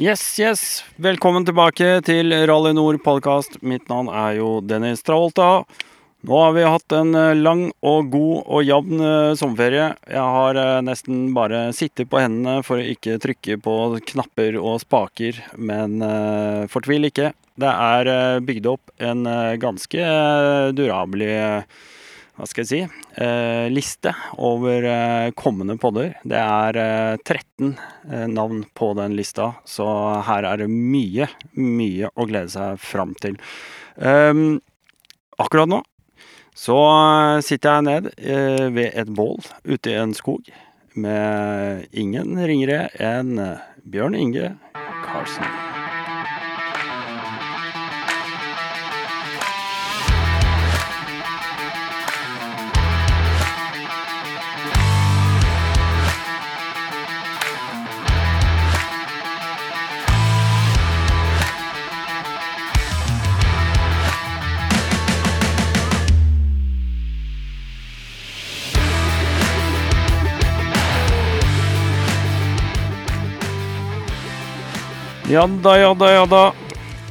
Yes, 0.00 0.40
yes. 0.40 0.60
Velkommen 0.96 1.44
tilbake 1.44 1.98
til 2.06 2.32
Rally 2.48 2.70
Nord 2.72 3.02
podkast. 3.04 3.58
Mitt 3.60 3.84
navn 3.90 4.06
er 4.08 4.38
jo 4.38 4.46
Dennis 4.64 5.04
Travolta. 5.04 5.66
Nå 6.24 6.38
har 6.40 6.54
vi 6.56 6.62
hatt 6.64 6.94
en 6.96 7.12
eh, 7.12 7.36
lang 7.36 7.66
og 7.84 8.08
god 8.08 8.38
og 8.46 8.64
jevn 8.64 9.04
eh, 9.04 9.34
sommerferie. 9.36 9.90
Jeg 10.08 10.24
har 10.38 10.56
eh, 10.56 10.80
nesten 10.88 11.34
bare 11.36 11.66
sittet 11.76 12.08
på 12.08 12.16
hendene 12.16 12.64
for 12.64 12.80
å 12.80 12.88
ikke 12.94 13.18
trykke 13.20 13.58
på 13.60 13.76
knapper 14.14 14.56
og 14.56 14.80
spaker, 14.86 15.42
men 15.60 16.00
uh, 16.00 16.64
fortvil 16.72 17.10
ikke. 17.10 17.34
Det 17.60 17.76
er 17.92 18.40
bygd 18.40 18.72
opp 18.72 19.04
en 19.04 19.28
ganske 19.60 20.12
durabelig 20.80 21.34
hva 22.40 22.48
skal 22.48 22.64
jeg 22.64 22.70
si, 22.70 23.00
eh, 23.20 23.66
liste 23.68 24.14
over 24.40 24.86
eh, 24.88 25.32
kommende 25.36 25.76
podder. 25.80 26.14
Det 26.24 26.40
er 26.40 26.78
eh, 26.80 27.20
13 27.20 27.74
eh, 28.08 28.26
navn 28.32 28.62
på 28.74 28.94
den 28.96 29.16
lista, 29.18 29.52
så 29.68 29.86
her 30.24 30.48
er 30.48 30.62
det 30.62 30.70
mye, 30.72 31.28
mye 31.60 32.08
å 32.16 32.26
glede 32.30 32.54
seg 32.54 32.80
fram 32.80 33.12
til. 33.20 33.36
Um, 34.00 34.62
akkurat 35.40 35.68
nå 35.68 35.82
så 36.56 36.76
sitter 37.44 37.76
jeg 37.78 37.86
ned 37.86 38.10
eh, 38.18 38.66
ved 38.72 38.96
et 38.98 39.12
bål 39.16 39.38
ute 39.64 39.92
i 39.92 39.98
en 40.00 40.16
skog 40.16 40.50
med 40.98 41.86
ingen 41.92 42.40
ringere 42.40 42.88
enn 42.98 43.36
Bjørn 43.86 44.18
Inge 44.18 44.54
Karlsen. 45.06 45.69
Ja 75.30 75.46
da, 75.46 75.78
ja 75.78 75.94
da, 75.94 76.10
ja 76.10 76.26
da. 76.26 76.52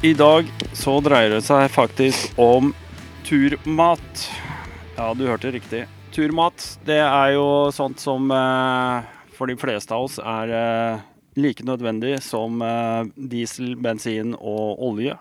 I 0.02 0.10
dag 0.12 0.48
så 0.76 0.98
dreier 1.00 1.30
det 1.32 1.38
seg 1.40 1.70
faktisk 1.72 2.34
om 2.36 2.74
turmat. 3.24 4.24
Ja, 4.98 5.14
du 5.16 5.22
hørte 5.24 5.48
riktig. 5.54 5.86
Turmat, 6.12 6.66
det 6.84 6.98
er 7.00 7.30
jo 7.32 7.46
sånt 7.72 8.02
som 8.02 8.28
eh, 8.28 9.08
for 9.38 9.48
de 9.48 9.56
fleste 9.56 9.96
av 9.96 10.04
oss 10.04 10.18
er 10.20 10.52
eh, 10.52 11.06
like 11.40 11.64
nødvendig 11.64 12.18
som 12.20 12.60
eh, 12.60 13.08
diesel, 13.16 13.72
bensin 13.80 14.36
og 14.36 14.84
olje. 14.90 15.16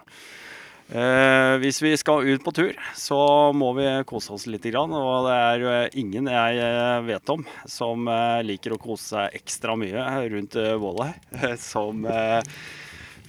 Eh, 0.91 1.53
hvis 1.63 1.79
vi 1.85 1.93
skal 2.01 2.27
ut 2.27 2.43
på 2.43 2.51
tur, 2.51 2.75
så 2.99 3.21
må 3.55 3.71
vi 3.77 3.87
kose 4.09 4.35
oss 4.35 4.47
litt. 4.51 4.67
Og 4.75 5.29
det 5.29 5.37
er 5.37 5.63
jo 5.63 5.77
ingen 6.03 6.27
jeg 6.33 6.59
eh, 6.67 6.99
vet 7.07 7.31
om 7.31 7.47
som 7.63 8.11
eh, 8.11 8.43
liker 8.43 8.75
å 8.75 8.81
kose 8.81 9.13
seg 9.13 9.39
ekstra 9.39 9.79
mye 9.79 10.03
rundt 10.35 10.59
eh, 10.59 10.75
bålet 10.81 11.31
som 11.71 12.03
eh, 12.03 12.43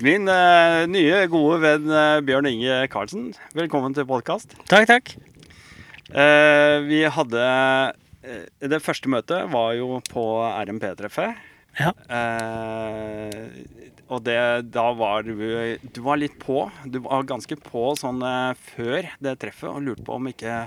min 0.05 0.29
uh, 0.29 0.87
nye, 0.89 1.27
gode 1.29 1.59
venn 1.61 1.91
uh, 1.93 2.21
Bjørn 2.25 2.49
Inge 2.49 2.77
Karlsen. 2.93 3.31
Velkommen 3.57 3.93
til 3.97 4.07
podkast. 4.09 4.55
Takk, 4.71 4.87
takk. 4.89 5.11
vi 6.89 7.01
hadde 7.07 7.43
Det 8.73 8.81
første 8.83 9.11
møtet 9.13 9.51
var 9.53 9.75
jo 9.77 9.99
på 10.09 10.25
RMP-treffet. 10.41 11.37
Ja. 11.79 11.93
Og 14.11 14.25
det, 14.27 14.39
da 14.75 14.87
var 14.99 15.23
du 15.23 15.37
Du 15.95 16.01
var 16.03 16.19
litt 16.19 16.39
på. 16.43 16.65
Du 16.85 16.99
var 17.05 17.29
ganske 17.29 17.55
på 17.61 17.93
sånn 18.01 18.25
før 18.73 19.13
det 19.21 19.37
treffet 19.45 19.69
og 19.71 19.85
lurte 19.85 20.07
på 20.09 20.17
om 20.17 20.33
ikke 20.33 20.65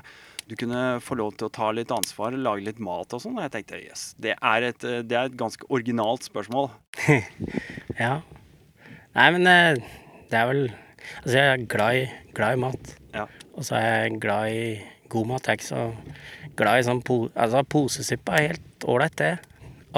du 0.47 0.55
kunne 0.59 1.01
få 1.03 1.17
lov 1.19 1.35
til 1.39 1.47
å 1.47 1.53
ta 1.55 1.71
litt 1.71 1.91
ansvar, 1.91 2.35
lage 2.35 2.67
litt 2.67 2.79
mat 2.83 3.11
og 3.15 3.25
sånn. 3.25 3.35
Og 3.39 3.47
jeg 3.47 3.55
tenkte 3.57 3.81
yes, 3.81 4.05
det 4.21 4.37
er 4.37 4.69
et, 4.69 4.87
det 5.09 5.17
er 5.17 5.27
et 5.31 5.41
ganske 5.41 5.67
originalt 5.73 6.29
spørsmål. 6.29 6.71
Ja. 7.93 8.23
Nei, 9.13 9.29
men 9.35 9.47
eh, 9.49 9.83
det 10.31 10.39
er 10.39 10.49
vel 10.49 10.65
Altså, 11.19 11.35
jeg 11.35 11.47
er 11.51 11.63
glad 11.67 11.97
i, 11.99 12.03
glad 12.33 12.55
i 12.55 12.59
mat. 12.63 12.91
Ja. 13.11 13.25
Og 13.53 13.65
så 13.67 13.75
er 13.75 13.87
jeg 13.89 14.19
glad 14.23 14.53
i 14.55 14.67
god 15.11 15.27
mat. 15.29 15.49
Jeg 15.49 15.51
er 15.51 15.59
ikke 15.59 15.67
så 15.67 16.53
glad 16.57 16.79
i 16.79 16.85
sånn 16.87 17.01
po 17.05 17.17
Altså, 17.35 17.63
posesuppe 17.67 18.37
er 18.37 18.45
helt 18.53 18.87
ålreit, 18.87 19.17
det. 19.19 19.33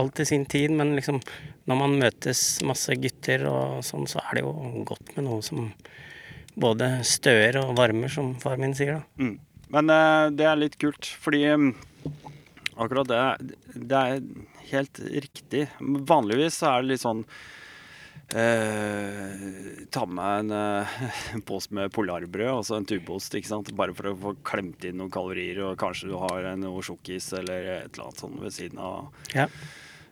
Alt 0.01 0.19
i 0.19 0.25
sin 0.27 0.47
tid, 0.49 0.73
men 0.75 0.95
liksom 0.97 1.21
når 1.65 1.79
man 1.79 1.97
møtes 2.01 2.41
masse 2.65 2.93
gutter 3.01 3.45
og 3.49 3.85
sånn, 3.85 4.05
så 4.09 4.21
er 4.21 4.37
det 4.37 4.43
jo 4.45 4.51
godt 4.85 5.13
med 5.15 5.25
noe 5.25 5.45
som 5.45 5.71
både 6.55 6.89
støer 7.07 7.57
og 7.61 7.73
varmer, 7.79 8.11
som 8.11 8.33
far 8.41 8.59
min 8.61 8.75
sier, 8.77 8.99
da. 8.99 9.23
Mm. 9.23 9.35
Men 9.73 9.89
uh, 9.89 10.27
det 10.33 10.45
er 10.45 10.59
litt 10.61 10.77
kult, 10.81 11.09
fordi 11.23 11.41
um, 11.53 11.71
akkurat 12.77 13.09
det, 13.09 13.21
det 13.73 14.01
er 14.01 14.21
helt 14.69 15.01
riktig. 15.25 15.65
Vanligvis 15.81 16.61
så 16.61 16.69
er 16.75 16.83
det 16.83 16.93
litt 16.93 17.05
sånn 17.05 17.25
eh, 18.33 19.85
Ta 19.91 20.05
med 20.05 20.39
en, 20.39 20.51
eh, 20.51 20.87
en 21.35 21.41
pose 21.45 21.71
med 21.75 21.91
polarbrød 21.93 22.49
altså 22.57 22.77
en 22.79 22.85
tubeost, 22.89 23.35
ikke 23.37 23.51
sant? 23.51 23.71
bare 23.77 23.93
for 23.95 24.11
å 24.11 24.15
få 24.19 24.33
klemt 24.47 24.83
inn 24.87 24.97
noen 25.01 25.11
kalorier, 25.13 25.61
og 25.67 25.77
kanskje 25.81 26.09
du 26.11 26.17
har 26.21 26.43
en- 26.51 26.63
noe 26.65 26.81
sjokkis 26.85 27.31
eller 27.39 27.69
et 27.85 27.93
eller 27.93 28.07
annet 28.07 28.21
sånt 28.23 28.39
ved 28.41 28.55
siden 28.55 28.79
av. 28.81 29.09
Ja. 29.35 29.47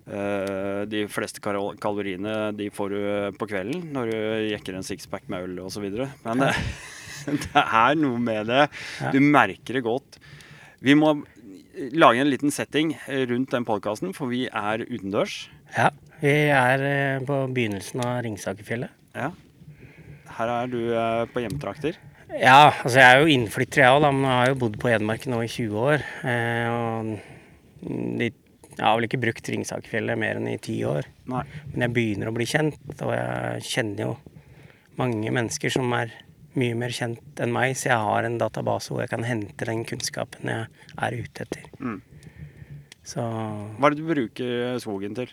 Eh, 0.06 0.84
de 0.92 1.06
fleste 1.08 1.40
kal- 1.40 1.78
kaloriene 1.80 2.52
de 2.58 2.70
får 2.76 2.90
du 2.92 3.38
på 3.40 3.48
kvelden 3.48 3.86
når 3.96 4.12
du 4.12 4.18
jekker 4.52 4.76
en 4.76 4.84
sixpack 4.84 5.30
med 5.32 5.46
øl 5.48 5.62
osv. 5.66 5.86
Men 6.26 6.44
det, 6.44 6.54
det 7.48 7.64
er 7.64 7.96
noe 7.96 8.20
med 8.20 8.48
det. 8.52 8.66
Ja. 9.00 9.12
Du 9.16 9.20
merker 9.24 9.80
det 9.80 9.86
godt. 9.88 10.20
Vi 10.84 10.94
må 11.00 11.16
lage 11.96 12.20
en 12.22 12.30
liten 12.30 12.52
setting 12.54 12.92
rundt 13.32 13.50
den 13.56 13.66
podkasten, 13.66 14.12
for 14.14 14.28
vi 14.30 14.46
er 14.52 14.84
utendørs. 14.86 15.48
ja. 15.78 15.90
Vi 16.24 16.32
er 16.56 16.82
eh, 16.88 17.24
på 17.28 17.38
begynnelsen 17.52 18.00
av 18.00 18.22
Ringsakerfjellet. 18.24 18.92
Ja. 19.18 19.34
Her 20.38 20.52
er 20.54 20.70
du 20.72 20.80
eh, 20.96 21.24
på 21.34 21.44
hjemtrakter. 21.44 21.98
Ja, 22.32 22.72
altså 22.72 23.02
jeg 23.02 23.10
er 23.10 23.20
jo 23.20 23.34
innflytter 23.34 23.84
jeg 23.84 23.98
òg, 23.98 24.06
men 24.08 24.24
jeg 24.24 24.38
har 24.40 24.52
jo 24.54 24.60
bodd 24.62 24.78
på 24.80 24.90
Hedmark 24.90 25.28
nå 25.28 25.42
i 25.44 25.50
20 25.52 25.82
år. 25.84 26.06
Eh, 26.32 26.70
og 26.72 27.12
de, 28.22 28.30
jeg 28.72 28.80
har 28.80 28.96
vel 28.96 29.10
ikke 29.10 29.20
brukt 29.26 29.52
Ringsakerfjellet 29.52 30.22
mer 30.24 30.40
enn 30.40 30.48
i 30.54 30.62
ti 30.64 30.78
år. 30.88 31.10
Nei. 31.34 31.44
Men 31.74 31.88
jeg 31.90 31.96
begynner 32.00 32.32
å 32.32 32.36
bli 32.40 32.48
kjent, 32.48 32.80
og 32.96 33.12
jeg 33.18 33.68
kjenner 33.74 34.08
jo 34.08 34.16
mange 35.02 35.36
mennesker 35.36 35.76
som 35.76 35.92
er 36.00 36.16
mye 36.56 36.78
mer 36.78 36.96
kjent 36.96 37.44
enn 37.44 37.52
meg, 37.52 37.76
så 37.76 37.92
jeg 37.92 38.08
har 38.08 38.30
en 38.30 38.40
database 38.40 38.94
hvor 38.94 39.04
jeg 39.04 39.12
kan 39.12 39.28
hente 39.28 39.68
den 39.68 39.84
kunnskapen 39.90 40.52
jeg 40.54 40.90
er 40.96 41.20
ute 41.20 41.48
etter. 41.50 41.68
Mm. 41.84 42.00
Så 43.04 43.20
Hva 43.20 43.90
er 43.90 43.96
det 43.96 44.00
du 44.00 44.08
bruker 44.08 44.78
skogen 44.80 45.16
til? 45.18 45.32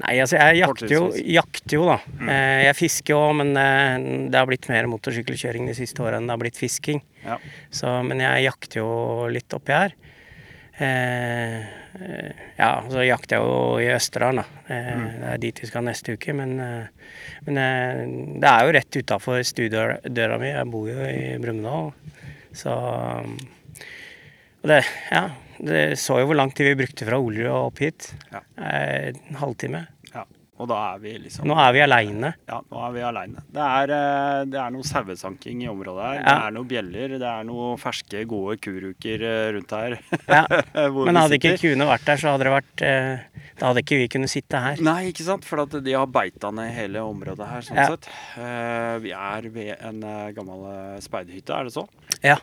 Nei, 0.00 0.14
altså 0.22 0.38
jeg 0.40 0.62
jakter 0.62 0.94
jo, 0.94 1.02
jakter 1.12 1.76
jo 1.76 1.82
da. 1.90 1.98
Mm. 2.16 2.30
jeg 2.64 2.76
fisker 2.78 3.12
jo, 3.12 3.20
men 3.36 3.50
eh, 3.60 4.06
det 4.32 4.38
har 4.40 4.48
blitt 4.48 4.68
mer 4.72 4.88
motorsykkelkjøring 4.88 5.68
de 5.68 5.74
siste 5.76 6.00
årene 6.00 6.22
enn 6.22 6.30
det 6.30 6.36
har 6.38 6.40
blitt 6.40 6.60
fisking. 6.60 7.02
Ja. 7.26 7.36
Så, 7.68 7.92
men 8.08 8.22
jeg 8.24 8.46
jakter 8.46 8.80
jo 8.80 8.94
litt 9.28 9.52
oppi 9.58 9.76
her. 9.76 9.92
Eh, 10.80 11.58
eh, 12.00 12.32
ja, 12.56 12.70
så 12.88 13.04
jakter 13.04 13.36
jeg 13.36 13.44
jo 13.44 13.60
i 13.84 13.90
Østerdalen, 13.92 14.40
da. 14.40 14.72
Eh, 14.72 15.04
Det 15.20 15.28
er 15.34 15.42
dit 15.44 15.60
vi 15.62 15.68
skal 15.68 15.84
neste 15.84 16.16
uke. 16.16 16.32
Men, 16.34 16.56
eh, 16.64 17.12
men 17.46 17.60
eh, 17.60 18.02
det 18.40 18.48
er 18.54 18.64
jo 18.66 18.74
rett 18.78 19.00
utafor 19.02 19.44
stuedøra 19.44 20.40
mi. 20.40 20.48
Jeg 20.48 20.70
bor 20.72 20.88
jo 20.88 20.96
i 21.12 21.36
Brumunddal. 21.44 21.92
Så 22.56 22.72
Og 24.62 24.68
det, 24.70 24.84
ja. 25.10 25.26
Det 25.62 25.82
så 26.00 26.18
jo 26.20 26.26
hvor 26.30 26.38
lang 26.38 26.50
tid 26.54 26.72
vi 26.72 26.78
brukte 26.84 27.06
fra 27.06 27.18
Olerud 27.22 27.50
og 27.52 27.66
opp 27.70 27.82
hit. 27.84 28.12
Ja. 28.32 28.40
Eh, 28.58 29.10
en 29.14 29.36
halvtime. 29.42 29.86
ja. 30.14 30.24
Og 30.62 30.68
da 30.70 30.76
er 30.92 30.98
vi 31.02 31.12
liksom 31.18 31.46
Nå 31.48 31.54
er 31.58 31.72
vi 31.74 31.80
aleine. 31.82 32.28
Ja, 32.46 32.58
nå 32.70 32.82
er 32.86 32.90
vi 32.94 33.00
aleine. 33.02 33.40
Det, 33.50 33.62
eh, 33.96 34.42
det 34.52 34.58
er 34.60 34.70
noe 34.70 34.84
sauesanking 34.86 35.62
i 35.64 35.68
området 35.70 36.04
her. 36.04 36.18
Ja. 36.20 36.22
Det 36.28 36.34
er 36.46 36.54
noen 36.54 36.68
bjeller, 36.70 37.14
det 37.18 37.30
er 37.30 37.46
noen 37.48 37.80
ferske, 37.82 38.20
gode 38.30 38.58
kuruker 38.62 39.24
eh, 39.26 39.48
rundt 39.56 39.74
her. 39.74 39.96
Ja. 40.28 40.42
Men 41.08 41.18
hadde 41.18 41.38
ikke 41.40 41.56
kuene 41.64 41.88
vært 41.88 42.06
der, 42.06 42.20
så 42.22 42.34
hadde 42.34 42.46
det 42.46 42.54
vært 42.54 42.84
eh, 42.86 43.42
Da 43.58 43.70
hadde 43.72 43.82
ikke 43.82 43.98
vi 44.04 44.08
kunnet 44.12 44.30
sitte 44.34 44.60
her. 44.62 44.82
Nei, 44.86 45.08
ikke 45.10 45.26
sant? 45.26 45.48
For 45.48 45.64
de 45.66 45.96
har 45.98 46.06
beita 46.14 46.52
ned 46.54 46.70
hele 46.76 47.02
området 47.10 47.48
her, 47.48 47.66
sånn 47.66 47.80
Ja. 47.82 47.88
sett. 47.96 48.10
Eh, 48.38 48.96
vi 49.08 49.16
er 49.18 49.48
ved 49.56 49.72
en 49.80 50.02
eh, 50.04 50.30
gammel 50.36 50.68
speiderhytte, 51.02 51.58
er 51.58 51.70
det 51.70 51.74
så? 51.74 51.88
Ja. 52.22 52.38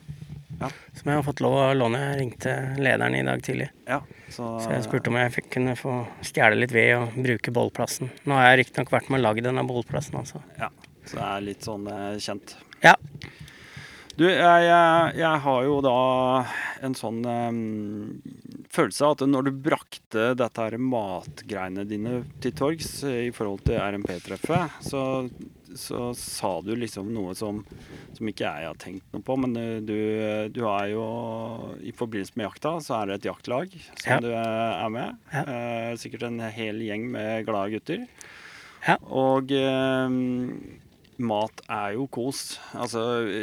Ja. 0.59 0.69
Som 0.93 1.11
jeg 1.11 1.19
har 1.19 1.25
fått 1.25 1.41
lov 1.43 1.55
å 1.55 1.65
låne. 1.77 2.01
Jeg 2.03 2.19
ringte 2.19 2.55
lederen 2.79 3.15
i 3.15 3.23
dag 3.25 3.43
tidlig. 3.45 3.69
Ja. 3.87 4.01
Så, 4.27 4.45
Så 4.63 4.73
jeg 4.73 4.85
spurte 4.85 5.11
om 5.11 5.17
jeg 5.19 5.33
fikk 5.37 5.51
kunne 5.55 5.75
få 5.79 6.01
stjele 6.25 6.59
litt 6.59 6.75
ved 6.75 6.93
og 6.97 7.19
bruke 7.25 7.53
bollplassen. 7.55 8.11
Nå 8.27 8.37
har 8.37 8.51
jeg 8.51 8.65
riktignok 8.65 8.93
vært 8.93 9.09
med 9.09 9.21
og 9.21 9.27
lagd 9.29 9.47
denne 9.47 9.65
bollplassen, 9.67 10.19
altså. 10.21 10.43
Ja, 10.59 10.69
så 11.05 11.19
det 11.19 11.27
er 11.29 11.45
litt 11.47 11.67
sånn 11.67 11.87
eh, 11.89 12.17
kjent. 12.21 12.57
Ja. 12.83 12.95
Du, 14.19 14.25
jeg, 14.27 14.63
jeg, 15.15 15.35
har 15.45 15.61
jo 15.63 15.77
da 15.79 15.99
en 16.83 16.95
sånn 16.97 17.21
eh, 17.23 17.59
følelse 18.75 19.07
av 19.07 19.15
at 19.15 19.23
når 19.31 19.47
du 19.47 19.61
brakte 19.69 20.33
dette 20.35 20.65
her 20.65 20.75
matgreiene 20.75 21.87
dine 21.87 22.19
til 22.43 22.55
torgs 22.59 22.91
i 23.07 23.29
forhold 23.35 23.63
til 23.69 23.79
RMP-treffet, 23.79 24.81
så, 24.83 25.05
så 25.77 26.13
sa 26.17 26.61
du 26.65 26.71
liksom 26.75 27.11
noe 27.13 27.35
som, 27.37 27.61
som 28.17 28.27
ikke 28.31 28.47
jeg 28.47 28.67
har 28.69 28.79
tenkt 28.81 29.05
noe 29.13 29.21
på. 29.25 29.37
Men 29.37 29.55
eh, 29.59 29.77
du, 29.85 29.95
du 30.55 30.61
er 30.69 30.89
jo 30.95 31.05
I 31.85 31.93
forbindelse 31.95 32.35
med 32.39 32.47
jakta 32.49 32.75
så 32.81 32.97
er 33.01 33.07
det 33.11 33.19
et 33.19 33.29
jaktlag 33.29 33.73
som 34.01 34.11
Ja. 34.11 34.19
du 34.23 34.29
er 34.33 34.89
med. 34.95 35.17
Ja. 35.33 35.43
Eh, 35.45 35.93
sikkert 36.01 36.27
en 36.29 36.39
hel 36.53 36.81
gjeng 36.85 37.09
med 37.13 37.45
glade 37.49 37.73
gutter. 37.77 38.05
Ja. 38.87 38.95
Og 39.11 39.51
eh, 39.51 40.09
mat 41.19 41.61
er 41.67 41.95
jo 41.97 42.05
kos. 42.07 42.57
Altså, 42.79 43.01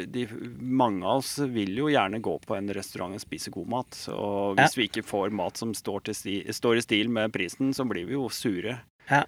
de, 0.09 0.23
mange 0.61 1.05
av 1.05 1.19
oss 1.21 1.35
vil 1.53 1.75
jo 1.77 1.91
gjerne 1.93 2.23
gå 2.25 2.39
på 2.47 2.57
en 2.57 2.71
restaurant 2.73 3.13
og 3.19 3.21
spise 3.21 3.53
god 3.53 3.69
mat. 3.69 3.99
Og 4.15 4.57
hvis 4.57 4.73
Ja. 4.77 4.81
vi 4.81 4.87
ikke 4.89 5.05
får 5.05 5.35
mat 5.37 5.61
som 5.61 5.75
står, 5.77 6.09
sti, 6.17 6.39
står 6.57 6.79
i 6.81 6.85
stil 6.87 7.13
med 7.13 7.35
prisen, 7.37 7.75
så 7.77 7.85
blir 7.85 8.09
vi 8.09 8.17
jo 8.17 8.29
sure. 8.33 8.79
Ja. 9.11 9.25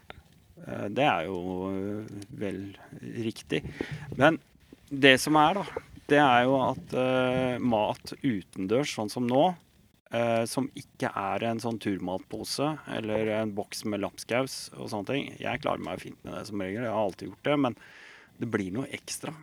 Eh, 0.66 0.88
Det 0.90 1.06
er 1.06 1.28
jo 1.28 1.38
eh, 1.70 2.18
vel 2.40 2.62
riktig. 3.28 3.62
Men 4.16 4.40
det 4.88 5.18
som 5.22 5.36
er, 5.36 5.60
da, 5.60 5.84
det 6.08 6.20
er 6.22 6.44
jo 6.48 6.54
at 6.64 6.92
uh, 6.96 7.58
mat 7.60 8.14
utendørs, 8.22 8.94
sånn 8.96 9.10
som 9.12 9.26
nå, 9.28 9.42
uh, 10.14 10.44
som 10.48 10.70
ikke 10.72 11.10
er 11.12 11.44
en 11.50 11.60
sånn 11.60 11.76
turmatpose 11.84 12.70
eller 12.96 13.34
en 13.42 13.52
boks 13.52 13.84
med 13.84 14.00
lapskaus 14.00 14.70
og 14.78 14.88
sånne 14.88 15.10
ting 15.10 15.26
Jeg 15.36 15.60
klarer 15.60 15.84
meg 15.84 16.00
fint 16.00 16.16
med 16.24 16.38
det 16.38 16.46
som 16.48 16.64
regel, 16.64 16.86
jeg 16.86 16.94
har 16.94 17.02
alltid 17.02 17.28
gjort 17.28 17.50
det. 17.50 17.58
Men 17.66 17.76
det 18.40 18.48
blir 18.48 18.72
noe 18.72 18.88
ekstra. 18.96 19.34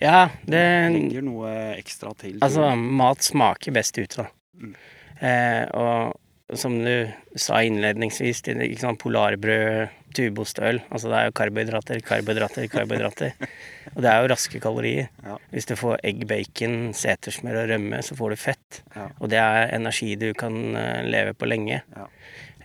Ja, 0.00 0.30
det 0.48 0.64
Legger 0.92 1.24
noe 1.24 1.52
ekstra 1.76 2.12
til. 2.16 2.40
Altså, 2.44 2.70
mat 2.76 3.24
smaker 3.24 3.76
best 3.76 4.00
ute, 4.00 4.24
da. 4.24 4.30
Mm. 4.56 4.72
Eh, 5.16 5.62
og 5.76 6.16
som 6.54 6.76
du 6.78 7.08
sa 7.34 7.58
innledningsvis, 7.66 8.44
ikke 8.46 8.78
sant, 8.78 9.00
polarbrød, 9.02 9.94
tubostøl 10.16 10.78
Altså 10.94 11.10
det 11.10 11.18
er 11.18 11.28
jo 11.28 11.34
karbohydrater, 11.36 12.00
karbohydrater, 12.06 12.68
karbohydrater. 12.72 13.48
og 13.94 13.98
det 14.04 14.10
er 14.10 14.22
jo 14.22 14.30
raske 14.32 14.60
kalorier. 14.62 15.08
Ja. 15.26 15.36
Hvis 15.52 15.68
du 15.68 15.74
får 15.78 15.98
egg, 16.06 16.22
bacon, 16.30 16.76
setersmør 16.96 17.62
og 17.64 17.72
rømme, 17.72 18.02
så 18.06 18.16
får 18.18 18.32
du 18.32 18.40
fett. 18.40 18.82
Ja. 18.94 19.08
Og 19.18 19.32
det 19.32 19.40
er 19.42 19.74
energi 19.76 20.14
du 20.20 20.30
kan 20.38 20.56
eh, 20.78 21.02
leve 21.08 21.34
på 21.36 21.50
lenge. 21.50 21.82
Ja. 21.96 22.06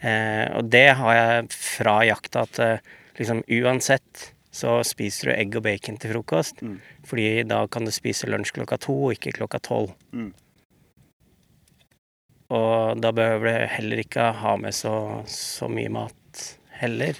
Eh, 0.01 0.45
og 0.57 0.69
det 0.73 0.87
har 1.01 1.17
jeg 1.17 1.49
fra 1.55 1.97
jakta 2.07 2.45
at 2.47 2.61
eh, 2.61 2.93
liksom 3.19 3.43
uansett 3.59 4.29
så 4.51 4.81
spiser 4.83 5.31
du 5.31 5.35
egg 5.37 5.57
og 5.57 5.65
bacon 5.65 5.97
til 5.99 6.13
frokost. 6.13 6.61
Mm. 6.61 6.77
Fordi 7.07 7.27
da 7.47 7.63
kan 7.71 7.87
du 7.87 7.91
spise 7.95 8.29
lunsj 8.29 8.53
klokka 8.59 8.77
to, 8.83 8.97
og 9.07 9.17
ikke 9.17 9.35
klokka 9.39 9.61
tolv. 9.63 9.93
Mm. 10.11 10.31
Og 12.51 12.99
da 12.99 13.11
behøver 13.15 13.47
du 13.47 13.67
heller 13.77 14.01
ikke 14.03 14.31
ha 14.41 14.55
med 14.59 14.75
så, 14.75 14.93
så 15.31 15.69
mye 15.71 15.91
mat 15.93 16.41
heller. 16.81 17.15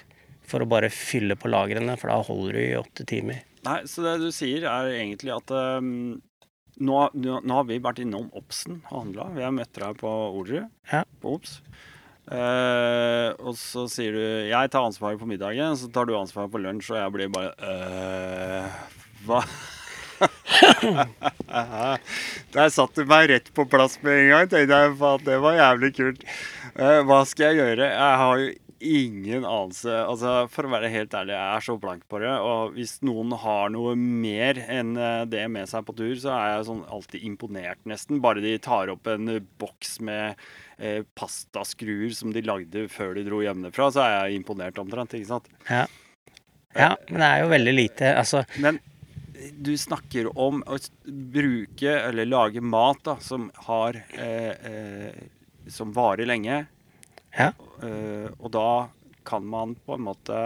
For 0.51 0.63
å 0.63 0.68
bare 0.68 0.89
fylle 0.92 1.38
på 1.39 1.48
lagrene, 1.51 1.95
for 2.00 2.12
da 2.12 2.18
holder 2.28 2.57
du 2.57 2.62
i 2.66 2.75
åtte 2.80 3.06
timer. 3.07 3.45
Nei, 3.63 3.78
så 3.88 4.04
det 4.04 4.18
du 4.19 4.28
sier 4.36 4.66
er 4.68 4.89
egentlig 4.98 5.31
at 5.31 5.54
um, 5.54 6.18
nå, 6.81 6.98
nå, 7.13 7.38
nå 7.45 7.60
har 7.62 7.68
vi 7.69 7.78
vært 7.83 8.01
innom 8.04 8.28
Obsen 8.36 8.81
og 8.89 8.98
handla. 8.98 9.30
Vi 9.38 9.45
har 9.45 9.54
møtt 9.56 9.72
deg 9.78 10.00
på 10.01 10.12
Orderud, 10.12 10.68
Ja. 10.92 11.06
på 11.22 11.38
Obs. 11.38 11.60
Eh, 12.31 13.30
og 13.42 13.56
så 13.60 13.88
sier 13.92 14.13
du 14.13 14.22
'jeg 14.48 14.69
tar 14.72 14.86
ansvaret 14.86 15.19
på 15.19 15.27
middagen', 15.27 15.75
så 15.75 15.92
tar 15.92 16.06
du 16.06 16.13
ansvaret 16.16 16.51
på 16.51 16.62
lunsj, 16.62 16.92
og 16.92 17.00
jeg 17.01 17.12
blir 17.12 17.30
bare 17.34 17.51
øh, 17.60 18.69
Hva? 19.25 19.42
Der 22.56 22.74
satte 22.74 23.03
du 23.03 23.09
meg 23.09 23.30
rett 23.31 23.51
på 23.56 23.65
plass 23.69 23.98
med 24.03 24.18
en 24.18 24.31
gang. 24.33 24.50
Tenkte 24.51 24.81
jeg 24.83 24.98
faen, 25.00 25.24
det 25.27 25.38
var 25.44 25.59
jævlig 25.59 25.94
kult. 25.98 26.25
Eh, 26.75 27.00
hva 27.07 27.21
skal 27.27 27.51
jeg 27.51 27.62
gjøre? 27.62 27.92
Jeg 27.92 28.19
har 28.24 28.42
jo 28.42 28.51
ingen 28.81 29.45
anelse. 29.45 29.94
Altså, 29.94 30.33
For 30.51 30.68
å 30.68 30.74
være 30.74 30.89
helt 30.92 31.13
ærlig, 31.18 31.36
jeg 31.36 31.57
er 31.57 31.65
så 31.65 31.77
blank 31.81 32.03
på 32.09 32.21
det. 32.24 32.33
Og 32.33 32.75
hvis 32.77 32.98
noen 33.06 33.33
har 33.44 33.71
noe 33.74 33.94
mer 34.00 34.59
enn 34.65 34.95
eh, 34.98 35.24
det 35.30 35.45
med 35.53 35.69
seg 35.69 35.86
på 35.88 35.95
tur, 35.98 36.13
så 36.19 36.33
er 36.36 36.56
jeg 36.56 36.68
sånn 36.71 36.83
alltid 36.92 37.25
imponert, 37.27 37.81
nesten. 37.89 38.21
Bare 38.24 38.44
de 38.44 38.57
tar 38.62 38.92
opp 38.94 39.09
en 39.12 39.33
boks 39.62 40.00
med 40.07 40.39
eh, 40.77 41.01
pastaskruer 41.18 42.13
som 42.18 42.33
de 42.36 42.45
lagde 42.45 42.88
før 42.92 43.15
de 43.18 43.25
dro 43.27 43.42
hjemmefra, 43.45 43.92
så 43.94 44.06
er 44.06 44.15
jeg 44.18 44.42
imponert 44.42 44.81
omtrent. 44.81 45.18
ikke 45.18 45.33
sant? 45.33 45.51
Ja. 45.69 45.86
ja, 46.75 46.95
men 47.09 47.21
det 47.21 47.30
er 47.30 47.45
jo 47.45 47.53
veldig 47.53 47.77
lite. 47.77 48.15
Altså, 48.18 48.45
Men 48.62 48.81
du 49.57 49.73
snakker 49.77 50.29
om 50.39 50.61
å 50.67 50.77
bruke 51.05 51.93
eller 51.99 52.29
lage 52.29 52.61
mat 52.61 53.03
da, 53.07 53.17
som 53.19 53.49
har 53.67 53.97
eh, 54.17 54.51
eh, 54.71 55.21
Som 55.67 55.93
varer 55.93 56.25
lenge. 56.25 56.65
Ja. 57.38 57.51
Eh, 57.83 58.27
og 58.39 58.51
da 58.51 58.89
kan 59.23 59.45
man 59.45 59.75
på 59.85 59.95
en 59.95 60.07
måte 60.07 60.39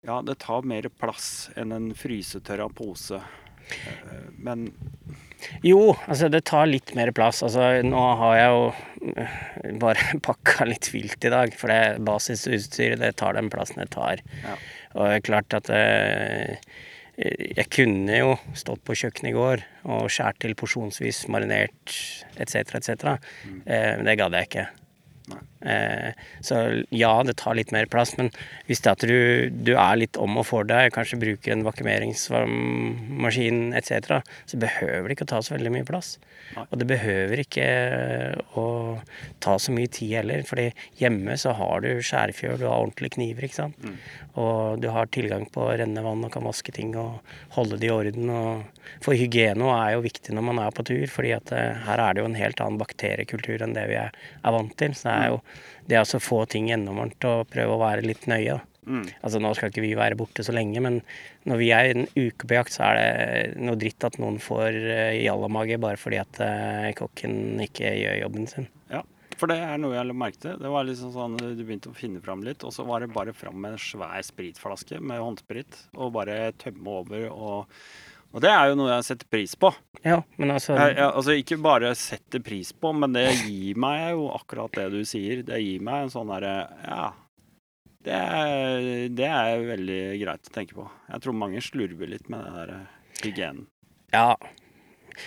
Ja, 0.00 0.22
det 0.24 0.38
tar 0.40 0.64
mer 0.64 0.88
plass 0.88 1.50
enn 1.60 1.72
en 1.76 1.90
frysetørra 1.94 2.70
pose. 2.72 3.20
Eh, 3.70 4.28
men 4.40 4.70
jo, 5.64 5.94
altså 6.06 6.28
det 6.32 6.42
tar 6.48 6.68
litt 6.68 6.94
mer 6.96 7.12
plass. 7.16 7.42
Altså 7.44 7.80
nå 7.86 8.04
har 8.20 8.36
jeg 8.38 8.54
jo 8.54 9.76
bare 9.80 10.20
pakka 10.26 10.68
litt 10.68 10.90
vilt 10.92 11.24
i 11.24 11.32
dag, 11.32 11.54
for 11.56 11.72
det 11.72 12.00
basisutstyret 12.06 13.02
det 13.02 13.14
tar 13.20 13.36
den 13.38 13.50
plassen 13.52 13.82
det 13.82 13.90
tar. 13.94 14.24
Ja. 14.44 14.56
Og 14.94 15.06
det 15.06 15.18
er 15.18 15.26
klart 15.28 15.56
at 15.60 15.70
øh, 15.70 16.56
jeg 17.20 17.66
kunne 17.72 18.16
jo 18.16 18.34
stått 18.56 18.82
på 18.86 18.96
kjøkkenet 18.96 19.32
i 19.32 19.36
går 19.36 19.64
og 19.92 20.06
skåret 20.12 20.40
til 20.40 20.54
porsjonsvis, 20.56 21.26
marinert 21.32 21.96
etc., 22.40 22.76
etc. 22.78 23.16
Eh, 23.66 23.96
men 23.98 24.08
det 24.08 24.16
gadd 24.20 24.36
jeg 24.38 24.48
ikke. 24.48 24.66
Nei. 25.30 25.42
Eh, 25.60 26.12
så 26.40 26.82
ja, 26.88 27.22
det 27.26 27.36
tar 27.40 27.54
litt 27.58 27.72
mer 27.74 27.86
plass, 27.90 28.16
men 28.18 28.30
hvis 28.68 28.80
det 28.80 28.88
er 28.90 28.96
at 28.96 29.04
du, 29.10 29.50
du 29.68 29.74
er 29.76 30.00
litt 30.00 30.16
om 30.20 30.38
og 30.40 30.46
for 30.48 30.64
deg, 30.68 30.92
kanskje 30.94 31.20
bruker 31.20 31.52
en 31.54 31.66
vakumeringsmaskin 31.66 33.60
etc., 33.76 34.20
så 34.48 34.60
behøver 34.60 35.08
det 35.08 35.18
ikke 35.18 35.28
å 35.28 35.32
ta 35.34 35.42
så 35.44 35.56
veldig 35.56 35.74
mye 35.76 35.88
plass. 35.88 36.08
Og 36.66 36.78
det 36.80 36.86
behøver 36.90 37.44
ikke 37.44 37.66
å 38.58 38.66
ta 39.42 39.54
så 39.60 39.74
mye 39.74 39.90
tid 39.92 40.16
heller, 40.20 40.42
fordi 40.48 40.70
hjemme 40.98 41.36
så 41.38 41.54
har 41.58 41.84
du 41.84 41.90
skjærfjør, 42.04 42.58
du 42.58 42.66
har 42.66 42.80
ordentlige 42.80 43.14
kniver, 43.18 43.46
ikke 43.46 43.60
sant. 43.60 43.78
Mm. 43.84 43.96
Og 44.40 44.80
du 44.82 44.88
har 44.94 45.10
tilgang 45.12 45.46
på 45.52 45.68
rennende 45.70 46.04
vann 46.06 46.24
og 46.26 46.32
kan 46.34 46.46
vaske 46.46 46.72
ting 46.74 46.94
og 46.98 47.20
holde 47.56 47.78
det 47.80 47.90
i 47.90 47.94
orden. 47.94 48.30
Og 48.32 49.02
for 49.04 49.18
hygieno 49.18 49.70
er 49.74 49.94
jo 49.96 50.04
viktig 50.06 50.34
når 50.34 50.46
man 50.48 50.62
er 50.64 50.74
på 50.74 50.86
tur, 50.88 51.06
fordi 51.10 51.34
at 51.36 51.52
eh, 51.54 51.78
her 51.86 52.02
er 52.02 52.16
det 52.16 52.24
jo 52.24 52.30
en 52.30 52.38
helt 52.38 52.62
annen 52.64 52.80
bakteriekultur 52.80 53.62
enn 53.64 53.76
det 53.76 53.86
vi 53.90 53.98
er, 54.00 54.14
er 54.40 54.56
vant 54.56 54.74
til. 54.80 54.96
Så 54.96 55.08
det 55.08 55.16
er 55.16 55.34
jo 55.34 55.40
det 55.86 55.96
er 55.96 56.02
altså 56.04 56.20
å 56.20 56.24
få 56.24 56.42
ting 56.50 56.68
gjennomvarmt 56.70 57.24
og 57.28 57.48
prøve 57.50 57.76
å 57.76 57.80
være 57.82 58.06
litt 58.06 58.26
nøye. 58.30 58.58
da. 58.58 58.82
mm, 58.86 59.06
Altså 59.22 59.40
Nå 59.42 59.52
skal 59.58 59.72
ikke 59.72 59.84
vi 59.84 59.94
være 59.98 60.18
borte 60.18 60.44
så 60.46 60.54
lenge, 60.54 60.80
men 60.84 61.00
når 61.50 61.62
vi 61.62 61.70
er 61.74 61.92
en 61.92 62.06
uke 62.14 62.46
på 62.46 62.58
jakt, 62.58 62.74
så 62.76 62.90
er 62.90 62.98
det 63.00 63.62
noe 63.64 63.78
dritt 63.80 64.04
at 64.06 64.18
noen 64.22 64.38
får 64.42 64.76
uh, 64.76 65.14
jallamage 65.16 65.80
bare 65.82 66.00
fordi 66.00 66.20
at 66.20 66.42
eh, 66.44 66.90
kokken 66.98 67.62
ikke 67.66 67.94
gjør 67.96 68.20
jobben 68.24 68.46
sin. 68.50 68.70
ja. 68.92 69.02
For 69.40 69.48
det 69.48 69.56
er 69.64 69.78
noe 69.80 69.94
jeg 69.94 70.04
la 70.04 70.12
merke 70.20 70.36
til. 70.42 70.58
Det 70.60 70.68
var 70.68 70.84
liksom 70.84 71.14
sånn 71.14 71.38
Du 71.40 71.62
begynte 71.62 71.88
å 71.88 71.96
finne 71.96 72.20
fram 72.20 72.42
litt, 72.44 72.60
og 72.66 72.74
så 72.76 72.84
var 72.84 73.00
det 73.00 73.14
bare 73.14 73.32
fram 73.32 73.56
med 73.56 73.72
en 73.72 73.80
svær 73.80 74.20
spritflaske 74.26 74.98
med 75.00 75.22
håndsprit 75.22 75.78
og 75.96 76.12
bare 76.18 76.50
tømme 76.60 76.98
over. 77.00 77.24
Og, 77.32 77.80
og 78.32 78.40
det 78.44 78.50
er 78.50 78.68
jo 78.70 78.76
noe 78.78 78.92
jeg 78.92 79.04
setter 79.08 79.26
pris 79.30 79.54
på. 79.58 79.70
Ja, 80.04 80.20
men 80.38 80.50
altså 80.54 80.76
Jeg, 80.78 80.96
jeg, 80.96 81.06
altså 81.08 81.34
ikke 81.36 81.58
bare 81.62 81.94
setter 81.98 82.40
pris 82.46 82.70
på, 82.72 82.92
men 82.96 83.12
det 83.16 83.26
gir 83.46 83.76
meg 83.80 84.12
jo 84.12 84.28
akkurat 84.36 84.72
det 84.78 84.86
du 84.92 85.00
sier. 85.04 85.42
Det 85.46 85.58
gir 85.62 85.82
meg 85.82 86.06
en 86.06 86.14
sånn 86.14 86.30
derre 86.32 86.54
Ja. 86.86 87.10
Det 88.00 88.16
er, 88.16 89.08
det 89.12 89.26
er 89.28 89.58
veldig 89.68 89.98
greit 90.22 90.48
å 90.48 90.52
tenke 90.54 90.72
på. 90.78 90.86
Jeg 91.10 91.20
tror 91.20 91.34
mange 91.36 91.60
slurver 91.60 92.08
litt 92.08 92.30
med 92.32 92.46
den 92.46 92.54
der 92.56 92.70
hygienen. 93.20 93.66
Ja, 94.14 94.30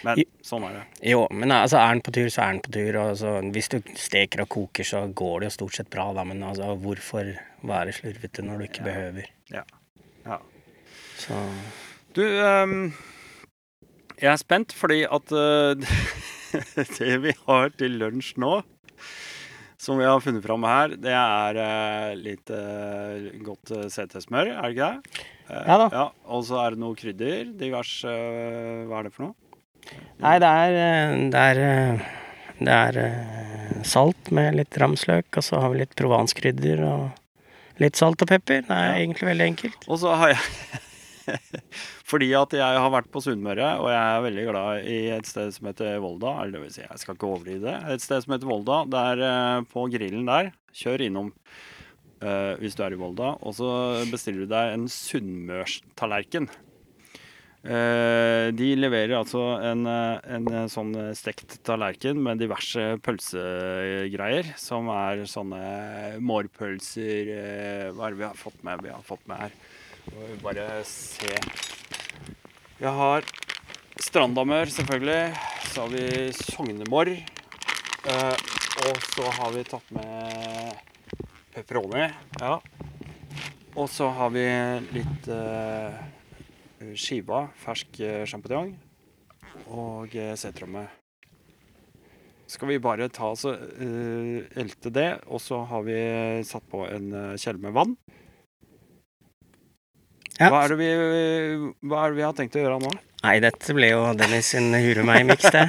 Men 0.03 0.24
sånn 0.41 0.63
er 0.65 0.79
det. 0.79 1.12
jo, 1.12 1.27
men 1.29 1.51
altså 1.53 1.77
er 1.77 1.91
den 1.93 2.01
på 2.01 2.12
tur, 2.15 2.31
så 2.33 2.41
er 2.48 2.55
den 2.55 2.63
på 2.65 2.72
tur. 2.74 2.98
Og 2.98 3.12
altså, 3.12 3.36
hvis 3.53 3.69
du 3.69 3.77
steker 3.93 4.41
og 4.41 4.50
koker, 4.55 4.83
så 4.89 5.03
går 5.13 5.43
det 5.43 5.51
jo 5.51 5.55
stort 5.60 5.77
sett 5.77 5.91
bra, 5.93 6.07
da. 6.17 6.24
Men 6.25 6.41
altså, 6.50 6.72
hvorfor 6.81 7.29
være 7.62 7.93
slurvete 7.93 8.41
når 8.48 8.57
du 8.57 8.65
ikke 8.72 8.81
Ja. 8.81 8.89
behøver? 8.89 9.29
Ja. 9.53 9.63
Ja. 10.25 10.39
Så 11.22 11.38
Du, 12.13 12.22
ehm, 12.22 12.91
jeg 14.22 14.29
er 14.34 14.39
spent 14.41 14.74
fordi 14.77 15.01
at 15.10 15.32
eh, 15.34 15.98
det 17.00 17.15
vi 17.24 17.34
har 17.48 17.72
til 17.79 17.96
lunsj 18.01 18.36
nå, 18.41 18.60
som 19.84 19.98
vi 20.00 20.05
har 20.08 20.22
funnet 20.24 20.46
fram 20.46 20.63
her, 20.67 20.93
det 21.01 21.12
er 21.17 21.58
eh, 21.63 22.12
litt 22.20 22.51
eh, 22.53 23.32
godt 23.43 23.74
CT-smør, 23.91 24.51
er 24.53 24.62
det 24.70 24.75
ikke 24.75 24.91
det? 24.93 25.24
Ja 25.53 25.75
da. 25.82 25.88
Ja, 25.91 26.05
og 26.32 26.46
så 26.48 26.62
er 26.63 26.74
det 26.75 26.79
noe 26.86 26.96
krydder. 26.98 27.50
Diverse 27.60 28.10
Hva 28.88 29.01
er 29.01 29.10
det 29.10 29.12
for 29.13 29.25
noe? 29.27 29.36
Nei, 30.24 30.38
det 30.39 30.48
er 30.48 31.25
Det 31.34 31.41
er, 31.41 31.60
det 32.63 32.77
er 32.77 33.84
salt 33.86 34.32
med 34.34 34.55
litt 34.55 34.77
ramsløk, 34.79 35.27
og 35.36 35.43
så 35.43 35.60
har 35.60 35.74
vi 35.74 35.82
litt 35.82 35.98
provanskrydder 36.00 36.79
og 36.88 37.82
litt 37.84 38.00
salt 38.00 38.24
og 38.24 38.29
pepper. 38.32 38.63
Det 38.63 38.72
er 38.72 38.88
Ja. 38.93 38.96
egentlig 39.01 39.27
veldig 39.34 39.50
enkelt. 39.51 39.86
Og 39.91 40.00
så 40.05 40.15
har 40.15 40.32
jeg 40.38 40.41
Fordi 42.10 42.30
at 42.38 42.56
jeg 42.58 42.82
har 42.84 42.92
vært 42.94 43.12
på 43.13 43.22
Sunnmøre, 43.24 43.70
og 43.82 43.92
jeg 43.92 44.01
er 44.01 44.25
veldig 44.27 44.48
glad 44.50 44.89
i 44.89 44.98
et 45.15 45.30
sted 45.30 45.53
som 45.56 45.70
heter 45.70 46.01
Volda. 46.03 46.36
Eller 46.42 46.58
det 46.58 46.63
vil 46.65 46.75
si, 46.75 46.84
jeg 46.86 47.01
skal 47.01 47.18
ikke 47.18 47.30
overdrive 47.30 47.63
det. 47.68 47.77
Et 47.96 48.03
sted 48.03 48.25
som 48.25 48.36
heter 48.36 48.50
Volda. 48.50 48.82
Der 48.98 49.24
er 49.30 49.70
på 49.72 49.88
grillen 49.94 50.27
der, 50.30 50.51
kjør 50.75 51.06
innom 51.08 51.32
uh, 52.24 52.53
hvis 52.60 52.77
du 52.77 52.84
er 52.86 52.96
i 52.96 53.00
Volda. 53.00 53.36
Og 53.42 53.58
så 53.60 53.72
bestiller 54.12 54.46
du 54.46 54.53
deg 54.53 54.75
en 54.75 54.88
sunnmørstallerken. 54.92 56.51
Uh, 57.63 58.51
de 58.51 58.74
leverer 58.75 59.13
altså 59.15 59.39
en, 59.63 59.86
eh, 59.88 60.18
en 60.36 60.48
eh, 60.51 60.65
sånn 60.68 60.89
stekt 61.15 61.62
tallerken 61.63 62.18
med 62.20 62.42
diverse 62.44 62.98
pølsegreier, 63.06 64.50
som 64.60 64.89
er 64.92 65.24
sånne 65.32 65.62
mårpølser 66.20 67.32
uh, 67.32 67.86
Hva 67.96 68.10
er 68.10 68.18
det 68.18 68.20
vi 68.20 68.27
har 68.27 68.36
fått 68.42 68.60
med? 68.68 68.84
Vi 68.84 68.92
har 68.92 69.08
fått 69.08 69.24
med 69.32 69.46
her. 69.46 69.56
Må 70.12 70.25
vi 70.27 70.38
bare 70.43 70.67
se. 70.88 71.38
Vi 72.79 72.89
har 72.98 73.24
strandamør, 74.03 74.72
selvfølgelig. 74.74 75.36
Så 75.72 75.86
har 75.86 75.93
vi 75.93 76.07
sognemorr. 76.36 77.13
Eh, 77.13 78.36
og 78.83 79.05
så 79.13 79.29
har 79.38 79.53
vi 79.55 79.63
tatt 79.63 79.93
med 79.95 80.74
pepperoni. 81.53 82.10
Ja. 82.41 82.57
Og 83.75 83.88
så 83.89 84.10
har 84.13 84.33
vi 84.36 84.43
litt 84.93 85.29
eh, 85.31 86.01
skiva 87.00 87.45
fersk 87.63 88.01
eh, 88.03 88.25
sjampinjong 88.27 88.74
og 89.72 90.13
eh, 90.19 90.36
setromme. 90.39 90.83
Skal 92.53 92.69
vi 92.69 92.81
bare 92.83 93.07
ta 93.10 93.31
så, 93.39 93.55
og 93.55 93.79
eh, 93.81 94.60
elte 94.62 94.91
det, 94.93 95.07
og 95.25 95.41
så 95.41 95.63
har 95.69 95.88
vi 95.88 95.98
satt 96.45 96.65
på 96.69 96.83
en 96.86 97.07
uh, 97.15 97.39
kjele 97.39 97.63
med 97.63 97.74
vann. 97.74 97.95
Ja. 100.40 100.48
Hva, 100.50 100.63
er 100.66 100.74
vi, 100.80 100.88
hva 101.86 102.06
er 102.08 102.13
det 102.13 102.18
vi 102.18 102.24
har 102.25 102.34
tenkt 102.38 102.56
å 102.58 102.62
gjøre 102.63 102.80
nå? 102.82 102.92
Nei, 103.24 103.38
dette 103.40 103.72
ble 103.78 103.88
jo 103.92 104.00
Dennis 104.20 104.50
sin 104.52 104.74
hure 104.75 105.04
meg-miks, 105.08 105.46
det. 105.54 105.68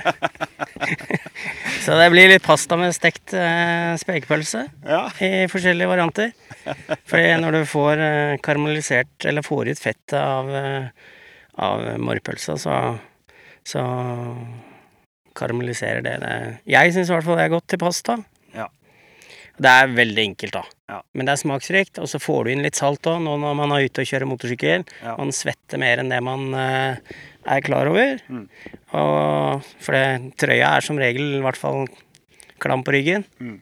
Så 1.84 1.94
det 2.00 2.08
blir 2.10 2.30
litt 2.32 2.42
pasta 2.42 2.78
med 2.80 2.94
stekt 2.96 3.34
eh, 3.36 3.92
spekepølse 4.00 4.64
Ja. 4.88 5.02
i 5.22 5.44
forskjellige 5.52 5.90
varianter. 5.90 6.32
Fordi 7.04 7.28
når 7.44 7.58
du 7.58 7.62
får 7.68 8.02
eh, 8.02 8.36
karamellisert, 8.42 9.12
eller 9.28 9.44
får 9.46 9.70
ut 9.74 9.82
fettet 9.84 10.16
av, 10.18 10.48
eh, 10.50 10.88
av 11.62 11.84
morrpølsa, 12.00 12.56
så, 12.58 12.78
så 13.68 13.84
karamelliserer 15.38 16.02
det 16.06 16.16
det. 16.24 16.34
Jeg 16.72 16.94
syns 16.96 17.10
i 17.10 17.14
hvert 17.14 17.26
fall 17.28 17.38
det 17.38 17.46
er 17.48 17.54
godt 17.54 17.68
til 17.74 17.82
pasta. 17.84 18.16
Ja. 18.56 18.68
Det 19.60 19.76
er 19.84 19.94
veldig 19.94 20.26
enkelt, 20.32 20.56
da. 20.56 20.64
Ja. 20.90 20.98
Men 21.16 21.26
det 21.26 21.32
er 21.32 21.40
smaksrikt, 21.40 21.98
og 22.02 22.08
så 22.10 22.20
får 22.20 22.44
du 22.44 22.52
inn 22.52 22.64
litt 22.64 22.76
salt 22.76 23.06
òg, 23.08 23.22
nå 23.24 23.38
når 23.40 23.54
man 23.56 23.72
er 23.72 23.86
ute 23.86 24.02
og 24.02 24.10
kjører 24.10 24.28
motorsykkel. 24.28 24.84
Ja. 25.00 25.14
Man 25.16 25.32
svetter 25.32 25.80
mer 25.80 26.02
enn 26.02 26.12
det 26.12 26.20
man 26.24 26.50
uh, 26.52 26.98
er 27.48 27.64
klar 27.64 27.88
over. 27.88 28.20
Mm. 28.28 28.44
Og, 29.00 29.70
for 29.80 29.96
det, 29.96 30.34
trøya 30.40 30.74
er 30.76 30.84
som 30.84 31.00
regel 31.00 31.38
i 31.38 31.44
hvert 31.44 31.60
fall 31.60 31.88
klam 32.62 32.84
på 32.84 32.94
ryggen. 32.96 33.24
Mm. 33.40 33.56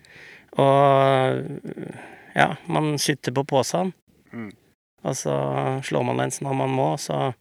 Og 0.63 1.47
ja, 2.35 2.49
man 2.67 2.97
sutter 3.01 3.35
på 3.37 3.47
posen. 3.55 3.95
Mm. 4.35 4.51
Og 5.07 5.17
så 5.19 5.37
slår 5.87 6.07
man 6.09 6.21
lens 6.23 6.43
når 6.43 6.59
man 6.59 6.75
må, 6.75 6.91
så 7.01 7.33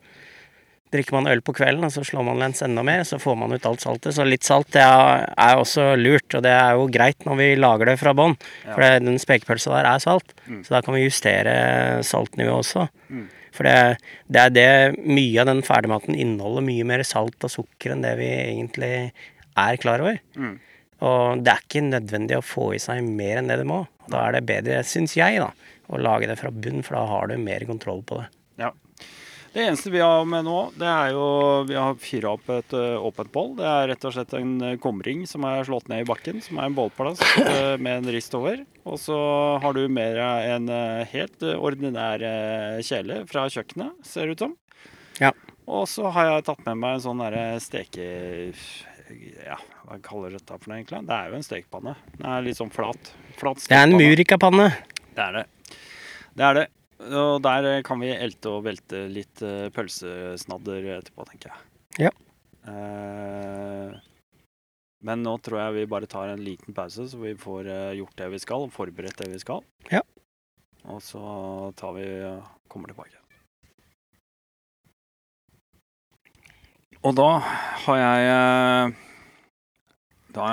drikker 0.91 1.15
man 1.15 1.27
øl 1.31 1.41
på 1.45 1.53
kvelden, 1.55 1.85
og 1.87 1.91
så 1.93 2.03
slår 2.05 2.25
man 2.27 2.39
lens 2.41 2.61
enda 2.65 2.83
mer, 2.83 3.03
så 3.07 3.19
får 3.21 3.37
man 3.39 3.53
ut 3.55 3.65
alt 3.69 3.83
saltet. 3.83 4.13
Så 4.15 4.25
litt 4.27 4.43
salt 4.47 4.75
er, 4.75 5.25
er 5.31 5.59
også 5.61 5.91
lurt, 5.99 6.27
og 6.35 6.43
det 6.45 6.51
er 6.51 6.75
jo 6.75 6.87
greit 6.91 7.23
når 7.27 7.39
vi 7.39 7.49
lager 7.59 7.91
det 7.91 7.97
fra 8.01 8.13
bånn. 8.17 8.35
Ja. 8.65 8.73
For 8.75 8.85
den 9.07 9.19
spekepølsa 9.21 9.75
der 9.77 9.91
er 9.95 10.03
salt, 10.03 10.33
Mm. 10.51 10.63
så 10.65 10.73
da 10.73 10.81
kan 10.83 10.95
vi 10.97 11.05
justere 11.05 11.53
saltnivået 12.03 12.59
også. 12.65 12.87
Mm. 13.09 13.27
For 13.55 13.63
det, 13.67 13.97
det 14.31 14.41
er 14.41 14.49
det 14.55 15.05
mye 15.05 15.39
av 15.43 15.47
den 15.51 15.61
ferdigmaten 15.63 16.15
inneholder 16.15 16.63
mye 16.65 16.83
mer 16.87 17.03
salt 17.07 17.43
og 17.47 17.51
sukker 17.51 17.93
enn 17.93 18.03
det 18.03 18.13
vi 18.19 18.27
egentlig 18.31 18.91
er 19.59 19.77
klar 19.79 20.03
over. 20.03 20.19
Mm. 20.35 20.57
Og 21.01 21.41
det 21.43 21.51
er 21.53 21.63
ikke 21.65 21.83
nødvendig 21.87 22.37
å 22.37 22.45
få 22.45 22.71
i 22.75 22.79
seg 22.83 23.03
mer 23.07 23.39
enn 23.41 23.47
det 23.51 23.57
det 23.61 23.67
må. 23.69 23.83
Da 24.11 24.25
er 24.27 24.37
det 24.37 24.45
bedre, 24.49 24.81
syns 24.87 25.15
jeg, 25.17 25.39
da, 25.41 25.49
å 25.91 25.99
lage 26.01 26.27
det 26.29 26.37
fra 26.39 26.51
bunn, 26.51 26.83
for 26.85 26.95
da 26.99 27.05
har 27.09 27.31
du 27.31 27.37
mer 27.41 27.63
kontroll 27.69 28.03
på 28.07 28.19
det. 28.21 28.27
Ja. 28.61 28.71
Det 29.51 29.65
eneste 29.67 29.91
vi 29.91 29.99
har 29.99 30.23
med 30.23 30.45
nå, 30.47 30.57
det 30.79 30.87
er 30.87 31.09
jo 31.11 31.23
Vi 31.67 31.75
har 31.75 31.97
fyra 31.99 32.29
opp 32.37 32.47
et 32.55 32.71
åpent 32.71 33.31
bål. 33.33 33.49
Det 33.57 33.67
er 33.67 33.89
rett 33.91 34.05
og 34.07 34.13
slett 34.15 34.35
en 34.39 34.53
ø, 34.63 34.69
kumring 34.79 35.25
som 35.27 35.43
er 35.49 35.65
slått 35.67 35.89
ned 35.91 36.05
i 36.05 36.07
bakken, 36.07 36.39
som 36.45 36.61
er 36.61 36.69
en 36.69 36.77
bålplass 36.77 37.19
med 37.83 37.91
en 37.97 38.11
rist 38.15 38.35
over. 38.37 38.63
Og 38.87 38.95
så 39.01 39.17
har 39.59 39.75
du 39.75 39.83
med 39.91 40.15
deg 40.15 40.47
en 40.55 40.71
helt 41.11 41.43
ordinær 41.57 42.23
kjele 42.87 43.25
fra 43.27 43.45
kjøkkenet, 43.51 43.99
ser 44.07 44.31
det 44.31 44.37
ut 44.37 44.45
som. 44.47 44.55
Ja. 45.19 45.33
Og 45.67 45.83
så 45.91 46.07
har 46.15 46.31
jeg 46.31 46.47
tatt 46.47 46.63
med 46.65 46.79
meg 46.81 46.97
en 46.97 47.05
sånn 47.09 47.21
derre 47.21 47.45
steke... 47.63 48.07
Ja, 49.11 49.57
hva 49.83 49.97
kaller 49.99 50.31
dette 50.31 50.55
for 50.55 50.71
noe, 50.71 50.77
egentlig? 50.79 51.01
Det 51.09 51.15
er 51.17 51.27
jo 51.27 51.35
en 51.35 51.43
stekepanne. 51.43 51.93
Den 52.15 52.27
er 52.31 52.45
litt 52.45 52.59
sånn 52.61 52.71
flat. 52.71 53.11
flat 53.35 53.59
Det 53.67 53.75
er 53.75 53.89
en 53.89 53.99
murikapanne. 53.99 54.69
Det 55.11 55.25
er 55.25 55.41
det. 55.41 55.43
Det 56.39 56.45
er 56.47 56.57
det. 56.61 56.69
Og 57.01 57.41
der 57.41 57.67
eh, 57.69 57.81
kan 57.85 58.01
vi 58.01 58.11
elte 58.13 58.51
og 58.51 58.65
velte 58.67 59.05
litt 59.09 59.41
eh, 59.45 59.69
pølsesnadder 59.73 60.89
etterpå, 60.99 61.25
tenker 61.31 61.53
jeg. 61.53 62.07
Ja. 62.07 62.11
Eh, 62.69 63.95
men 65.01 65.23
nå 65.25 65.33
tror 65.41 65.63
jeg 65.63 65.77
vi 65.79 65.89
bare 65.89 66.09
tar 66.09 66.29
en 66.29 66.43
liten 66.45 66.77
pause, 66.77 67.07
så 67.09 67.21
vi 67.23 67.33
får 67.39 67.69
eh, 67.73 67.95
gjort 67.97 68.17
det 68.21 68.29
vi 68.35 68.41
skal, 68.43 68.67
og 68.67 68.75
forberedt 68.75 69.17
det 69.23 69.31
vi 69.33 69.41
skal. 69.41 69.65
Ja. 69.89 70.03
Og 70.93 71.01
så 71.05 71.21
tar 71.77 71.97
vi 71.97 72.05
kommer 72.69 72.93
tilbake. 72.93 73.17
Og 77.01 77.15
da 77.17 77.29
har 77.85 77.97
jeg 77.97 78.91
da, 80.31 80.47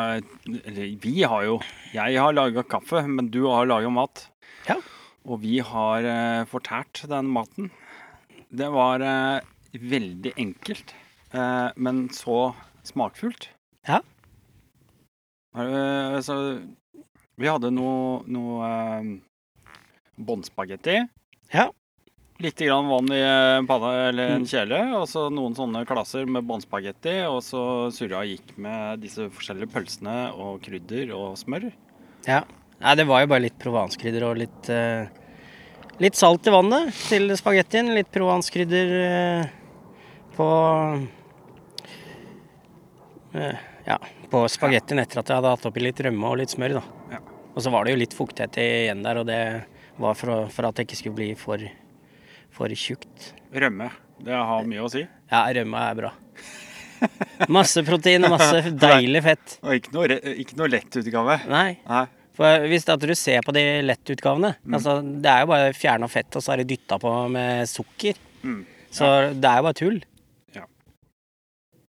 Eller 0.64 0.94
vi 1.02 1.22
har 1.22 1.42
jo 1.44 1.58
Jeg 1.92 2.16
har 2.16 2.32
laga 2.32 2.64
kaffe, 2.64 3.02
men 3.06 3.28
du 3.28 3.44
har 3.46 3.68
laga 3.68 3.90
mat. 3.92 4.24
Ja. 4.68 4.78
Og 5.28 5.42
vi 5.44 5.58
har 5.60 6.06
eh, 6.08 6.46
fortært 6.48 7.02
den 7.10 7.28
maten. 7.32 7.70
Det 8.48 8.68
var 8.72 9.04
eh, 9.04 9.44
veldig 9.76 10.32
enkelt, 10.40 10.94
eh, 11.36 11.68
men 11.76 12.06
så 12.16 12.54
smakfullt. 12.88 13.50
Ja. 13.88 14.00
Så 16.24 16.34
vi 17.40 17.48
hadde 17.48 17.70
noe, 17.74 18.22
noe 18.30 18.68
båndspagetti. 20.16 21.00
Ja. 21.52 21.66
Litt 22.38 22.60
grann 22.62 22.86
vann 22.86 23.10
i 23.10 23.18
en 23.18 23.66
panne 23.66 23.90
eller 24.12 24.36
en 24.36 24.46
kjele, 24.46 24.78
og 24.94 25.08
så 25.10 25.24
noen 25.32 25.56
sånne 25.58 25.82
klasser 25.88 26.28
med 26.30 26.46
båndspagetti. 26.46 27.16
Og 27.26 27.40
så 27.44 27.62
surra 27.94 28.22
gikk 28.28 28.54
med 28.60 29.02
disse 29.02 29.26
forskjellige 29.34 29.72
pølsene 29.74 30.16
og 30.38 30.62
krydder 30.64 31.12
og 31.16 31.34
smør. 31.40 31.68
Ja. 32.28 32.44
Nei, 32.78 32.94
det 32.94 33.08
var 33.08 33.24
jo 33.24 33.30
bare 33.32 33.42
litt 33.42 33.58
provanskrydder 33.58 34.24
og 34.28 34.38
litt 34.38 34.68
eh, 34.70 35.08
Litt 35.98 36.14
salt 36.14 36.46
i 36.46 36.52
vannet 36.54 36.94
til 37.08 37.32
spagettien. 37.34 37.88
Litt 37.96 38.10
provanskrydder 38.14 38.92
eh, 39.02 39.48
på 40.36 40.46
eh, 43.34 43.64
Ja, 43.88 43.96
på 44.30 44.44
spagettien 44.52 45.02
etter 45.02 45.22
at 45.22 45.32
jeg 45.32 45.40
hadde 45.40 45.54
hatt 45.56 45.66
oppi 45.66 45.82
litt 45.82 45.98
rømme 46.06 46.30
og 46.30 46.38
litt 46.38 46.54
smør, 46.54 46.78
da. 46.78 47.18
Og 47.54 47.64
så 47.64 47.72
var 47.74 47.82
det 47.86 47.96
jo 47.96 48.02
litt 48.04 48.14
fuktighet 48.14 48.60
igjen 48.62 49.02
der, 49.02 49.18
og 49.18 49.26
det 49.26 49.40
var 49.98 50.14
for, 50.14 50.44
for 50.54 50.68
at 50.68 50.78
det 50.78 50.86
ikke 50.86 51.00
skulle 51.00 51.18
bli 51.18 51.32
for, 51.40 51.64
for 52.54 52.70
tjukt. 52.78 53.32
Rømme. 53.50 53.90
Det 54.22 54.34
har 54.38 54.68
mye 54.70 54.84
å 54.84 54.90
si. 54.92 55.02
Ja, 55.02 55.42
rømme 55.56 55.82
er 55.82 55.98
bra. 55.98 56.12
Masse 57.50 57.82
protein 57.86 58.26
og 58.26 58.36
masse 58.36 58.70
deilig 58.86 59.24
fett. 59.26 59.58
Og 59.64 59.80
ikke 59.80 59.96
noe, 59.96 60.20
ikke 60.44 60.58
noe 60.60 60.70
lett 60.70 61.00
utgave. 61.02 61.40
Nei, 61.50 61.72
Nei. 61.90 62.04
For 62.38 62.66
hvis 62.70 62.86
at 62.88 63.02
du 63.02 63.10
ser 63.18 63.42
på 63.42 63.50
de 63.56 63.62
lettutgavene 63.82 64.52
altså 64.70 65.00
Det 65.02 65.26
er 65.26 65.40
jo 65.42 65.48
bare 65.50 65.72
fjerna 65.74 66.06
fett, 66.08 66.30
og 66.38 66.44
så 66.44 66.52
er 66.54 66.62
det 66.62 66.68
dytta 66.70 66.98
på 67.02 67.10
med 67.34 67.66
sukker. 67.66 68.14
Mm. 68.46 68.60
Så 68.94 69.08
det 69.34 69.50
er 69.50 69.58
jo 69.58 69.66
bare 69.66 69.78
tull. 69.80 69.98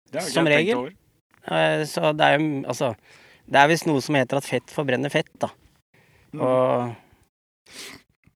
Det 0.09 0.23
har 0.23 0.25
ikke 0.25 0.33
Som 0.33 0.47
jeg 0.49 0.57
regel. 0.63 0.77
over. 0.79 1.85
Så 1.85 2.13
det 2.17 2.25
er 2.25 2.39
jo 2.39 2.47
altså 2.65 2.95
Det 3.49 3.61
er 3.61 3.69
visst 3.69 3.87
noe 3.89 4.01
som 4.05 4.17
heter 4.17 4.41
at 4.41 4.45
fett 4.49 4.73
forbrenner 4.73 5.13
fett, 5.13 5.29
da. 5.41 5.49
Mm. 6.33 6.41
Og, 6.45 6.95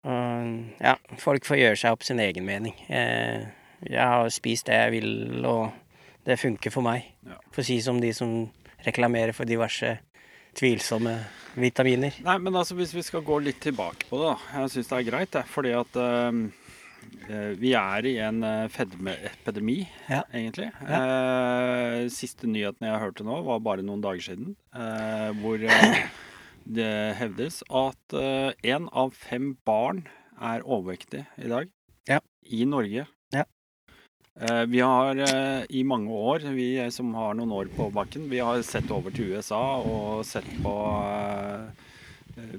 og 0.08 0.52
ja, 0.80 0.94
folk 1.20 1.44
får 1.48 1.58
gjøre 1.60 1.76
seg 1.80 1.92
opp 1.96 2.04
sin 2.06 2.20
egen 2.24 2.44
mening. 2.48 2.76
Eh, 2.88 3.44
Jeg 3.88 3.98
har 4.06 4.28
spist 4.30 4.68
det 4.68 4.76
jeg 4.78 4.92
vil, 4.94 5.44
og 5.48 5.72
det 6.24 6.36
funker 6.38 6.70
for 6.70 6.84
meg. 6.86 7.08
Ja. 7.26 7.34
For 7.52 7.64
å 7.64 7.66
si 7.66 7.80
som 7.82 7.98
de 8.00 8.12
som 8.14 8.46
reklamerer 8.86 9.34
for 9.34 9.44
diverse 9.48 9.96
tvilsomme 10.58 11.16
vitaminer. 11.58 12.16
Nei, 12.24 12.38
men 12.40 12.56
altså 12.56 12.76
hvis 12.78 12.94
vi 12.96 13.04
skal 13.04 13.24
gå 13.26 13.38
litt 13.44 13.60
tilbake 13.62 14.08
på 14.08 14.20
det, 14.20 14.32
da. 14.32 14.60
Jeg 14.62 14.72
syns 14.74 14.90
det 14.90 14.98
er 14.98 15.08
greit, 15.08 15.32
det. 15.34 15.44
Fordi 15.52 15.72
at 15.76 15.98
eh, 16.00 17.52
vi 17.60 17.74
er 17.78 18.08
i 18.08 18.14
en 18.24 18.42
eh, 18.46 18.68
fedmeepidemi, 18.72 19.78
Ja. 20.08 20.22
egentlig. 20.32 20.70
Eh, 20.86 22.08
siste 22.12 22.48
nyheten 22.50 22.88
jeg 22.88 23.02
hørte 23.04 23.26
nå, 23.28 23.42
var 23.48 23.64
bare 23.64 23.84
noen 23.86 24.04
dager 24.04 24.24
siden. 24.32 24.54
Uh, 24.72 25.30
hvor 25.42 25.60
uh, 25.60 26.02
det 26.78 26.92
hevdes 27.18 27.62
at 27.68 28.14
én 28.64 28.88
av 28.92 29.16
fem 29.18 29.56
barn 29.66 30.06
er 30.40 30.64
overvektig 30.64 31.26
i 31.42 31.50
dag. 31.50 31.68
Ja. 32.08 32.20
I 32.48 32.64
Norge. 32.66 33.06
Eh, 34.40 34.64
Vi 34.66 34.80
har 34.80 35.16
eh, 35.16 35.64
i 35.68 35.84
mange 35.84 36.10
år, 36.10 36.46
vi 36.56 36.90
som 36.90 37.12
har 37.14 37.34
noen 37.36 37.52
år 37.52 37.70
på 37.76 37.90
bakken, 37.92 38.30
vi 38.30 38.40
har 38.40 38.62
sett 38.64 38.90
over 38.90 39.12
til 39.12 39.34
USA 39.34 39.60
og 39.84 40.24
sett 40.24 40.48
på 40.64 40.72
eh, 41.12 42.54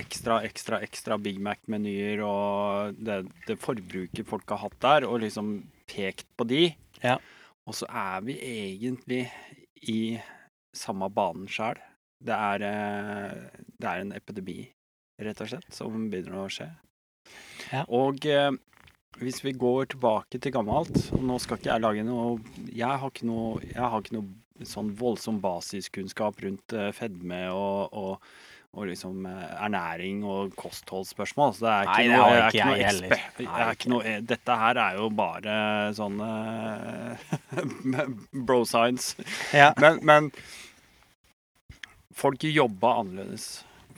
ekstra, 0.00 0.40
ekstra, 0.48 0.80
ekstra 0.86 1.18
Big 1.20 1.40
Mac-menyer 1.44 2.22
og 2.24 2.96
det, 2.96 3.26
det 3.46 3.58
forbruket 3.60 4.24
folk 4.28 4.48
har 4.48 4.62
hatt 4.64 4.78
der, 4.80 5.08
og 5.08 5.20
liksom 5.20 5.58
pekt 5.88 6.26
på 6.36 6.48
de. 6.48 6.62
Ja. 7.04 7.18
Og 7.68 7.76
så 7.76 7.88
er 7.92 8.24
vi 8.24 8.38
egentlig 8.40 9.26
i 9.84 10.16
samme 10.72 11.10
banen 11.12 11.44
sjøl. 11.52 11.76
Det, 12.18 12.34
det 12.58 13.86
er 13.86 14.00
en 14.02 14.16
epidemi, 14.16 14.62
rett 15.22 15.44
og 15.44 15.52
slett, 15.52 15.68
som 15.76 16.08
begynner 16.10 16.40
å 16.40 16.48
skje. 16.50 16.70
Ja. 17.68 17.84
Og 17.92 18.24
hvis 19.22 19.40
vi 19.44 19.54
går 19.58 19.92
tilbake 19.94 20.40
til 20.40 20.54
gammelt, 20.54 20.98
og 21.16 21.24
nå 21.26 21.38
skal 21.42 21.58
ikke 21.58 21.72
jeg 21.72 21.84
lage 21.84 22.04
noe 22.06 22.38
Jeg 22.70 23.00
har 23.00 23.10
ikke 23.10 23.28
noe, 23.28 23.58
jeg 23.64 23.82
har 23.82 24.04
ikke 24.04 24.18
noe 24.18 24.66
sånn 24.66 24.92
voldsom 24.98 25.40
basiskunnskap 25.42 26.40
rundt 26.42 26.74
eh, 26.74 26.90
fedme 26.96 27.44
og, 27.54 27.94
og, 27.94 28.30
og 28.74 28.88
liksom 28.90 29.26
eh, 29.30 29.44
ernæring 29.64 30.24
og 30.26 30.54
kostholdsspørsmål. 30.58 31.54
Så 31.54 31.66
det 31.66 31.74
er 31.74 31.84
ikke 31.84 31.98
Nei, 31.98 32.06
det 32.08 32.16
noe, 32.16 32.32
jeg 32.32 32.48
ikke 32.48 32.70
noe 32.70 32.78
jeg. 32.80 33.20
Jeg 33.44 33.66
er 33.66 33.76
ikke 33.76 33.92
noe, 33.92 34.16
dette 34.32 34.56
her 34.62 34.82
er 34.84 34.98
jo 34.98 35.10
bare 35.20 35.58
sånn 35.98 36.24
eh, 36.26 37.28
bro 38.48 38.64
science. 38.68 39.28
Ja. 39.54 39.70
Men, 39.78 40.02
men 40.02 40.32
folk 42.18 42.48
jobba 42.48 42.98
annerledes. 43.04 43.48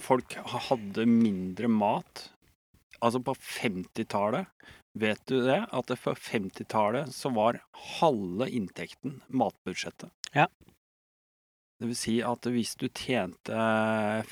Folk 0.00 0.36
hadde 0.68 1.08
mindre 1.08 1.68
mat. 1.72 2.28
Altså 3.00 3.22
på 3.24 3.32
50-tallet, 3.32 4.48
vet 4.98 5.22
du 5.30 5.40
det? 5.44 5.62
At 5.70 5.90
det 5.90 5.98
for 6.00 6.18
50-tallet 6.18 7.12
så 7.14 7.32
var 7.34 7.60
halve 8.00 8.48
inntekten 8.50 9.20
matbudsjettet. 9.28 10.10
Ja. 10.34 10.48
Det 11.80 11.88
vil 11.88 11.96
si 11.96 12.18
at 12.26 12.46
hvis 12.52 12.74
du 12.76 12.88
tjente 12.88 13.60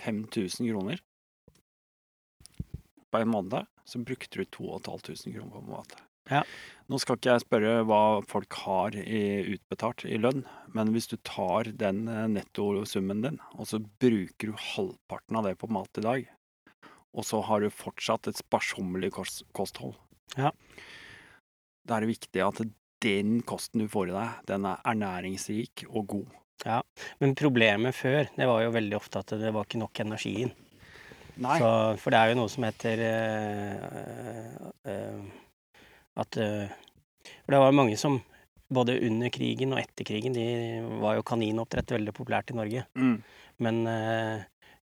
5000 0.02 0.68
kroner 0.68 1.00
på 3.08 3.22
en 3.22 3.32
måned, 3.32 3.64
så 3.88 4.02
brukte 4.04 4.42
du 4.42 4.44
2500 4.44 5.32
kroner 5.32 5.54
på 5.54 5.64
mat. 5.70 5.96
Ja. 6.28 6.42
Nå 6.92 6.98
skal 7.00 7.16
ikke 7.16 7.32
jeg 7.32 7.44
spørre 7.44 7.70
hva 7.88 8.20
folk 8.28 8.52
har 8.66 8.96
i, 9.00 9.54
utbetalt 9.54 10.04
i 10.04 10.18
lønn, 10.20 10.42
men 10.76 10.92
hvis 10.92 11.08
du 11.08 11.16
tar 11.24 11.70
den 11.80 12.02
eh, 12.12 12.26
nettosummen 12.28 13.24
din, 13.24 13.38
og 13.56 13.70
så 13.70 13.80
bruker 13.80 14.52
du 14.52 14.66
halvparten 14.74 15.40
av 15.40 15.48
det 15.48 15.54
på 15.60 15.70
mat 15.72 16.00
i 16.00 16.04
dag, 16.04 16.28
og 17.16 17.24
så 17.24 17.40
har 17.48 17.64
du 17.64 17.72
fortsatt 17.72 18.28
et 18.28 18.40
sparsommelig 18.40 19.14
kost 19.16 19.46
kosthold, 19.56 19.96
Ja. 20.36 20.52
da 21.88 21.96
er 21.96 22.04
det 22.04 22.12
viktig 22.12 22.42
at 22.44 22.60
den 23.04 23.40
kosten 23.46 23.84
du 23.84 23.88
får 23.90 24.10
i 24.10 24.16
deg, 24.16 24.40
den 24.50 24.66
er 24.68 24.82
ernæringsrik 24.90 25.86
og 25.88 26.06
god. 26.14 26.38
Ja, 26.66 26.80
Men 27.20 27.36
problemet 27.38 27.94
før, 27.94 28.26
det 28.34 28.46
var 28.50 28.64
jo 28.64 28.72
veldig 28.74 28.96
ofte 28.98 29.20
at 29.22 29.36
det 29.38 29.52
var 29.54 29.66
ikke 29.66 29.78
nok 29.78 30.00
energi 30.02 30.32
inn. 30.42 30.50
Nei. 31.38 31.58
Så, 31.62 31.68
for 32.02 32.10
det 32.10 32.18
er 32.18 32.32
jo 32.32 32.38
noe 32.40 32.50
som 32.50 32.66
heter 32.66 33.02
øh, 33.06 34.56
øh, 34.90 35.20
at 36.18 36.38
øh, 36.42 36.66
For 37.44 37.54
det 37.54 37.60
var 37.62 37.76
mange 37.76 37.96
som 38.00 38.18
både 38.74 38.98
under 39.06 39.30
krigen 39.30 39.72
og 39.72 39.78
etter 39.80 40.04
krigen, 40.04 40.34
de 40.34 40.82
var 41.00 41.14
jo 41.14 41.22
kaninoppdrett 41.22 41.94
veldig 41.94 42.14
populært 42.16 42.50
i 42.50 42.56
Norge. 42.58 42.84
Mm. 42.98 43.22
Men 43.64 43.78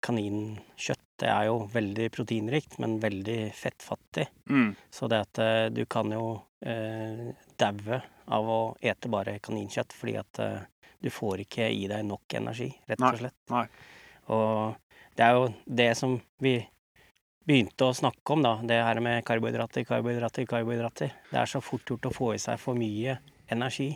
kaninkjøtt 0.03 1.03
det 1.23 1.29
er 1.29 1.47
jo 1.47 1.63
veldig 1.71 2.09
proteinrikt, 2.13 2.77
men 2.83 2.97
veldig 3.01 3.53
fettfattig. 3.55 4.25
Mm. 4.49 4.73
Så 4.91 5.07
det 5.11 5.21
at 5.27 5.41
eh, 5.43 5.65
du 5.71 5.85
kan 5.89 6.11
jo 6.11 6.25
eh, 6.65 7.29
daue 7.59 7.99
av 8.33 8.49
å 8.49 8.59
ete 8.81 9.11
bare 9.11 9.37
kaninkjøtt, 9.43 9.95
fordi 9.95 10.15
at 10.19 10.41
eh, 10.43 10.89
du 11.03 11.11
får 11.13 11.45
ikke 11.45 11.69
i 11.69 11.85
deg 11.91 12.05
nok 12.07 12.37
energi, 12.39 12.69
rett 12.89 13.03
og 13.03 13.19
slett. 13.21 13.39
nei. 13.53 13.65
Og 14.33 15.03
det 15.13 15.25
er 15.25 15.37
jo 15.37 15.47
det 15.81 15.89
som 15.99 16.15
vi 16.41 16.57
begynte 17.43 17.89
å 17.89 17.95
snakke 17.95 18.35
om, 18.35 18.43
da. 18.43 18.55
Det 18.63 18.79
her 18.79 19.01
med 19.03 19.23
karbohydrater, 19.27 19.85
karbohydrater, 19.87 20.47
karbohydrater. 20.49 21.15
Det 21.29 21.39
er 21.41 21.51
så 21.51 21.61
fort 21.63 21.87
gjort 21.91 22.07
å 22.07 22.15
få 22.15 22.33
i 22.37 22.41
seg 22.41 22.59
for 22.61 22.79
mye 22.79 23.17
energi 23.51 23.91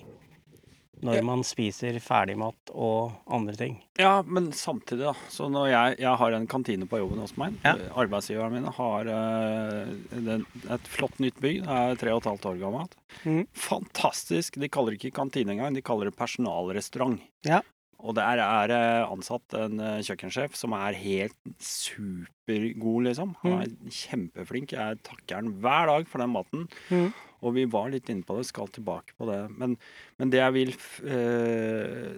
når 1.06 1.22
man 1.26 1.44
spiser 1.46 1.98
ferdigmat 2.04 2.72
og 2.74 3.14
andre 3.30 3.56
ting. 3.60 3.78
Ja, 4.00 4.22
men 4.26 4.50
samtidig, 4.56 5.06
da. 5.06 5.14
Så 5.34 5.50
når 5.52 5.70
jeg, 5.72 5.98
jeg 6.04 6.22
har 6.22 6.36
en 6.38 6.50
kantine 6.50 6.88
på 6.90 7.02
jobben 7.02 7.22
hos 7.22 7.36
meg. 7.40 7.58
Ja. 7.66 7.76
Arbeidsgiveren 7.98 8.58
min 8.58 8.70
har 8.78 9.12
uh, 9.12 10.34
et 10.76 10.92
flott 10.92 11.18
nytt 11.24 11.40
bygg. 11.44 11.64
Det 11.66 11.80
er 11.80 12.02
tre 12.02 12.14
og 12.16 12.22
et 12.24 12.30
halvt 12.32 12.50
år 12.52 12.62
gammelt. 12.62 12.98
Mm. 13.24 13.44
Fantastisk. 13.68 14.60
De 14.62 14.70
kaller 14.72 14.96
det 14.96 15.02
ikke 15.02 15.18
kantine 15.22 15.56
engang, 15.56 15.78
de 15.78 15.86
kaller 15.86 16.10
det 16.10 16.18
personalrestaurant. 16.20 17.22
Ja. 17.48 17.62
Og 17.98 18.14
der 18.14 18.38
er 18.44 18.70
det 18.70 18.82
ansatt 19.10 19.56
en 19.58 19.80
eh, 19.82 20.04
kjøkkensjef 20.06 20.54
som 20.58 20.76
er 20.78 20.98
helt 21.00 21.38
supergod, 21.58 23.08
liksom. 23.08 23.34
Han 23.42 23.64
er 23.64 23.72
kjempeflink. 23.90 24.76
Jeg 24.78 25.00
takker 25.08 25.40
han 25.40 25.56
hver 25.64 25.90
dag 25.90 26.06
for 26.12 26.22
den 26.22 26.36
maten. 26.36 26.68
Mhm. 26.92 27.10
Og 27.46 27.54
vi 27.58 27.68
var 27.70 27.92
litt 27.94 28.10
inne 28.10 28.26
på 28.26 28.38
det, 28.38 28.48
skal 28.50 28.72
tilbake 28.74 29.18
på 29.18 29.28
det. 29.30 29.42
Men, 29.58 29.76
men 30.18 30.34
det 30.34 30.42
jeg 30.42 30.56
vil 30.56 30.74
eh, 31.06 32.16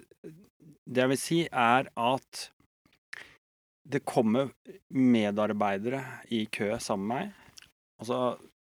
Det 0.85 1.03
jeg 1.03 1.11
vil 1.13 1.21
si, 1.21 1.41
er 1.51 1.91
at 1.99 2.45
det 3.89 4.05
kommer 4.05 4.51
medarbeidere 4.93 6.03
i 6.35 6.43
kø 6.45 6.75
sammen 6.77 7.09
med 7.09 7.15
meg. 7.17 7.59
Og 7.99 8.07
så 8.09 8.19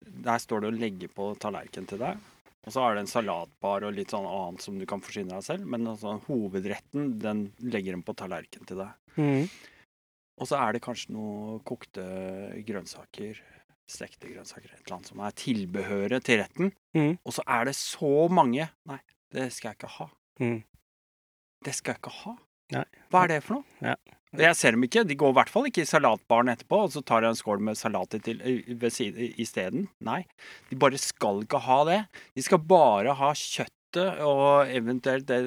Der 0.05 0.37
står 0.37 0.61
det 0.61 0.69
å 0.69 0.77
legge 0.77 1.07
på 1.09 1.31
tallerken 1.41 1.87
til 1.89 1.97
deg. 1.97 2.19
Og 2.65 2.73
så 2.73 2.81
er 2.81 2.95
det 2.95 3.03
en 3.03 3.09
salatbar 3.09 3.85
og 3.85 3.93
litt 3.93 4.13
sånn 4.13 4.25
annet 4.25 4.63
som 4.63 4.77
du 4.77 4.85
kan 4.89 5.01
forsyne 5.01 5.33
deg 5.33 5.45
selv. 5.45 5.65
Men 5.69 5.85
altså, 5.89 6.15
hovedretten, 6.27 7.15
den 7.21 7.47
legger 7.61 7.97
de 7.97 8.05
på 8.05 8.15
tallerken 8.17 8.65
til 8.69 8.81
deg. 8.81 8.93
Mm. 9.17 9.49
Og 10.41 10.49
så 10.49 10.59
er 10.59 10.75
det 10.75 10.83
kanskje 10.83 11.13
noen 11.15 11.61
kokte 11.67 12.05
grønnsaker, 12.67 13.39
stekte 13.87 14.29
grønnsaker, 14.31 14.71
et 14.73 14.81
eller 14.85 14.95
annet 14.97 15.11
som 15.11 15.19
er 15.21 15.35
tilbehøret 15.37 16.23
til 16.25 16.39
retten. 16.41 16.71
Mm. 16.97 17.17
Og 17.25 17.33
så 17.35 17.43
er 17.47 17.65
det 17.69 17.75
så 17.77 18.27
mange 18.33 18.69
Nei, 18.89 18.99
det 19.35 19.51
skal 19.53 19.71
jeg 19.73 19.79
ikke 19.81 19.93
ha. 19.99 20.07
Mm. 20.41 20.59
Det 21.65 21.73
skal 21.75 21.93
jeg 21.95 22.01
ikke 22.03 22.15
ha. 22.23 22.35
Nei. 22.73 22.85
Hva 23.13 23.23
er 23.23 23.27
det 23.35 23.43
for 23.45 23.59
noe? 23.59 23.65
Ja. 23.85 23.95
Jeg 24.35 24.55
ser 24.59 24.75
dem 24.75 24.83
ikke. 24.83 25.05
De 25.07 25.15
går 25.15 25.31
i 25.31 25.35
hvert 25.37 25.51
fall 25.53 25.67
ikke 25.69 25.83
i 25.85 25.87
salatbaren 25.87 26.49
etterpå, 26.51 26.81
og 26.87 26.91
så 26.91 26.99
tar 27.07 27.23
jeg 27.23 27.31
en 27.35 27.37
skål 27.39 27.61
med 27.63 27.77
salat 27.79 28.17
isteden. 29.39 29.85
Nei. 30.03 30.25
De 30.69 30.75
bare 30.81 30.99
skal 30.99 31.43
ikke 31.45 31.61
ha 31.63 31.77
det. 31.87 31.99
De 32.35 32.43
skal 32.43 32.59
bare 32.59 33.13
ha 33.15 33.29
kjøttet 33.31 34.19
og 34.25 34.67
eventuelt 34.75 35.23
det 35.29 35.37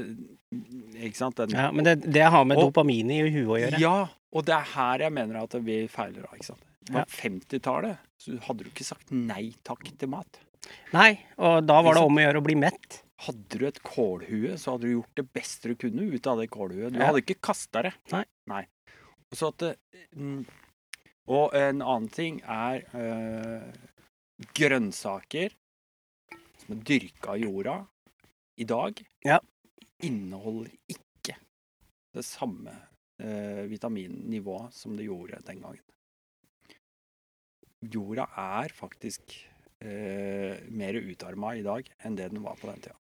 Ikke 1.05 1.19
sant? 1.19 1.37
Den 1.37 1.53
Ja, 1.53 1.67
men 1.71 1.85
det, 1.85 1.99
det 2.09 2.23
har 2.33 2.45
med 2.49 2.57
Og- 2.57 2.71
dopamin 2.73 3.11
i 3.13 3.21
huet 3.29 3.51
å 3.51 3.59
gjøre. 3.61 3.79
Ja, 3.83 4.09
og 4.33 4.47
det 4.47 4.55
er 4.57 4.65
her 4.75 4.99
jeg 5.05 5.13
mener 5.13 5.43
at 5.43 5.53
vi 5.61 5.83
feiler. 5.93 6.25
ikke 6.33 6.47
sant? 6.55 6.65
Ja. 6.95 7.05
50-tallet, 7.05 7.99
så 8.19 8.39
hadde 8.47 8.65
du 8.65 8.71
ikke 8.71 8.85
sagt 8.87 9.11
nei 9.13 9.53
takk 9.67 9.85
til 9.99 10.09
mat. 10.09 10.39
Nei, 10.93 11.19
og 11.39 11.67
da 11.67 11.81
var 11.83 11.95
det 11.95 12.03
om 12.05 12.17
å 12.19 12.23
gjøre 12.25 12.41
å 12.41 12.45
bli 12.45 12.55
mett. 12.57 13.03
Hadde 13.25 13.59
du 13.59 13.67
et 13.67 13.81
kålhue, 13.83 14.57
så 14.61 14.73
hadde 14.77 14.87
du 14.87 14.93
gjort 14.97 15.15
det 15.19 15.27
beste 15.35 15.69
du 15.73 15.75
kunne 15.81 16.07
ut 16.15 16.27
av 16.31 16.39
det 16.39 16.49
kålhuet. 16.55 16.93
Du 16.93 16.99
Ja. 17.01 17.07
hadde 17.11 17.23
ikke 17.25 17.41
kasta 17.41 17.83
det. 17.83 17.93
Nei. 18.13 18.65
Og 19.31 19.37
Så 19.37 19.49
at 19.53 19.77
mm, 20.17 20.47
og 21.29 21.55
en 21.55 21.83
annen 21.83 22.09
ting 22.09 22.41
er 22.47 22.85
øh, 22.95 23.73
grønnsaker 24.57 25.53
som 26.63 26.77
er 26.77 26.83
dyrka 26.89 27.37
i 27.37 27.43
jorda 27.45 27.79
i 28.59 28.65
dag, 28.65 29.03
Ja. 29.25 29.39
inneholder 30.03 30.71
ikke 30.89 31.37
det 32.15 32.25
samme 32.25 32.71
øh, 33.21 33.67
vitaminnivået 33.71 34.73
som 34.75 34.97
det 34.97 35.05
gjorde 35.07 35.43
den 35.47 35.61
gangen. 35.61 35.83
Jorda 37.87 38.27
er 38.37 38.73
faktisk 38.75 39.35
eh, 39.85 40.59
mer 40.75 40.99
utarma 40.99 41.55
i 41.59 41.63
dag 41.63 41.87
enn 42.05 42.17
det 42.19 42.31
den 42.33 42.43
var 42.43 42.57
på 42.59 42.67
den 42.73 42.81
tida. 42.83 42.97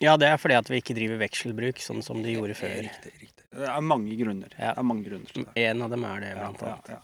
Ja, 0.00 0.14
det 0.20 0.28
er 0.30 0.36
fordi 0.40 0.54
at 0.56 0.68
vi 0.70 0.78
ikke 0.80 0.94
driver 0.96 1.18
vekselbruk, 1.20 1.80
sånn 1.82 2.02
som 2.04 2.22
de 2.24 2.32
gjorde 2.36 2.54
før. 2.56 2.76
Riktig, 2.86 3.12
riktig. 3.20 3.44
Det 3.52 3.66
er 3.68 3.80
mange 3.84 4.14
grunner. 4.16 4.52
Ja. 4.56 4.70
Det 4.76 4.80
er 4.80 4.86
mange 4.88 5.04
grunner 5.08 5.32
til 5.32 5.44
det. 5.48 5.54
En 5.66 5.82
av 5.84 5.90
dem 5.92 6.04
er 6.08 6.20
det, 6.24 6.30
Ja, 6.30 6.36
blant 6.40 6.60
ja, 6.62 6.74
annet. 6.76 6.90
ja. 6.94 7.00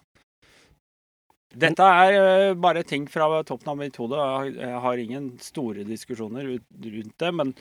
Dette 1.56 1.84
er 2.04 2.16
øh, 2.20 2.54
bare 2.60 2.82
ting 2.84 3.06
fra 3.08 3.26
toppen 3.48 3.70
av 3.72 3.78
mitt 3.80 3.96
hode. 3.96 4.18
Jeg 4.60 4.80
har- 4.84 4.98
ingen 5.00 5.38
store 5.40 5.84
diskusjoner 5.88 6.44
rundt 6.52 7.18
det, 7.18 7.30
men, 7.34 7.54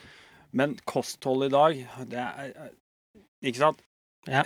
men 0.51 0.75
kosthold 0.85 1.45
i 1.47 1.51
dag, 1.53 1.85
det 2.11 2.19
er 2.19 2.71
Ikke 3.43 3.61
sant? 3.61 3.79
Ja. 4.27 4.41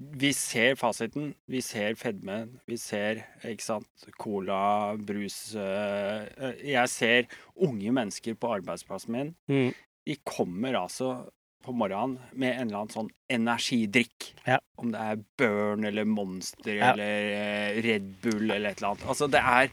Vi 0.00 0.30
ser 0.32 0.74
fasiten. 0.80 1.34
Vi 1.50 1.60
ser 1.60 1.94
fedmen. 2.00 2.54
Vi 2.66 2.76
ser 2.80 3.20
ikke 3.44 3.62
sant, 3.66 4.06
cola, 4.18 4.96
brus 4.96 5.54
øh, 5.54 6.24
øh, 6.40 6.54
Jeg 6.70 6.88
ser 6.88 7.28
unge 7.56 7.92
mennesker 7.92 8.34
på 8.34 8.54
arbeidsplassen 8.56 9.12
min 9.12 9.34
Mm. 9.48 9.74
de 10.06 10.16
kommer 10.24 10.74
altså 10.80 11.28
på 11.62 11.72
morgenen 11.76 12.18
med 12.32 12.54
en 12.56 12.66
eller 12.70 12.78
annen 12.80 12.94
sånn 12.94 13.10
energidrikk. 13.30 14.30
Ja. 14.46 14.56
Om 14.80 14.92
det 14.94 15.00
er 15.00 15.20
Burn 15.36 15.84
eller 15.84 16.04
Monster 16.08 16.72
Ja. 16.78 16.92
eller 16.92 17.34
eh, 17.36 17.82
Red 17.84 18.06
Bull 18.22 18.50
eller 18.50 18.70
et 18.70 18.78
eller 18.80 18.94
annet. 18.94 19.04
Altså, 19.06 19.28
det 19.28 19.40
er 19.44 19.68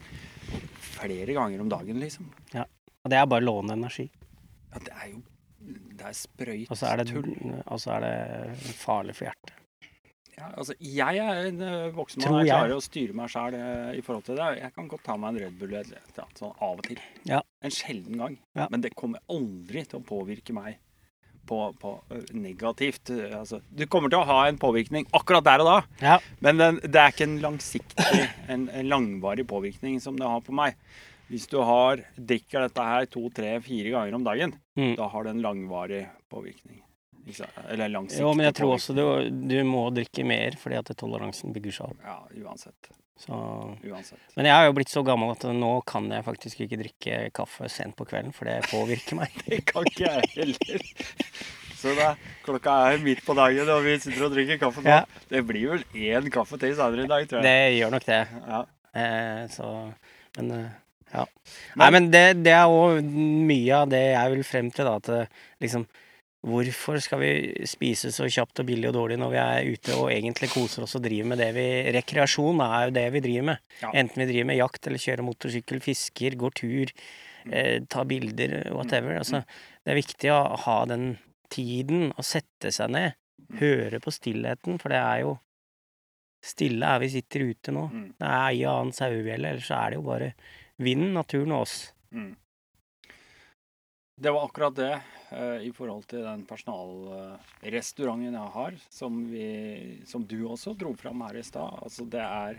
flere 0.80 1.32
ganger 1.32 1.60
om 1.64 1.68
dagen, 1.72 1.98
liksom. 2.00 2.28
Ja. 2.52 2.64
Og 3.04 3.10
det 3.10 3.16
er 3.18 3.26
bare 3.26 3.40
lånende 3.46 3.78
energi. 3.80 4.10
Ja, 4.74 4.78
det 4.84 4.92
er 4.92 5.08
jo 5.14 5.22
Det 5.98 6.04
er 6.06 6.12
sprøyt 6.12 6.68
tull. 7.08 7.32
og 7.66 7.80
så 7.80 7.90
er 7.96 8.00
det 8.04 8.56
farlig 8.76 9.14
for 9.16 9.24
hjertet. 9.26 9.54
Ja, 10.38 10.48
altså, 10.54 10.74
jeg 10.78 11.18
er 11.18 11.46
en 11.50 11.62
eh, 11.66 11.88
voksen 11.96 12.22
mann. 12.22 12.40
Jeg 12.46 12.52
klarer 12.54 12.76
å 12.76 12.82
styre 12.84 13.14
meg 13.18 13.30
sjæl 13.32 13.56
i 13.98 14.02
forhold 14.06 14.24
til 14.28 14.36
det. 14.38 14.48
Jeg 14.62 14.72
kan 14.76 14.88
godt 14.90 15.02
ta 15.08 15.16
meg 15.18 15.34
en 15.34 15.40
Red 15.44 15.56
Bull 15.58 15.72
eller 15.74 15.98
et 15.98 16.38
sånn 16.38 16.52
av 16.62 16.76
og 16.78 16.84
til. 16.86 17.00
Ja. 17.26 17.40
En 17.66 17.74
sjelden 17.74 18.20
gang. 18.20 18.36
Ja. 18.54 18.68
Men 18.70 18.84
det 18.84 18.94
kommer 18.94 19.20
aldri 19.34 19.82
til 19.90 19.98
å 19.98 20.06
påvirke 20.06 20.54
meg 20.54 20.78
på, 21.48 21.58
på 21.80 21.94
negativt. 22.36 23.10
Altså, 23.32 23.60
du 23.72 23.86
kommer 23.90 24.12
til 24.12 24.20
å 24.20 24.26
ha 24.28 24.40
en 24.50 24.58
påvirkning 24.60 25.06
akkurat 25.16 25.46
der 25.46 25.62
og 25.64 25.70
da, 25.70 25.76
Ja. 26.04 26.16
men 26.44 26.58
den, 26.60 26.80
det 26.84 27.00
er 27.00 27.14
ikke 27.14 27.24
en 27.24 27.38
langsiktig, 27.40 28.26
en, 28.52 28.66
en 28.68 28.90
langvarig 28.92 29.46
påvirkning 29.48 29.96
som 30.04 30.18
det 30.20 30.28
har 30.28 30.44
på 30.44 30.52
meg. 30.54 30.76
Hvis 31.28 31.48
du 31.50 31.58
har, 31.64 32.00
drikker 32.16 32.66
dette 32.68 32.84
her 32.84 33.08
to, 33.12 33.26
tre, 33.36 33.56
fire 33.64 33.90
ganger 33.96 34.14
om 34.20 34.28
dagen, 34.28 34.54
Mm. 34.78 34.92
da 34.94 35.08
har 35.10 35.24
det 35.26 35.32
en 35.34 35.40
langvarig 35.42 36.04
påvirkning. 36.30 36.78
Eller 37.68 37.90
langsiktig 37.92 38.22
Jo, 38.24 38.32
men 38.36 38.48
jeg 38.48 38.56
tror 38.58 38.76
også 38.76 38.94
du, 38.96 39.02
du 39.50 39.58
må 39.68 39.88
drikke 39.94 40.24
mer 40.26 40.56
fordi 40.60 40.78
at 40.80 40.94
toleransen 40.98 41.52
bygger 41.54 41.76
seg 41.80 41.92
opp. 41.92 42.00
Ja, 42.06 42.18
uansett. 42.44 42.90
Så 43.18 43.34
Uansett. 43.82 44.20
Men 44.38 44.46
jeg 44.46 44.54
er 44.54 44.68
jo 44.68 44.74
blitt 44.76 44.92
så 44.92 45.02
gammel 45.06 45.32
at 45.34 45.42
nå 45.50 45.70
kan 45.88 46.06
jeg 46.12 46.24
faktisk 46.26 46.60
ikke 46.62 46.78
drikke 46.84 47.22
kaffe 47.34 47.70
sent 47.72 47.96
på 47.98 48.06
kvelden, 48.06 48.34
for 48.34 48.46
det 48.46 48.60
påvirker 48.70 49.18
meg. 49.18 49.34
Det 49.48 49.64
kan 49.66 49.86
ikke 49.90 50.06
jeg 50.06 50.30
heller. 50.36 50.84
Så 51.78 51.94
da, 51.98 52.12
klokka 52.46 52.74
er 52.88 53.02
midt 53.02 53.24
på 53.26 53.34
dagen, 53.38 53.68
og 53.70 53.84
vi 53.86 53.96
sitter 54.02 54.26
og 54.26 54.34
drikker 54.34 54.58
kaffe 54.62 54.82
nå. 54.82 54.90
Ja. 54.90 55.24
Det 55.30 55.42
blir 55.46 55.74
vel 55.74 55.84
én 55.94 56.30
kaffe 56.34 56.58
til 56.62 56.74
senere 56.78 57.06
i 57.06 57.10
dag, 57.10 57.26
tror 57.30 57.42
jeg. 57.42 57.46
Det 57.46 57.78
gjør 57.78 57.94
nok 57.94 58.06
det. 58.06 58.20
Ja. 58.48 58.62
Eh, 59.02 59.42
så 59.54 59.68
Men 60.38 60.50
eh, 60.54 60.76
ja. 61.12 61.24
Nei, 61.80 61.90
men 61.94 62.10
det, 62.12 62.24
det 62.44 62.54
er 62.54 62.70
òg 62.70 63.02
mye 63.02 63.82
av 63.82 63.90
det 63.90 64.02
jeg 64.12 64.34
vil 64.34 64.44
frem 64.46 64.70
til, 64.74 64.88
da. 64.88 64.98
At 64.98 65.10
det, 65.10 65.22
liksom 65.64 65.86
Hvorfor 66.46 67.00
skal 67.02 67.18
vi 67.18 67.30
spise 67.66 68.12
så 68.14 68.28
kjapt 68.30 68.60
og 68.62 68.68
billig 68.68 68.86
og 68.92 68.94
dårlig 68.94 69.16
når 69.18 69.32
vi 69.32 69.38
er 69.42 69.70
ute 69.74 69.96
og 69.98 70.12
egentlig 70.12 70.52
koser 70.52 70.84
oss 70.84 70.94
og 70.94 71.02
driver 71.02 71.32
med 71.32 71.40
det 71.42 71.48
vi 71.56 71.64
Rekreasjon 71.96 72.62
er 72.62 72.84
jo 72.86 72.94
det 72.94 73.06
vi 73.16 73.22
driver 73.24 73.48
med. 73.48 73.64
Ja. 73.82 73.90
Enten 73.90 74.22
vi 74.22 74.28
driver 74.30 74.50
med 74.52 74.60
jakt 74.60 74.86
eller 74.86 75.02
kjører 75.02 75.26
motorsykkel, 75.26 75.82
fisker, 75.82 76.36
går 76.38 76.54
tur, 76.60 76.92
eh, 77.50 77.82
tar 77.90 78.06
bilder, 78.06 78.54
whatever. 78.70 79.18
Altså, 79.18 79.42
det 79.82 79.92
er 79.92 79.98
viktig 79.98 80.30
å 80.30 80.38
ha 80.62 80.78
den 80.86 81.10
tiden, 81.50 82.12
å 82.14 82.22
sette 82.22 82.70
seg 82.74 82.94
ned, 82.94 83.18
høre 83.58 83.98
på 84.04 84.14
stillheten, 84.14 84.78
for 84.78 84.94
det 84.94 85.02
er 85.02 85.26
jo 85.26 85.36
Stille 86.38 86.86
er 86.86 87.00
vi 87.02 87.08
sitter 87.10 87.48
ute 87.50 87.72
nå. 87.74 87.88
Mm. 87.90 88.02
Det 88.14 88.26
er 88.28 88.44
ei 88.44 88.60
annen 88.70 88.94
sauebjelle, 88.94 89.56
ellers 89.56 89.64
så 89.66 89.80
er 89.80 89.90
det 89.90 89.96
jo 89.98 90.04
bare 90.06 90.28
vinden, 90.78 91.16
naturen 91.16 91.54
og 91.56 91.64
oss. 91.64 91.72
Mm. 92.14 92.28
Det 94.18 94.30
var 94.34 94.44
akkurat 94.48 94.74
det 94.74 94.94
uh, 95.30 95.58
i 95.62 95.70
forhold 95.74 96.06
til 96.10 96.24
den 96.26 96.40
personalrestauranten 96.48 98.34
jeg 98.34 98.52
har, 98.56 98.78
som, 98.90 99.20
vi, 99.30 99.44
som 100.10 100.24
du 100.26 100.40
også 100.48 100.74
dro 100.78 100.90
fram 100.98 101.22
her 101.28 101.38
i 101.38 101.44
stad. 101.46 101.78
Altså 101.82 102.06
det 102.10 102.24
er 102.24 102.58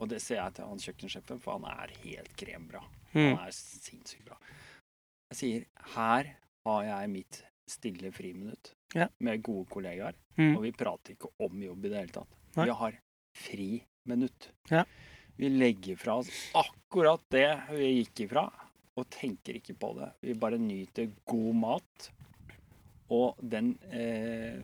Og 0.00 0.08
det 0.10 0.18
ser 0.24 0.40
jeg 0.40 0.54
til 0.56 0.64
han 0.66 0.80
kjøkkensjefen, 0.82 1.38
for 1.40 1.58
han 1.60 1.66
er 1.70 1.92
helt 2.02 2.32
krembra. 2.36 2.80
Mm. 3.12 3.36
Han 3.36 3.44
er 3.44 3.52
sinnssykt 3.54 4.24
bra. 4.26 4.38
Jeg 5.30 5.38
sier 5.38 5.66
her 5.94 6.32
har 6.66 6.82
jeg 6.88 7.12
mitt 7.12 7.42
stille 7.70 8.10
friminutt 8.12 8.72
Ja. 8.94 9.06
med 9.20 9.42
gode 9.42 9.68
kollegaer. 9.70 10.14
Mm. 10.36 10.56
Og 10.56 10.62
vi 10.66 10.72
prater 10.72 11.14
ikke 11.14 11.30
om 11.46 11.62
jobb 11.62 11.84
i 11.86 11.92
det 11.92 12.00
hele 12.00 12.14
tatt. 12.16 12.34
Nei. 12.56 12.66
Vi 12.66 12.74
har 12.80 12.98
friminutt. 13.38 14.48
Ja. 14.70 14.84
Vi 15.36 15.48
legger 15.50 15.96
fra 15.98 16.18
oss 16.22 16.30
akkurat 16.54 17.22
det 17.34 17.48
vi 17.70 17.88
gikk 18.00 18.26
ifra, 18.28 18.44
og 18.96 19.08
tenker 19.10 19.56
ikke 19.58 19.74
på 19.78 19.92
det. 19.98 20.10
Vi 20.22 20.34
bare 20.38 20.58
nyter 20.58 21.10
god 21.26 21.54
mat 21.54 22.10
og 23.10 23.36
den 23.42 23.74
eh, 23.92 24.60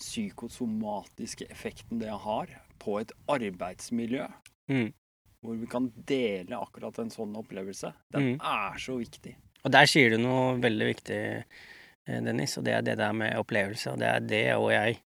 psykosomatiske 0.00 1.48
effekten 1.52 2.00
det 2.00 2.10
har 2.24 2.52
på 2.80 2.98
et 3.00 3.12
arbeidsmiljø. 3.30 4.26
Mm. 4.70 4.92
Hvor 5.40 5.56
vi 5.60 5.66
kan 5.72 5.88
dele 6.08 6.56
akkurat 6.60 6.98
en 7.00 7.10
sånn 7.12 7.36
opplevelse. 7.36 7.92
Den 8.12 8.34
Mm. 8.34 8.40
er 8.40 8.78
så 8.78 8.96
viktig. 8.98 9.34
Og 9.64 9.70
der 9.72 9.86
sier 9.86 10.10
du 10.10 10.18
noe 10.18 10.56
veldig 10.60 10.86
viktig, 10.94 11.44
eh, 12.06 12.20
Dennis, 12.20 12.56
og 12.58 12.64
det 12.64 12.72
er 12.74 12.82
det 12.82 12.96
der 12.98 13.12
med 13.12 13.36
opplevelse. 13.36 13.92
Og 13.92 13.98
det 13.98 14.08
er 14.08 14.20
det 14.20 14.54
og 14.56 14.70
jeg 14.70 14.98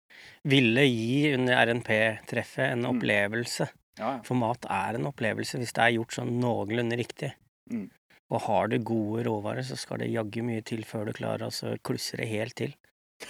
ville 0.44 0.82
gi 0.82 1.34
under 1.34 1.56
RNP-treffet 1.66 2.72
en 2.72 2.82
Mm. 2.84 2.98
opplevelse. 3.00 3.70
Ja, 3.98 4.16
ja. 4.18 4.22
For 4.24 4.34
mat 4.36 4.66
er 4.70 4.96
en 4.96 5.06
opplevelse 5.06 5.58
hvis 5.58 5.74
det 5.74 5.82
er 5.84 5.98
gjort 5.98 6.12
sånn 6.14 6.40
noenlunde 6.40 6.98
riktig. 6.98 7.34
Mm. 7.70 7.90
Og 8.34 8.42
har 8.48 8.72
du 8.72 8.80
gode 8.82 9.24
råvarer, 9.28 9.62
så 9.68 9.78
skal 9.78 10.02
det 10.02 10.10
jaggu 10.10 10.42
mye 10.48 10.64
til 10.66 10.82
før 10.90 11.06
du 11.12 11.14
klarer 11.14 11.46
å 11.46 11.76
klusse 11.86 12.18
det 12.18 12.28
helt 12.34 12.56
til. 12.58 12.74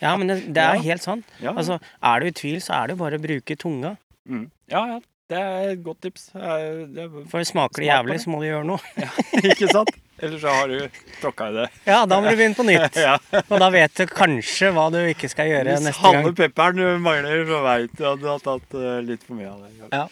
Ja, 0.00 0.12
men 0.16 0.28
det, 0.30 0.36
det 0.54 0.62
er 0.62 0.76
Ja. 0.78 0.82
helt 0.92 1.02
sant. 1.02 1.24
ja. 1.42 1.50
Altså, 1.50 1.80
er 2.00 2.20
du 2.22 2.26
i 2.28 2.34
tvil, 2.38 2.60
så 2.62 2.76
er 2.84 2.92
det 2.92 2.98
bare 3.00 3.18
å 3.18 3.22
bruke 3.22 3.56
tunga. 3.58 3.96
mm. 4.28 4.44
ja, 4.70 4.84
ja. 4.94 5.00
Det 5.26 5.34
er 5.42 5.72
et 5.72 5.80
godt 5.82 5.98
tips. 6.04 6.28
Eh, 6.38 6.84
Det, 6.94 7.04
For 7.32 7.42
smaker 7.42 7.82
det 7.82 7.88
jævlig, 7.88 8.20
så 8.22 8.30
må 8.30 8.38
du 8.38 8.46
gjøre 8.46 8.62
noe. 8.68 8.78
ikke 9.50 9.66
sant? 9.74 9.90
Ellers 10.22 10.38
så 10.44 10.52
har 10.54 10.70
du 10.70 10.84
tråkka 11.18 11.48
i 11.50 11.56
det. 11.56 11.64
Ja, 11.90 11.96
da 12.06 12.20
må 12.22 12.30
du 12.30 12.36
begynne 12.38 12.54
på 12.54 12.62
nytt. 12.68 12.94
Ja. 12.94 13.16
Og 13.50 13.58
da 13.58 13.66
vet 13.74 13.90
du 13.98 14.04
kanskje 14.06 14.70
hva 14.76 14.84
du 14.94 15.00
ikke 15.02 15.26
skal 15.32 15.50
gjøre 15.50 15.74
Hvis 15.74 15.82
neste 15.88 15.98
gang. 16.06 16.20
halve 16.22 16.30
pepperen 16.38 17.02
mangler, 17.02 17.42
så 17.50 17.58
veit 17.66 17.98
du 17.98 18.04
at 18.12 18.22
du 18.22 18.28
har 18.30 18.38
tatt 18.46 18.78
eh, 18.78 19.00
litt 19.02 19.26
for 19.26 19.34
mye 19.40 19.50
av 19.50 19.66
det. 19.66 19.90
Ja. 19.90 20.04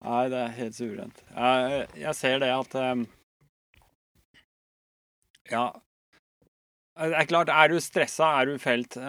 Nei, 0.00 0.22
det 0.32 0.38
er 0.40 0.52
helt 0.56 0.74
suverent. 0.78 1.18
Jeg, 1.36 1.86
jeg 2.00 2.14
ser 2.16 2.38
det 2.40 2.50
at 2.56 2.74
um, 2.80 3.06
Ja. 5.50 5.64
Det 7.00 7.16
er 7.16 7.28
klart, 7.30 7.48
er 7.48 7.70
du 7.72 7.78
stressa, 7.80 8.26
er 8.42 8.50
du 8.50 8.58
felt, 8.60 8.96
eh, 9.00 9.04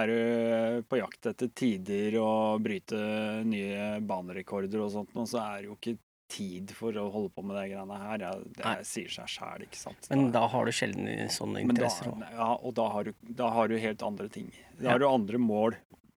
er 0.00 0.08
du 0.08 0.84
på 0.88 0.96
jakt 1.02 1.26
etter 1.28 1.50
tider 1.58 2.14
og 2.22 2.62
bryte 2.64 2.96
nye 3.44 3.98
banerekorder 4.08 4.80
og 4.86 4.92
sånt, 4.94 5.12
så 5.28 5.42
er 5.42 5.58
det 5.58 5.68
jo 5.68 5.74
ikke 5.76 5.96
tid 6.32 6.72
for 6.74 6.96
å 6.96 7.04
holde 7.12 7.30
på 7.36 7.44
med 7.44 7.58
de 7.58 7.66
greiene 7.74 7.98
her. 8.00 8.24
Det 8.56 8.64
Nei. 8.64 8.72
sier 8.88 9.12
seg 9.12 9.28
sjæl, 9.34 9.66
ikke 9.66 9.78
sant. 9.78 10.08
Men 10.10 10.30
da 10.34 10.46
har 10.50 10.64
du 10.66 10.72
sjelden 10.74 11.28
sånne 11.30 11.60
interesser 11.66 12.08
òg. 12.14 12.24
ja, 12.32 12.48
og 12.56 12.72
da 12.78 12.88
har, 12.94 13.04
du, 13.10 13.12
da 13.42 13.50
har 13.58 13.68
du 13.70 13.76
helt 13.84 14.06
andre 14.06 14.30
ting. 14.32 14.48
Da 14.78 14.84
Ja. 14.88 14.90
har 14.94 15.04
du 15.04 15.06
andre 15.10 15.38
mål. 15.42 15.76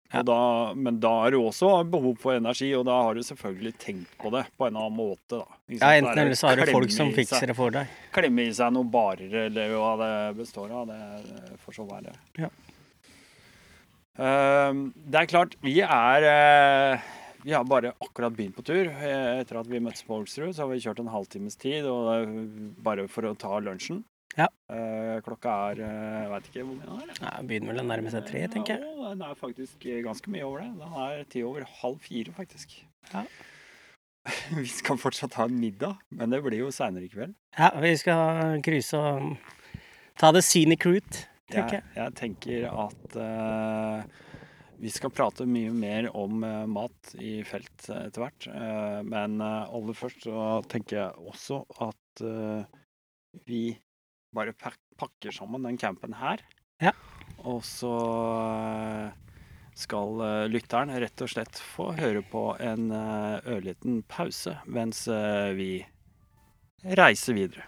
Da, 0.09 0.73
men 0.73 0.95
da 0.97 1.09
er 1.27 1.35
det 1.35 1.39
også 1.39 1.67
behov 1.85 2.15
for 2.17 2.33
energi, 2.33 2.71
og 2.73 2.87
da 2.87 2.95
har 3.05 3.13
du 3.13 3.21
selvfølgelig 3.21 3.73
tenkt 3.77 4.15
på 4.17 4.31
det 4.33 4.41
på 4.57 4.65
en 4.65 4.79
annen 4.81 4.95
måte. 4.97 5.37
Da. 5.37 5.59
Liksom. 5.69 5.83
Ja, 5.85 5.99
enten 6.01 6.21
eller 6.23 6.39
så 6.39 6.47
har 6.49 6.57
du 6.57 6.71
folk 6.73 6.89
som 6.95 7.11
fikser 7.13 7.43
seg- 7.43 7.51
det 7.51 7.55
for 7.59 7.75
deg. 7.75 7.91
Klemme 8.15 8.47
i 8.49 8.55
seg 8.57 8.73
noen 8.73 8.89
barer, 8.89 9.35
eller 9.45 9.75
hva 9.77 9.91
det 10.01 10.11
består 10.39 10.73
av. 10.73 10.89
Det 10.89 11.59
får 11.61 11.77
så 11.77 11.85
være. 11.91 12.15
Ja. 12.41 12.49
Uh, 14.19 14.89
det 15.07 15.21
er 15.21 15.29
klart, 15.31 15.53
vi 15.63 15.77
er 15.85 16.25
uh, 16.27 17.05
Vi 17.45 17.53
har 17.55 17.63
bare 17.69 17.93
akkurat 18.03 18.33
begynt 18.35 18.57
på 18.57 18.65
tur. 18.67 18.89
Eh, 18.89 19.39
Etter 19.39 19.61
at 19.61 19.69
vi 19.71 19.79
møttes 19.79 20.03
på 20.03 20.17
Olsrud, 20.17 20.51
så 20.57 20.65
har 20.65 20.73
vi 20.73 20.81
kjørt 20.83 20.99
en 20.99 21.13
halvtimes 21.13 21.55
tid, 21.55 21.85
og 21.87 22.09
er 22.17 22.25
bare 22.83 23.05
for 23.07 23.29
å 23.29 23.37
ta 23.39 23.61
lunsjen. 23.63 24.01
Ja. 24.37 24.47
Eh, 24.69 25.17
klokka 25.25 25.53
er 25.71 25.81
eh, 25.83 26.17
Jeg 26.23 26.31
veit 26.33 26.49
ikke 26.49 26.65
hvor 26.67 26.77
mye 26.77 26.89
den 26.89 27.13
er. 27.13 27.21
Ja, 27.23 27.31
begynner 27.49 27.73
vel 27.73 27.81
å 27.81 27.87
nærme 27.89 28.13
seg 28.13 28.27
tre, 28.29 28.43
tenker 28.51 28.77
jeg. 28.77 28.85
Ja, 28.85 29.13
den 29.13 29.23
er 29.25 29.39
faktisk 29.39 29.87
ganske 30.05 30.33
mye 30.33 30.45
over 30.45 30.63
det. 30.63 30.69
Den 30.79 30.99
er 31.05 31.23
ti 31.33 31.43
over 31.47 31.65
halv 31.81 31.97
fire, 32.03 32.35
faktisk. 32.37 32.77
Ja. 33.13 33.25
Vi 34.61 34.67
skal 34.69 34.99
fortsatt 35.01 35.39
ha 35.39 35.47
en 35.49 35.57
middag, 35.59 35.97
men 36.13 36.33
det 36.33 36.41
blir 36.45 36.61
jo 36.61 36.71
seinere 36.75 37.07
i 37.07 37.11
kveld. 37.11 37.35
Ja, 37.57 37.71
vi 37.81 37.95
skal 37.97 38.59
cruise 38.65 38.97
og 38.99 39.39
ta 40.19 40.29
det 40.35 40.43
scenic 40.45 40.85
route, 40.85 41.23
tenker 41.49 41.79
Jeg, 41.79 41.85
jeg. 41.95 41.95
jeg 41.97 42.15
tenker 42.19 42.67
at 42.69 43.15
uh, 43.17 44.03
vi 44.83 44.91
skal 44.93 45.13
prate 45.15 45.47
mye 45.49 45.71
mer 45.73 46.11
om 46.13 46.43
uh, 46.45 46.67
mat 46.69 47.13
i 47.17 47.39
felt 47.47 47.87
etter 47.95 48.21
hvert. 48.21 48.49
Uh, 48.51 48.99
men 49.07 49.39
aller 49.41 49.97
først 49.97 50.27
så 50.27 50.59
tenker 50.69 50.99
jeg 50.99 51.31
også 51.31 51.63
at 51.87 52.25
vi 53.47 53.63
bare 54.35 54.53
pakker 54.53 55.33
sammen 55.33 55.65
den 55.67 55.77
campen 55.77 56.15
her. 56.19 56.43
Ja. 56.79 56.93
Og 57.47 57.63
så 57.67 57.93
eh, 58.43 59.09
skal 59.79 60.23
eh, 60.25 60.47
lytteren 60.51 60.93
rett 61.01 61.23
og 61.23 61.31
slett 61.31 61.61
få 61.75 61.91
høre 61.99 62.23
på 62.25 62.43
en 62.63 62.91
eh, 62.95 63.51
ørliten 63.55 64.01
pause 64.07 64.57
mens 64.67 65.05
vi 65.59 65.71
reiser 66.83 67.35
videre. 67.35 67.67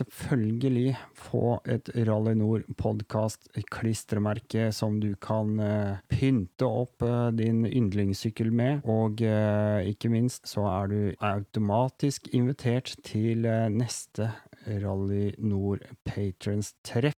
selvfølgelig 0.01 0.95
få 1.17 1.59
et 1.69 1.89
Rally 2.07 2.33
Nord 2.37 2.65
podkast-klistremerke 2.79 4.71
som 4.73 4.99
du 5.01 5.13
kan 5.21 5.59
eh, 5.61 6.01
pynte 6.09 6.65
opp 6.65 7.05
eh, 7.05 7.29
din 7.37 7.65
yndlingssykkel 7.65 8.51
med, 8.51 8.81
og 8.89 9.21
eh, 9.21 9.89
ikke 9.91 10.09
minst 10.13 10.49
så 10.49 10.65
er 10.71 10.91
du 10.91 10.99
automatisk 11.21 12.31
invitert 12.33 12.95
til 13.05 13.45
neste 13.71 14.31
Rally 14.67 15.31
Nord 15.37 15.85
Patrons-treff. 16.05 17.20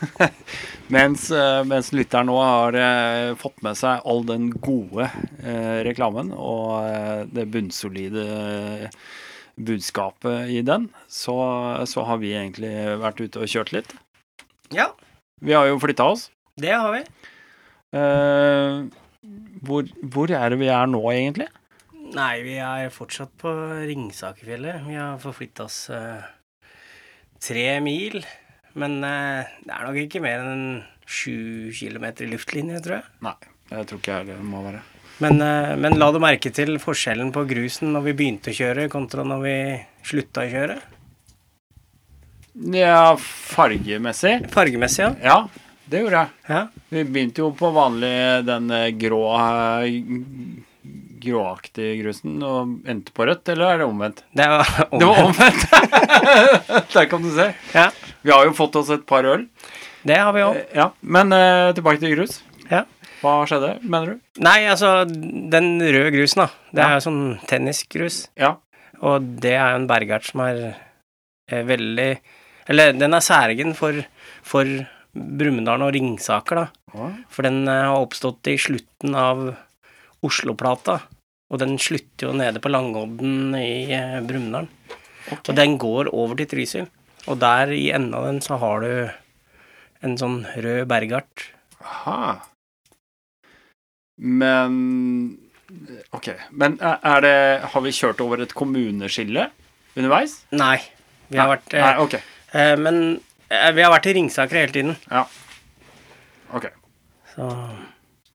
mens, 0.94 1.30
eh, 1.30 1.60
mens 1.68 1.90
lytteren 1.94 2.28
nå 2.30 2.36
har 2.40 2.76
eh, 2.78 3.32
fått 3.40 3.60
med 3.64 3.76
seg 3.78 4.04
all 4.08 4.22
den 4.28 4.48
gode 4.62 5.06
eh, 5.42 5.80
reklamen 5.86 6.32
og 6.34 6.86
eh, 6.88 7.24
det 7.30 7.46
bunnsolide 7.52 8.24
eh, 8.24 8.86
budskapet 9.60 10.48
i 10.54 10.62
den, 10.64 10.88
så, 11.10 11.34
så 11.90 12.06
har 12.08 12.20
vi 12.22 12.30
egentlig 12.32 12.72
vært 13.02 13.20
ute 13.20 13.42
og 13.42 13.50
kjørt 13.52 13.74
litt. 13.76 13.90
Ja, 14.72 14.86
Vi 15.44 15.52
har 15.56 15.66
jo 15.68 15.80
flytta 15.82 16.06
oss. 16.14 16.28
det 16.60 16.72
har 16.72 16.94
vi. 16.94 17.02
Eh, 17.92 18.80
hvor, 19.66 19.84
hvor 20.14 20.32
er 20.32 20.48
det 20.54 20.60
vi 20.62 20.70
er 20.72 20.86
nå, 20.88 21.02
egentlig? 21.12 21.48
Nei, 22.16 22.40
vi 22.42 22.56
er 22.58 22.88
fortsatt 22.94 23.30
på 23.38 23.52
Ringsakerfjellet. 23.86 24.80
Vi 24.88 24.96
har 24.96 25.20
forflytta 25.22 25.66
oss 25.68 25.82
eh, 25.92 26.24
tre 27.42 27.66
mil. 27.84 28.20
Men 28.78 29.00
eh, 29.04 29.50
det 29.66 29.74
er 29.74 29.86
nok 29.86 29.98
ikke 30.04 30.22
mer 30.22 30.44
enn 30.46 30.64
sju 31.10 31.72
kilometer 31.74 32.28
i 32.28 32.30
luftlinje, 32.34 32.80
tror 32.84 33.00
jeg. 33.00 33.06
Nei, 33.26 33.36
jeg 33.72 33.88
tror 33.90 34.02
ikke 34.02 34.18
jeg 34.20 34.30
det 34.30 34.38
må 34.46 34.62
være. 34.66 34.82
Men, 35.20 35.40
eh, 35.44 35.74
men 35.80 35.98
la 36.00 36.10
du 36.14 36.20
merke 36.22 36.52
til 36.54 36.78
forskjellen 36.80 37.32
på 37.34 37.44
grusen 37.50 37.90
når 37.96 38.06
vi 38.08 38.16
begynte 38.22 38.54
å 38.54 38.56
kjøre, 38.56 38.88
kontra 38.92 39.26
når 39.26 39.42
vi 39.44 39.56
slutta 40.06 40.46
å 40.46 40.52
kjøre? 40.54 40.78
Ja, 42.74 43.16
fargemessig. 43.18 44.36
Fargemessig, 44.52 45.04
ja. 45.04 45.12
Ja, 45.22 45.66
det 45.90 46.04
gjorde 46.04 46.22
jeg. 46.24 46.32
ja. 46.54 46.62
Vi 46.90 47.04
begynte 47.06 47.44
jo 47.44 47.50
på 47.58 47.70
vanlig 47.74 48.14
den 48.48 48.70
eh, 48.74 48.90
grå 48.98 49.24
eh, 51.20 51.26
gråaktige 51.26 51.98
grusen 52.02 52.38
og 52.42 52.88
endte 52.88 53.12
på 53.16 53.26
rødt, 53.28 53.48
eller 53.52 53.74
er 53.74 53.78
det 53.82 53.86
omvendt? 53.88 54.22
Det 54.36 54.46
var 54.48 54.64
Det 55.00 55.06
var 55.06 55.24
omvendt! 55.24 55.66
Der 56.94 57.06
kan 57.10 57.22
du 57.22 57.30
se. 57.36 57.50
Ja, 57.74 57.90
Vi 58.22 58.32
har 58.32 58.44
jo 58.48 58.52
fått 58.56 58.76
oss 58.80 58.90
et 58.90 59.06
par 59.06 59.24
øl. 59.24 59.46
det 60.04 60.16
har 60.16 60.32
vi 60.32 60.40
òg. 60.46 60.56
Eh, 60.56 60.76
Ja, 60.76 60.90
Men 61.02 61.32
eh, 61.32 61.72
tilbake 61.76 62.00
til 62.00 62.16
grus. 62.16 62.40
Ja. 62.70 62.84
Hva 63.20 63.44
skjedde, 63.46 63.74
mener 63.84 64.14
du? 64.14 64.20
Nei, 64.40 64.62
altså, 64.70 65.04
den 65.06 65.74
røde 65.82 66.10
grusen, 66.14 66.46
da. 66.46 66.48
Det 66.72 66.84
er 66.86 66.94
jo 66.96 67.02
sånn 67.04 67.22
tennisgrus. 67.50 68.22
Ja. 68.40 68.54
Og 69.04 69.26
det 69.42 69.52
er 69.56 69.74
en 69.76 69.86
bergart 69.90 70.24
som 70.28 70.40
er 70.46 70.62
er 71.50 71.64
veldig 71.66 72.12
Eller 72.70 72.92
den 72.94 73.12
er 73.16 73.24
særegen 73.24 73.72
for, 73.74 73.96
for 74.46 74.64
Brumunddal 75.16 75.82
og 75.82 75.92
Ringsaker, 75.96 76.60
da. 76.62 77.08
For 77.28 77.42
den 77.42 77.64
eh, 77.68 77.88
har 77.90 77.98
oppstått 78.04 78.46
i 78.52 78.54
slutten 78.60 79.16
av 79.18 79.40
Osloplata. 80.26 81.00
Og 81.50 81.58
den 81.58 81.74
slutter 81.82 82.28
jo 82.28 82.36
nede 82.36 82.62
på 82.62 82.70
Langodden 82.70 83.54
i 83.58 83.90
Brumunddal. 84.26 84.68
Okay. 85.30 85.50
Og 85.50 85.56
den 85.58 85.76
går 85.82 86.10
over 86.14 86.38
til 86.38 86.48
Trysil. 86.50 86.86
Og 87.28 87.40
der 87.42 87.72
i 87.74 87.90
enden 87.94 88.14
av 88.16 88.28
den 88.28 88.38
så 88.44 88.56
har 88.62 88.84
du 88.84 88.92
en 90.06 90.16
sånn 90.20 90.40
rød 90.56 90.86
bergart. 90.88 91.50
Aha. 91.82 92.38
Men 94.20 94.76
OK. 96.16 96.30
Men 96.50 96.76
er 96.82 96.98
er 97.06 97.20
det 97.24 97.36
Har 97.72 97.80
vi 97.84 97.92
kjørt 97.94 98.20
over 98.20 98.42
et 98.44 98.54
kommuneskille 98.54 99.46
underveis? 99.96 100.40
Nei, 100.52 100.78
vi 101.30 101.38
har 101.40 101.48
vært 101.48 101.74
eh, 101.74 101.84
Nei, 101.84 101.94
okay. 102.04 102.20
eh, 102.52 102.74
Men 102.76 103.20
eh, 103.48 103.70
vi 103.76 103.84
har 103.84 103.92
vært 103.92 104.10
i 104.10 104.14
Ringsaker 104.18 104.60
hele 104.60 104.74
tiden. 104.74 104.96
Ja. 105.10 105.24
OK. 106.56 106.66
Så 107.34 107.48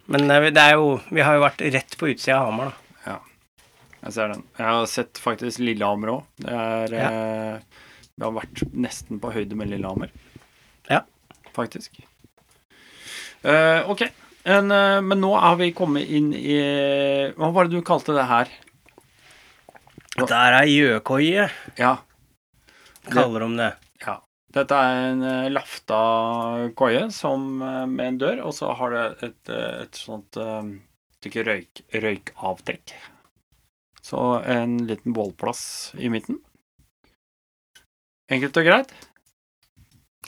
Men 0.08 0.28
det 0.30 0.58
er 0.62 0.76
jo 0.78 1.00
Vi 1.12 1.22
har 1.26 1.34
jo 1.38 1.41
vært 1.46 1.63
rett 1.74 1.96
på 1.98 2.10
utsida 2.13 2.39
av 2.41 2.52
Hamar, 2.52 2.74
da. 2.74 2.82
Jeg 4.06 4.13
ser 4.13 4.28
den. 4.36 4.44
Jeg 4.60 4.68
har 4.70 4.86
sett 4.86 5.18
faktisk 5.18 5.60
Lillehammer 5.65 6.12
òg. 6.13 6.26
Det 6.38 6.52
er 6.54 6.91
Ja. 6.94 7.08
eh, 7.10 7.60
Vi 8.18 8.24
har 8.24 8.32
vært 8.36 8.62
nesten 8.72 9.20
på 9.20 9.32
høyde 9.34 9.56
med 9.58 9.68
Lillehammer. 9.72 10.12
Ja. 10.89 11.00
Faktisk. 11.56 12.04
Eh, 13.44 13.89
OK. 13.89 14.04
En, 14.46 14.70
eh, 14.72 15.02
men 15.02 15.20
nå 15.22 15.32
har 15.39 15.56
vi 15.58 15.72
kommet 15.74 16.08
inn 16.08 16.32
i 16.38 17.34
Hva 17.36 17.50
var 17.52 17.65
det 17.65 17.72
du 17.72 17.82
kalte 17.82 18.13
det 18.13 18.28
her? 18.30 18.48
Ja. 20.20 20.26
Der 20.26 20.54
er 20.62 20.65
gjøkoie, 20.70 21.50
Ja. 21.78 21.98
kaller 23.12 23.39
de 23.39 23.58
det. 23.58 23.74
Dette 24.56 24.76
er 24.80 25.02
en 25.10 25.24
eh, 25.28 25.50
lafta 25.52 25.98
koie 26.80 27.10
som, 27.12 27.58
eh, 27.62 27.84
med 27.91 28.08
en 28.08 28.20
dør, 28.22 28.44
og 28.48 28.54
så 28.56 28.72
har 28.80 28.94
det 28.94 29.06
et, 29.28 29.52
eh, 29.52 29.82
et 29.84 30.00
sånt 30.00 30.39
stykke 31.20 31.44
røyk, 31.48 31.82
røykavtrekk. 32.06 32.94
Så 34.06 34.22
en 34.46 34.78
liten 34.88 35.15
bålplass 35.18 35.96
i 35.98 36.12
midten. 36.13 36.38
Enkelt 38.32 38.62
og 38.62 38.68
greit. 38.68 38.94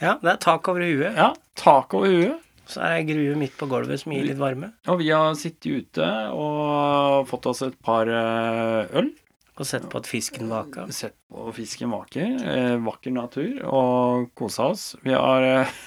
Ja, 0.02 0.18
det 0.22 0.34
er 0.34 0.42
tak 0.42 0.68
over 0.70 0.84
huet. 0.84 1.16
Ja, 1.16 1.32
tak 1.58 1.94
over 1.98 2.12
huet. 2.12 2.44
Så 2.68 2.82
er 2.84 2.98
det 2.98 3.13
grue 3.13 3.38
midt 3.40 3.56
på 3.56 3.70
gulvet 3.72 4.02
som 4.02 4.12
gir 4.12 4.26
litt 4.28 4.42
varme. 4.42 4.74
Og 4.92 5.00
vi 5.00 5.08
har 5.13 5.38
sittet 5.40 5.94
ute 5.96 6.08
og 6.36 7.30
fått 7.30 7.48
oss 7.48 7.63
et 7.63 7.78
par 7.80 8.10
øl. 8.12 9.13
Og 9.58 9.65
sett 9.65 9.88
på 9.89 9.98
at 9.98 10.08
fisken 10.10 10.52
vaker. 10.52 10.91
Sett 10.93 11.15
på 11.34 11.50
fisken 11.56 11.89
vaker. 11.93 12.36
Eh, 12.54 12.76
vakker 12.86 13.13
natur. 13.15 13.56
Og 13.65 14.28
kosa 14.38 14.72
oss. 14.74 14.91
Vi 15.02 15.15
har 15.17 15.46
eh, 15.48 15.78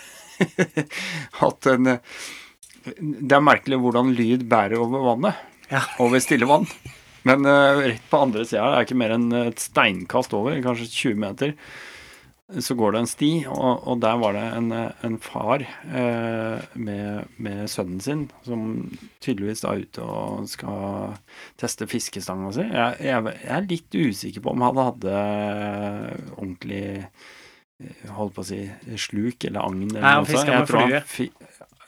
hatt 1.43 1.71
en 1.71 1.95
eh, 1.95 2.17
Det 2.99 3.37
er 3.37 3.45
merkelig 3.45 3.79
hvordan 3.83 4.11
lyd 4.17 4.49
bærer 4.51 4.83
over 4.83 5.07
vannet. 5.13 5.47
Ja. 5.71 5.85
Over 6.03 6.23
stille 6.23 6.49
vann. 6.51 6.67
Men 7.29 7.47
eh, 7.47 7.85
rett 7.93 8.11
på 8.11 8.25
andre 8.25 8.43
sida, 8.49 8.67
det 8.73 8.81
er 8.81 8.89
ikke 8.89 9.01
mer 9.03 9.15
enn 9.15 9.31
et 9.45 9.63
steinkast 9.63 10.35
over, 10.35 10.57
kanskje 10.65 10.89
20 10.89 11.21
meter, 11.21 11.55
så 12.59 12.75
går 12.75 12.93
det 12.97 13.01
en 13.05 13.09
sti, 13.11 13.29
og, 13.47 13.85
og 13.87 14.01
der 14.03 14.17
var 14.19 14.35
det 14.35 14.43
en, 14.57 14.71
eh, 14.75 15.05
en 15.07 15.19
far 15.23 15.63
eh, 15.63 16.65
med, 16.75 17.29
med 17.39 17.61
sønnen 17.71 18.01
sin, 18.03 18.25
som 18.47 18.65
tydeligvis 19.23 19.63
er 19.69 19.85
ute 19.85 20.03
og 20.03 20.49
skal 20.51 21.15
teste 21.61 21.87
fiskestanga 21.91 22.51
si. 22.57 22.67
Jeg, 22.67 22.97
jeg, 23.07 23.35
jeg 23.45 23.55
er 23.59 23.69
litt 23.71 23.99
usikker 24.01 24.43
på 24.45 24.55
om 24.57 24.65
han 24.67 24.83
hadde 24.83 25.21
ordentlig 26.37 26.83
eh, 27.05 27.29
Holdt 28.13 28.35
på 28.37 28.43
å 28.43 28.45
si 28.45 28.59
sluk 29.01 29.47
eller 29.49 29.63
agn 29.65 29.87
eller 29.87 30.03
Nei, 30.05 30.11
han 30.19 30.27
Jeg 30.29 30.51
med 30.51 30.59
han 30.59 30.67
flue. 30.69 31.29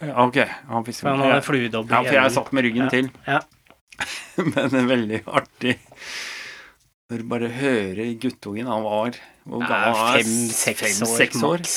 Ja, 0.01 0.15
OK. 0.25 0.39
Han 0.71 0.87
fiska 0.87 1.13
med 1.21 1.43
fluedobb 1.45 1.91
Ja, 1.93 2.01
for 2.07 2.17
jeg 2.17 2.33
satt 2.33 2.55
med 2.57 2.65
ryggen 2.65 2.87
Ja. 2.87 2.93
til. 2.95 3.11
Ja. 3.27 3.43
Men 4.55 4.79
er 4.79 4.89
veldig 4.89 5.21
artig 5.29 5.75
når 7.11 7.17
du 7.23 7.27
bare 7.29 7.49
hører 7.53 8.15
guttungen 8.23 8.67
Han 8.71 8.83
var 8.87 9.11
Hvor 9.45 9.61
gammel 9.67 9.93
var 9.97 10.13
han? 10.15 10.23
Fem-seks 10.23 11.03
år, 11.03 11.17
seks 11.19 11.43
år. 11.43 11.59
maks. 11.59 11.75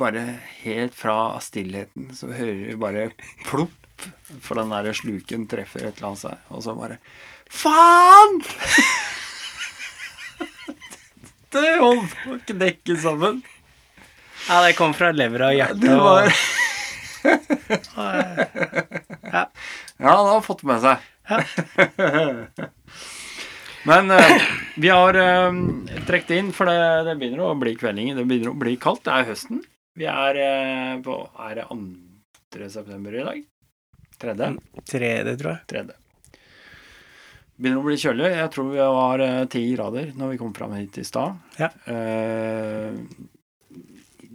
Bare 0.00 0.22
helt 0.64 0.94
fra 0.98 1.16
stillheten 1.44 2.04
så 2.16 2.26
hører 2.34 2.70
du 2.72 2.76
bare 2.82 3.02
plopp, 3.44 3.98
for 4.42 4.54
den 4.58 4.72
der 4.74 4.92
sluken 4.96 5.44
treffer 5.50 5.80
et 5.86 5.96
eller 6.00 6.08
annet 6.12 6.22
seg, 6.24 6.36
og 6.50 6.58
så 6.64 6.70
bare 6.78 6.96
Faen! 7.54 8.34
Det 11.54 11.76
holdt 11.78 12.10
på 12.24 12.32
å 12.34 12.40
knekke 12.48 12.94
sammen. 12.98 13.36
Ja, 14.48 14.56
det 14.64 14.72
kom 14.74 14.90
fra 14.98 15.12
levra 15.14 15.52
og 15.52 15.56
hjertet. 15.60 15.80
Det 15.84 15.94
var 16.02 16.26
Ja. 19.32 19.44
Ja, 19.94 20.10
han 20.10 20.26
har 20.32 20.40
fått 20.42 20.64
med 20.66 20.82
seg. 20.82 20.98
Men 23.88 24.10
uh, 24.10 24.44
vi 24.80 24.88
har 24.88 25.18
uh, 25.18 25.58
trukket 26.08 26.36
inn, 26.38 26.52
for 26.56 26.70
det, 26.70 26.78
det 27.08 27.16
begynner 27.20 27.44
å 27.46 27.56
bli 27.60 27.74
kvelding. 27.78 28.14
Det 28.16 28.24
begynner 28.28 28.54
å 28.54 28.60
bli 28.60 28.76
kaldt. 28.80 29.04
Det 29.06 29.16
er 29.16 29.28
høsten. 29.32 29.60
Vi 29.94 30.08
er 30.10 30.40
uh, 30.40 31.02
på 31.04 31.18
Er 31.48 31.60
det 31.60 31.68
2. 31.70 32.70
september 32.72 33.14
i 33.14 33.26
dag? 33.26 33.44
Tredje? 34.24 34.54
Tredje, 34.88 35.36
tror 35.36 35.52
jeg. 35.52 35.62
Tredje. 35.70 35.98
Begynner 37.54 37.82
å 37.82 37.86
bli 37.86 37.98
kjølig. 38.00 38.30
Jeg 38.34 38.50
tror 38.50 38.70
vi 38.72 38.80
var 38.82 39.22
eh, 39.22 39.44
ti 39.50 39.60
grader 39.76 40.08
når 40.18 40.32
vi 40.32 40.38
kom 40.40 40.54
fram 40.56 40.72
hit 40.74 40.96
i 40.98 41.04
stad. 41.06 41.36
Ja. 41.60 41.68
Eh, 41.86 42.96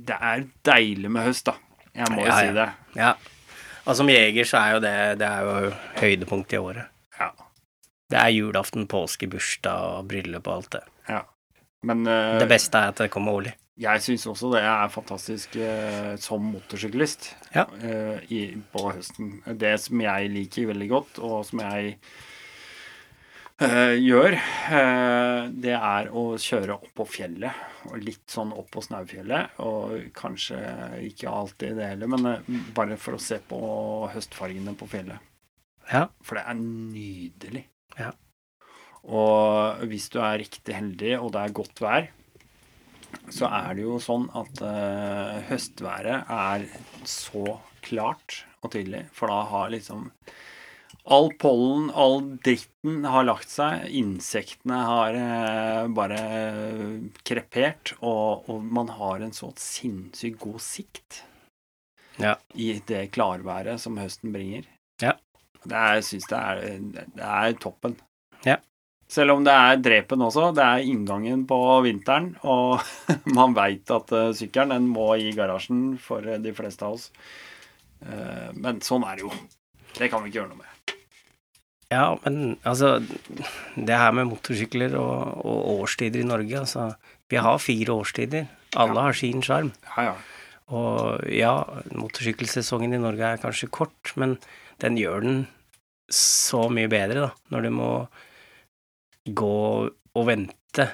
det 0.10 0.16
er 0.16 0.46
deilig 0.70 1.12
med 1.12 1.28
høst, 1.28 1.50
da. 1.50 1.58
Jeg 1.92 2.14
må 2.14 2.24
jo 2.24 2.30
Ja, 2.30 2.38
si 2.40 2.54
det. 2.56 2.70
Ja. 2.96 3.12
Og 3.90 3.98
som 4.00 4.12
jeger 4.12 4.48
så 4.48 4.62
er 4.62 4.78
jo 4.78 4.80
det, 4.86 4.96
det 5.20 5.28
er 5.28 5.50
jo 5.50 5.74
høydepunktet 6.00 6.56
i 6.56 6.62
året. 6.64 6.96
Ja. 8.10 8.16
Det 8.16 8.22
er 8.24 8.32
julaften, 8.34 8.88
påske, 8.90 9.28
bursdag 9.30 10.00
og 10.00 10.08
bryllup 10.10 10.48
og 10.50 10.56
alt 10.56 10.72
det. 10.80 10.86
Men 11.86 12.02
uh, 12.08 12.40
Det 12.42 12.48
beste 12.50 12.76
er 12.80 12.90
at 12.92 12.98
det 13.04 13.12
kommer 13.14 13.38
årlig. 13.38 13.54
jeg 13.80 14.02
syns 14.04 14.26
også 14.28 14.50
det 14.52 14.64
er 14.68 14.90
fantastisk 14.92 15.54
uh, 15.56 16.16
som 16.20 16.50
motorsyklist 16.52 17.30
Ja. 17.56 17.64
uh, 17.70 18.18
i, 18.28 18.58
på 18.74 18.90
høsten. 18.92 19.38
Det 19.46 19.78
som 19.80 20.02
jeg 20.02 20.34
liker 20.34 20.68
veldig 20.74 20.90
godt, 20.90 21.20
og 21.20 21.46
som 21.46 21.62
jeg 21.64 21.96
gjør, 23.60 24.38
det 25.52 25.74
er 25.76 26.10
å 26.16 26.22
kjøre 26.40 26.78
opp 26.78 26.94
på 26.96 27.06
fjellet. 27.12 27.52
Og 27.90 27.98
litt 28.00 28.24
sånn 28.32 28.54
opp 28.56 28.70
på 28.72 28.80
Snaufjellet. 28.86 29.58
Og 29.60 30.06
kanskje 30.16 30.56
ikke 31.04 31.28
alltid 31.28 31.76
det 31.76 31.90
heller, 31.90 32.08
men 32.08 32.64
bare 32.72 32.96
for 32.96 33.18
å 33.18 33.20
se 33.20 33.36
på 33.50 33.60
høstfargene 34.14 34.78
på 34.80 34.88
fjellet. 34.88 35.20
Ja. 35.92 36.06
For 36.24 36.40
det 36.40 36.46
er 36.48 36.56
nydelig. 36.56 37.66
Ja. 38.00 38.14
Og 39.10 39.86
hvis 39.90 40.10
du 40.14 40.20
er 40.22 40.40
riktig 40.42 40.76
heldig, 40.76 41.14
og 41.20 41.34
det 41.36 41.44
er 41.44 41.56
godt 41.62 41.82
vær, 41.84 42.10
så 43.34 43.50
er 43.50 43.74
det 43.78 43.86
jo 43.88 43.98
sånn 44.04 44.28
at 44.38 44.62
uh, 44.62 45.40
høstværet 45.50 46.30
er 46.30 46.68
så 47.10 47.58
klart 47.86 48.44
og 48.62 48.74
tydelig, 48.76 49.06
for 49.16 49.32
da 49.32 49.44
har 49.50 49.74
liksom 49.74 50.10
All 51.10 51.32
pollen, 51.42 51.88
all 51.96 52.20
dritten 52.44 53.06
har 53.08 53.24
lagt 53.26 53.50
seg, 53.50 53.86
insektene 53.98 54.78
har 54.86 55.16
eh, 55.18 55.86
bare 55.96 56.20
krepert, 57.26 57.94
og, 58.02 58.50
og 58.52 58.66
man 58.78 58.92
har 58.98 59.24
en 59.26 59.34
så 59.34 59.50
sinnssykt 59.58 60.38
god 60.44 60.60
sikt 60.62 61.22
Ja. 62.20 62.36
i 62.54 62.76
det 62.86 63.08
klarværet 63.16 63.82
som 63.82 63.98
høsten 63.98 64.36
bringer. 64.36 64.68
Er, 65.68 66.00
jeg 66.00 66.06
syns 66.08 66.28
det 66.32 66.40
det 67.18 67.26
er 67.26 67.54
toppen. 67.60 67.98
Ja. 68.46 68.56
Selv 69.10 69.34
om 69.34 69.44
det 69.44 69.52
er 69.58 69.80
drepen 69.82 70.22
også. 70.22 70.52
Det 70.56 70.64
er 70.64 70.86
inngangen 70.86 71.46
på 71.50 71.58
vinteren, 71.84 72.36
og 72.46 72.80
man 73.38 73.56
veit 73.58 73.90
at 73.92 74.12
eh, 74.16 74.32
sykkelen 74.38 74.72
den 74.76 74.88
må 74.94 75.12
i 75.20 75.32
garasjen 75.36 75.98
for 76.00 76.22
eh, 76.24 76.38
de 76.40 76.54
fleste 76.56 76.86
av 76.86 76.94
oss. 77.00 77.10
Eh, 78.06 78.50
men 78.56 78.80
sånn 78.86 79.04
er 79.10 79.18
det 79.20 79.26
jo. 79.26 79.32
Det 79.98 80.12
kan 80.14 80.22
vi 80.24 80.30
ikke 80.32 80.44
gjøre 80.44 80.54
noe 80.54 80.62
med. 80.62 80.96
Ja, 81.90 82.04
men 82.22 82.60
altså 82.70 83.00
Det 83.02 83.96
her 83.98 84.12
med 84.14 84.28
motorsykler 84.30 84.94
og, 85.00 85.40
og 85.42 85.72
årstider 85.82 86.22
i 86.22 86.28
Norge, 86.30 86.60
altså 86.62 86.92
Vi 87.34 87.40
har 87.42 87.58
fire 87.58 87.96
årstider. 87.98 88.46
Alle 88.78 88.94
Ja. 88.94 89.08
har 89.08 89.18
sin 89.18 89.42
sjarm. 89.42 89.72
Ja, 89.98 90.12
ja. 90.12 90.14
Og 90.70 91.26
ja, 91.34 91.56
motorsykkelsesongen 91.98 92.94
i 92.94 93.02
Norge 93.02 93.26
er 93.26 93.42
kanskje 93.42 93.72
kort, 93.74 94.14
men 94.22 94.38
den 94.84 94.98
gjør 95.00 95.26
den 95.26 95.40
så 96.14 96.66
mye 96.74 96.90
bedre, 96.92 97.28
da. 97.28 97.32
Når 97.54 97.66
du 97.66 97.70
må 97.76 97.90
gå 99.36 99.58
og 99.90 100.26
vente. 100.28 100.88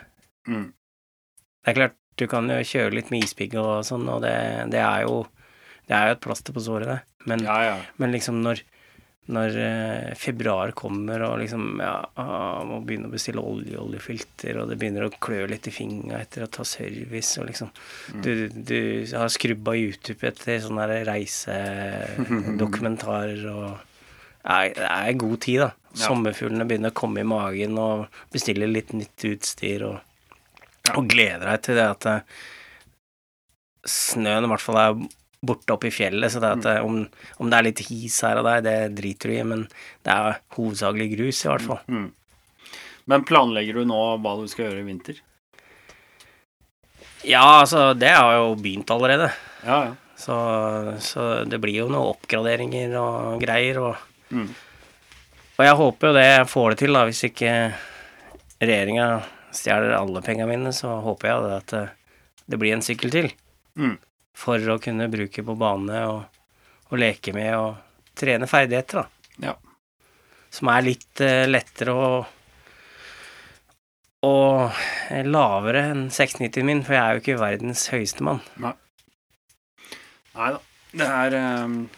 Mm. 0.49 0.67
Det 0.71 1.71
er 1.71 1.77
klart, 1.79 1.97
du 2.19 2.27
kan 2.31 2.49
jo 2.51 2.59
kjøre 2.63 2.95
litt 2.95 3.11
med 3.13 3.25
ispigg 3.25 3.55
og 3.59 3.85
sånn, 3.87 4.07
og 4.11 4.21
det, 4.23 4.35
det 4.73 4.83
er 4.83 5.07
jo 5.07 5.25
Det 5.85 5.93
er 5.93 6.07
jo 6.09 6.13
et 6.15 6.21
plaster 6.23 6.53
på 6.53 6.63
såret, 6.65 6.87
det. 6.89 7.25
Men, 7.29 7.43
ja, 7.45 7.57
ja. 7.61 7.73
men 8.01 8.09
liksom 8.09 8.39
når 8.41 8.63
når 9.33 9.55
eh, 9.57 10.13
februar 10.19 10.71
kommer 10.77 11.23
og 11.25 11.39
liksom 11.41 11.79
ja, 11.81 12.05
må 12.67 12.75
begynne 12.85 13.07
å 13.09 13.13
bestille 13.13 13.41
olje, 13.41 13.79
oljefilter, 13.81 14.57
og 14.61 14.69
det 14.69 14.77
begynner 14.81 15.05
å 15.07 15.17
klø 15.17 15.47
litt 15.49 15.65
i 15.65 15.73
fingra 15.73 16.21
etter 16.21 16.43
å 16.45 16.53
ta 16.53 16.63
service, 16.67 17.39
og 17.41 17.45
liksom 17.49 17.69
Du, 18.21 18.49
du 18.53 19.01
har 19.17 19.29
skrubba 19.33 19.73
YouTube 19.79 20.27
etter 20.29 20.61
sånne 20.61 20.85
reisedokumentarer 21.09 23.41
og 23.49 23.81
Det 24.45 24.85
er 24.85 25.17
god 25.17 25.41
tid, 25.41 25.59
da. 25.65 25.73
Ja. 25.95 26.05
Sommerfuglene 26.11 26.67
begynner 26.69 26.91
å 26.93 26.99
komme 27.01 27.19
i 27.23 27.27
magen 27.27 27.77
og 27.81 28.05
bestiller 28.33 28.67
litt 28.69 28.93
nytt 28.93 29.25
utstyr 29.25 29.81
og, 29.87 29.97
og 30.93 31.07
gleder 31.09 31.45
deg 31.49 31.59
til 31.65 31.75
det 31.79 31.87
at 31.95 32.05
eh, 32.11 32.25
snøen 33.89 34.45
i 34.45 34.49
hvert 34.51 34.61
fall 34.61 34.77
er 34.81 34.93
borte 35.45 35.75
oppe 35.75 35.89
i 35.89 35.93
fjellet, 35.93 36.31
så 36.33 36.41
det 36.43 36.51
at 36.57 36.65
mm. 36.65 36.85
om, 36.85 36.99
om 37.41 37.51
det 37.51 37.57
er 37.57 37.67
litt 37.69 37.83
his 37.87 38.17
her 38.25 38.41
og 38.41 38.47
der, 38.47 38.63
det 38.65 38.77
driter 38.97 39.31
du 39.31 39.35
i, 39.35 39.43
men 39.47 39.65
det 40.05 40.15
er 40.15 40.39
hovedsakelig 40.57 41.09
grus, 41.15 41.43
i 41.45 41.51
hvert 41.51 41.65
fall. 41.65 41.81
Mm. 41.91 42.09
Men 43.11 43.25
planlegger 43.29 43.79
du 43.79 43.89
nå 43.89 44.01
hva 44.21 44.35
du 44.39 44.47
skal 44.49 44.69
gjøre 44.69 44.81
i 44.81 44.87
vinter? 44.87 45.21
Ja, 47.25 47.61
altså, 47.61 47.93
det 47.97 48.13
har 48.13 48.35
jo 48.37 48.55
begynt 48.57 48.91
allerede. 48.93 49.31
Ja, 49.65 49.79
ja. 49.89 49.93
Så, 50.15 50.35
så 51.03 51.43
det 51.43 51.59
blir 51.59 51.81
jo 51.81 51.89
noen 51.91 52.13
oppgraderinger 52.13 52.93
og 53.01 53.41
greier, 53.43 53.81
og, 53.83 54.11
Mm. 54.33 54.47
og 55.59 55.61
jeg 55.61 55.75
håper 55.77 56.07
jo 56.07 56.13
det 56.15 56.23
jeg 56.25 56.47
får 56.49 56.69
det 56.71 56.77
til, 56.79 56.95
da, 56.95 57.01
hvis 57.05 57.19
ikke 57.27 57.51
regjeringa 58.63 59.05
stjeler 59.53 59.93
alle 59.93 60.23
pengene 60.25 60.49
mine, 60.49 60.71
så 60.73 60.95
håper 61.03 61.29
jeg 61.29 61.43
det 61.43 61.51
at 61.59 61.73
eh, 61.77 61.91
det 62.49 62.59
blir 62.61 62.73
en 62.75 62.85
sykkel 62.85 63.13
til. 63.13 63.29
Mm. 63.77 63.97
For 64.35 64.71
å 64.71 64.79
kunne 64.83 65.07
bruke 65.11 65.43
på 65.47 65.57
bane 65.59 66.01
og, 66.11 66.39
og 66.91 66.99
leke 66.99 67.33
med 67.35 67.53
og 67.55 68.15
trene 68.15 68.49
ferdigheter, 68.49 69.03
da. 69.03 69.49
Ja. 69.49 69.55
Som 70.53 70.71
er 70.71 70.85
litt 70.85 71.23
uh, 71.23 71.43
lettere 71.49 71.95
og 71.95 72.17
og 74.25 74.71
lavere 75.29 75.83
enn 75.91 76.05
690 76.13 76.65
min, 76.65 76.79
for 76.85 76.95
jeg 76.95 77.03
er 77.03 77.17
jo 77.17 77.21
ikke 77.21 77.41
verdens 77.41 77.83
høyeste 77.93 78.25
mann. 78.25 78.39
Nei 78.57 78.71
da. 80.55 80.61
Det 80.95 81.07
er, 81.11 81.35
ehm, 81.35 81.89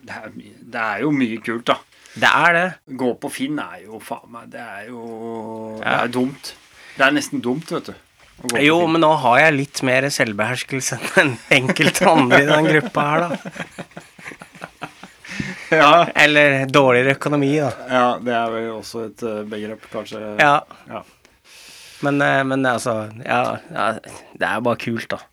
det 0.00 0.14
er 0.16 0.30
Det 0.32 0.80
er 0.80 1.02
jo 1.04 1.10
mye 1.12 1.40
kult, 1.44 1.66
da. 1.66 1.76
Det 2.14 2.28
er 2.32 2.52
det. 2.56 2.96
Gå 2.96 3.12
på 3.20 3.28
Finn 3.28 3.58
er 3.60 3.82
jo 3.84 3.98
faen 4.00 4.30
meg 4.32 4.48
Det 4.48 4.60
er 4.60 4.86
jo 4.88 5.78
Det 5.82 5.92
er 5.92 6.08
dumt. 6.08 6.54
Det 6.96 7.04
er 7.04 7.12
nesten 7.12 7.42
dumt, 7.44 7.70
vet 7.70 7.90
du. 7.90 7.94
Jo, 8.60 8.78
men 8.86 9.00
nå 9.02 9.10
har 9.22 9.38
jeg 9.40 9.56
litt 9.56 9.82
mer 9.86 10.06
selvbeherskelse 10.12 10.98
enn 11.22 11.34
enkelte 11.56 12.08
andre 12.10 12.42
i 12.44 12.48
den 12.50 12.68
gruppa 12.68 13.06
her, 13.10 13.24
da. 13.24 13.38
ja, 15.80 15.92
Eller 16.14 16.66
dårligere 16.70 17.16
økonomi, 17.16 17.54
da. 17.58 17.70
ja, 17.90 18.08
det 18.22 18.34
er 18.36 18.52
vel 18.54 18.68
også 18.76 19.06
et 19.08 19.24
eh, 19.26 19.40
begrep, 19.48 19.88
kanskje. 19.92 20.20
Ja. 20.40 20.58
Ja. 20.90 21.02
Men, 22.04 22.20
eh, 22.20 22.42
men 22.44 22.68
altså 22.68 23.06
ja, 23.24 23.56
ja, 23.72 23.88
det 24.36 24.50
er 24.50 24.62
bare 24.68 24.84
kult, 24.84 25.08
da. 25.16 25.24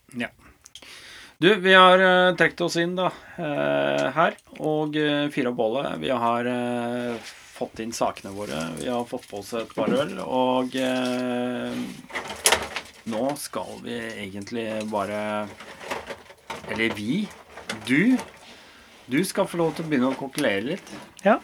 Du, 1.43 1.55
vi 1.55 1.73
har 1.73 1.99
uh, 1.99 2.35
trukket 2.39 2.61
oss 2.61 2.77
inn 2.79 2.93
da, 2.95 3.09
eh, 3.35 4.03
her, 4.15 4.35
og 4.63 4.95
uh, 4.95 5.25
fyra 5.33 5.51
bålet. 5.51 5.97
Vi 5.99 6.07
har 6.07 6.47
eh, 6.47 7.31
fått 7.53 7.81
inn 7.83 7.91
sakene 7.91 8.31
våre. 8.31 8.61
Vi 8.77 8.87
har 8.87 9.03
fått 9.09 9.27
på 9.27 9.41
oss 9.41 9.51
et 9.59 9.73
par 9.75 9.91
øl, 9.91 10.13
og 10.23 10.77
eh, 10.79 11.75
nå 13.09 13.23
skal 13.39 13.79
vi 13.83 13.97
egentlig 14.25 14.67
bare 14.91 15.47
Eller 16.71 16.93
vi. 16.95 17.25
Du. 17.87 18.17
Du 19.05 19.19
skal 19.27 19.47
få 19.49 19.59
lov 19.59 19.73
til 19.75 19.83
å 19.83 19.89
begynne 19.91 20.13
å 20.13 20.17
kokkelere 20.17 20.63
litt. 20.63 20.93
Ja. 21.25 21.39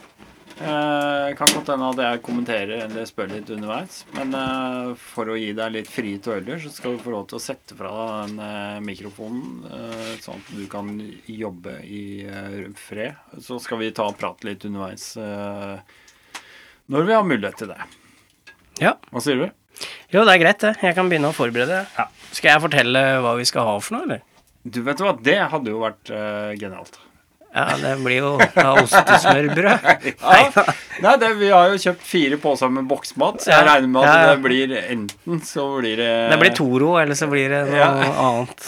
Eh, 0.59 1.35
kan 1.39 1.51
godt 1.55 1.69
hende 1.71 1.87
at 1.93 1.99
jeg 2.03 2.21
kommenterer 2.25 2.81
eller 2.83 3.05
spør 3.07 3.29
litt 3.31 3.51
underveis. 3.53 4.01
Men 4.15 4.33
eh, 4.35 4.89
for 4.99 5.31
å 5.31 5.37
gi 5.39 5.53
deg 5.55 5.71
litt 5.71 5.91
frie 5.91 6.19
tøyler, 6.23 6.59
så 6.59 6.71
skal 6.73 6.97
du 6.97 7.03
få 7.03 7.13
lov 7.13 7.29
til 7.31 7.39
å 7.39 7.43
sette 7.43 7.77
fra 7.79 7.91
deg 7.95 8.33
den 8.33 8.41
eh, 8.43 8.79
mikrofonen, 8.83 9.61
eh, 9.69 10.11
sånn 10.23 10.43
at 10.43 10.51
du 10.57 10.65
kan 10.71 10.91
jobbe 11.31 11.77
i 11.87 12.03
eh, 12.27 12.59
fred. 12.79 13.19
Så 13.39 13.59
skal 13.63 13.79
vi 13.83 13.93
ta 13.95 14.09
og 14.11 14.19
prate 14.19 14.49
litt 14.49 14.67
underveis 14.67 15.13
eh, 15.19 15.79
når 16.91 17.07
vi 17.07 17.15
har 17.15 17.27
mulighet 17.27 17.63
til 17.63 17.71
det. 17.71 17.79
Ja. 18.83 18.97
Hva 19.13 19.23
sier 19.23 19.39
du? 19.39 19.47
Jo, 20.13 20.23
det 20.25 20.33
er 20.33 20.41
greit, 20.41 20.63
det. 20.63 20.73
Jeg 20.83 20.97
kan 20.97 21.11
begynne 21.11 21.29
å 21.29 21.35
forberede. 21.35 21.83
Ja. 21.97 22.07
Skal 22.31 22.53
jeg 22.53 22.63
fortelle 22.63 23.03
hva 23.23 23.35
vi 23.39 23.45
skal 23.49 23.67
ha 23.67 23.75
for 23.83 23.97
noe, 23.97 24.07
eller? 24.07 24.25
Du 24.69 24.81
vet 24.85 24.99
hva, 25.01 25.13
det 25.23 25.37
hadde 25.51 25.71
jo 25.71 25.83
vært 25.83 26.11
uh, 26.11 26.51
genialt. 26.59 26.99
Ja, 27.49 27.65
det 27.81 27.95
blir 28.03 28.19
jo 28.19 28.31
da 28.53 28.73
ostesmørbrød. 28.83 29.87
Ja. 30.19 30.65
Nei, 31.01 31.13
det, 31.21 31.29
vi 31.39 31.49
har 31.49 31.71
jo 31.71 31.79
kjøpt 31.79 32.03
fire 32.05 32.37
poser 32.41 32.69
med 32.73 32.85
boksmat, 32.89 33.39
så 33.41 33.53
jeg 33.53 33.65
regner 33.65 33.89
med 33.89 34.03
at 34.03 34.09
Ja, 34.09 34.27
det 34.33 34.43
blir 34.43 34.73
enten 34.77 35.39
så 35.47 35.65
blir 35.79 35.95
det 35.97 36.11
Det 36.33 36.37
blir 36.41 36.53
Toro, 36.57 36.91
eller 36.99 37.17
så 37.17 37.29
blir 37.31 37.49
det 37.53 37.61
noe 37.71 38.11
annet. 38.25 38.67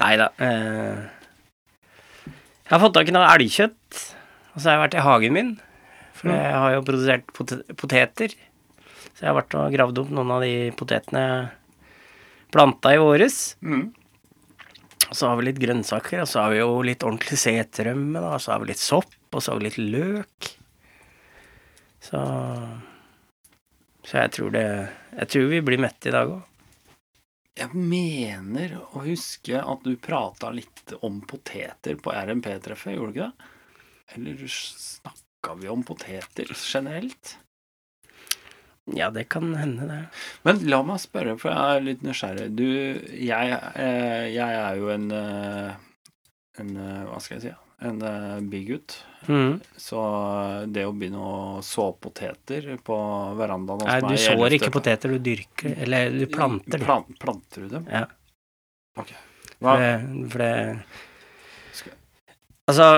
Nei 0.00 0.12
da. 0.18 0.28
Uh, 0.40 1.06
jeg 2.68 2.74
har 2.74 2.82
fått 2.82 2.96
tak 2.98 3.08
i 3.08 3.14
noe 3.14 3.28
elgkjøtt, 3.36 4.00
og 4.54 4.60
så 4.60 4.64
har 4.66 4.74
jeg 4.74 4.84
vært 4.86 4.98
i 4.98 5.04
hagen 5.06 5.36
min. 5.36 5.54
For 6.18 6.32
jeg 6.34 6.56
har 6.56 6.74
jo 6.74 6.82
produsert 6.88 7.30
pot 7.36 7.54
poteter. 7.78 8.34
Så 9.18 9.24
jeg 9.24 9.32
har 9.32 9.40
vært 9.40 9.54
og 9.58 9.72
gravd 9.74 9.96
opp 9.98 10.10
noen 10.14 10.28
av 10.30 10.44
de 10.46 10.52
potetene 10.78 11.20
jeg 11.24 11.46
planta 12.54 12.92
i 12.94 13.00
våres. 13.02 13.56
Mm. 13.66 13.88
Og 15.08 15.16
så 15.18 15.26
har 15.26 15.40
vi 15.40 15.48
litt 15.48 15.58
grønnsaker, 15.58 16.22
og 16.22 16.28
så 16.30 16.44
har 16.44 16.52
vi 16.52 16.60
jo 16.60 16.76
litt 16.86 17.02
ordentlig 17.02 17.38
seterømme, 17.42 18.22
da. 18.22 18.36
Og 18.36 18.44
så 18.44 18.52
har 18.52 18.62
vi 18.62 18.70
litt 18.70 18.82
sopp, 18.82 19.16
og 19.32 19.42
så 19.42 19.50
har 19.50 19.58
vi 19.58 19.66
litt 19.66 19.80
løk. 19.82 20.52
Så 21.98 22.20
Så 24.06 24.22
jeg 24.22 24.30
tror 24.36 24.52
det 24.54 24.66
Jeg 25.18 25.28
tror 25.28 25.48
vi 25.50 25.60
blir 25.66 25.82
mette 25.82 26.08
i 26.08 26.14
dag 26.14 26.30
òg. 26.30 26.44
Jeg 27.58 27.74
mener 27.74 28.76
å 28.94 29.02
huske 29.02 29.58
at 29.58 29.82
du 29.82 29.96
prata 29.98 30.52
litt 30.54 30.94
om 31.02 31.18
poteter 31.26 31.98
på 31.98 32.14
RMP-treffet, 32.14 32.94
gjorde 32.94 33.10
du 33.10 33.18
ikke 33.18 33.26
det? 33.26 33.48
Eller 34.14 34.46
snakka 34.46 35.56
vi 35.58 35.68
om 35.68 35.82
poteter 35.82 36.54
generelt? 36.54 37.34
Ja, 38.96 39.10
det 39.12 39.26
kan 39.28 39.50
hende, 39.58 39.86
det. 39.88 40.00
Men 40.46 40.60
la 40.70 40.80
meg 40.86 41.00
spørre, 41.02 41.36
for 41.40 41.52
jeg 41.52 41.76
er 41.76 41.84
litt 41.84 42.04
nysgjerrig. 42.06 42.48
Du, 42.56 42.64
jeg, 43.12 43.58
eh, 43.74 44.26
jeg 44.32 44.58
er 44.62 44.78
jo 44.80 44.92
en 44.94 45.10
eh, 45.12 45.72
En 46.58 46.70
eh, 46.76 47.02
Hva 47.10 47.18
skal 47.22 47.36
jeg 47.38 47.44
si? 47.48 47.56
En 47.86 48.00
bigut. 48.50 48.96
Mhm. 49.28 49.60
Så 49.78 50.00
det 50.72 50.82
å 50.88 50.94
begynne 50.96 51.20
å 51.22 51.60
så 51.62 51.92
poteter 51.94 52.72
på 52.82 52.96
verandaen 53.38 53.84
hos 53.84 53.90
Nei, 53.90 54.00
meg 54.02 54.16
du 54.16 54.22
sår 54.24 54.56
ikke 54.56 54.72
poteter, 54.74 55.14
du 55.14 55.22
dyrker 55.22 55.76
Eller 55.84 56.10
du 56.14 56.24
planter 56.32 56.78
dem. 56.78 56.86
Plan, 56.88 57.04
planter 57.22 57.66
du 57.66 57.76
dem? 57.76 57.86
Ja. 57.92 58.06
Ok. 58.98 59.12
For 59.58 59.66
Hva, 59.66 59.76
det, 59.78 59.92
for 60.32 60.42
det 60.42 60.52
Altså, 62.68 62.88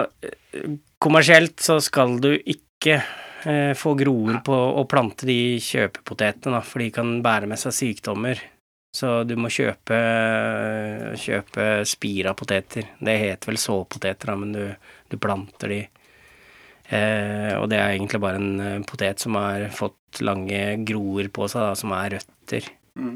kommersielt 0.98 1.60
så 1.62 1.76
skal 1.84 2.16
du 2.22 2.32
ikke 2.34 3.02
eh, 3.48 3.72
få 3.78 3.94
groer 3.98 4.40
på 4.44 4.54
å 4.54 4.86
plante 4.90 5.28
de 5.28 5.58
kjøpepotetene, 5.62 6.56
da, 6.58 6.64
for 6.64 6.84
de 6.84 6.90
kan 6.94 7.12
bære 7.24 7.48
med 7.50 7.60
seg 7.60 7.76
sykdommer. 7.76 8.40
Så 8.96 9.20
du 9.22 9.36
må 9.38 9.46
kjøpe, 9.54 9.98
kjøpe 11.20 11.66
spira 11.86 12.34
poteter. 12.34 12.88
Det 12.98 13.16
heter 13.22 13.52
vel 13.52 13.60
såpoteter, 13.62 14.32
da, 14.32 14.36
men 14.40 14.54
du, 14.56 14.64
du 15.12 15.16
planter 15.22 15.70
de. 15.70 15.80
Eh, 16.90 17.52
og 17.54 17.68
det 17.70 17.78
er 17.78 17.94
egentlig 17.94 18.18
bare 18.22 18.40
en 18.40 18.62
eh, 18.64 18.80
potet 18.82 19.22
som 19.22 19.38
har 19.38 19.68
fått 19.74 20.22
lange 20.26 20.80
groer 20.88 21.30
på 21.30 21.46
seg, 21.46 21.68
da, 21.68 21.78
som 21.78 21.94
er 21.94 22.16
røtter. 22.16 22.66
Mm. 22.98 23.14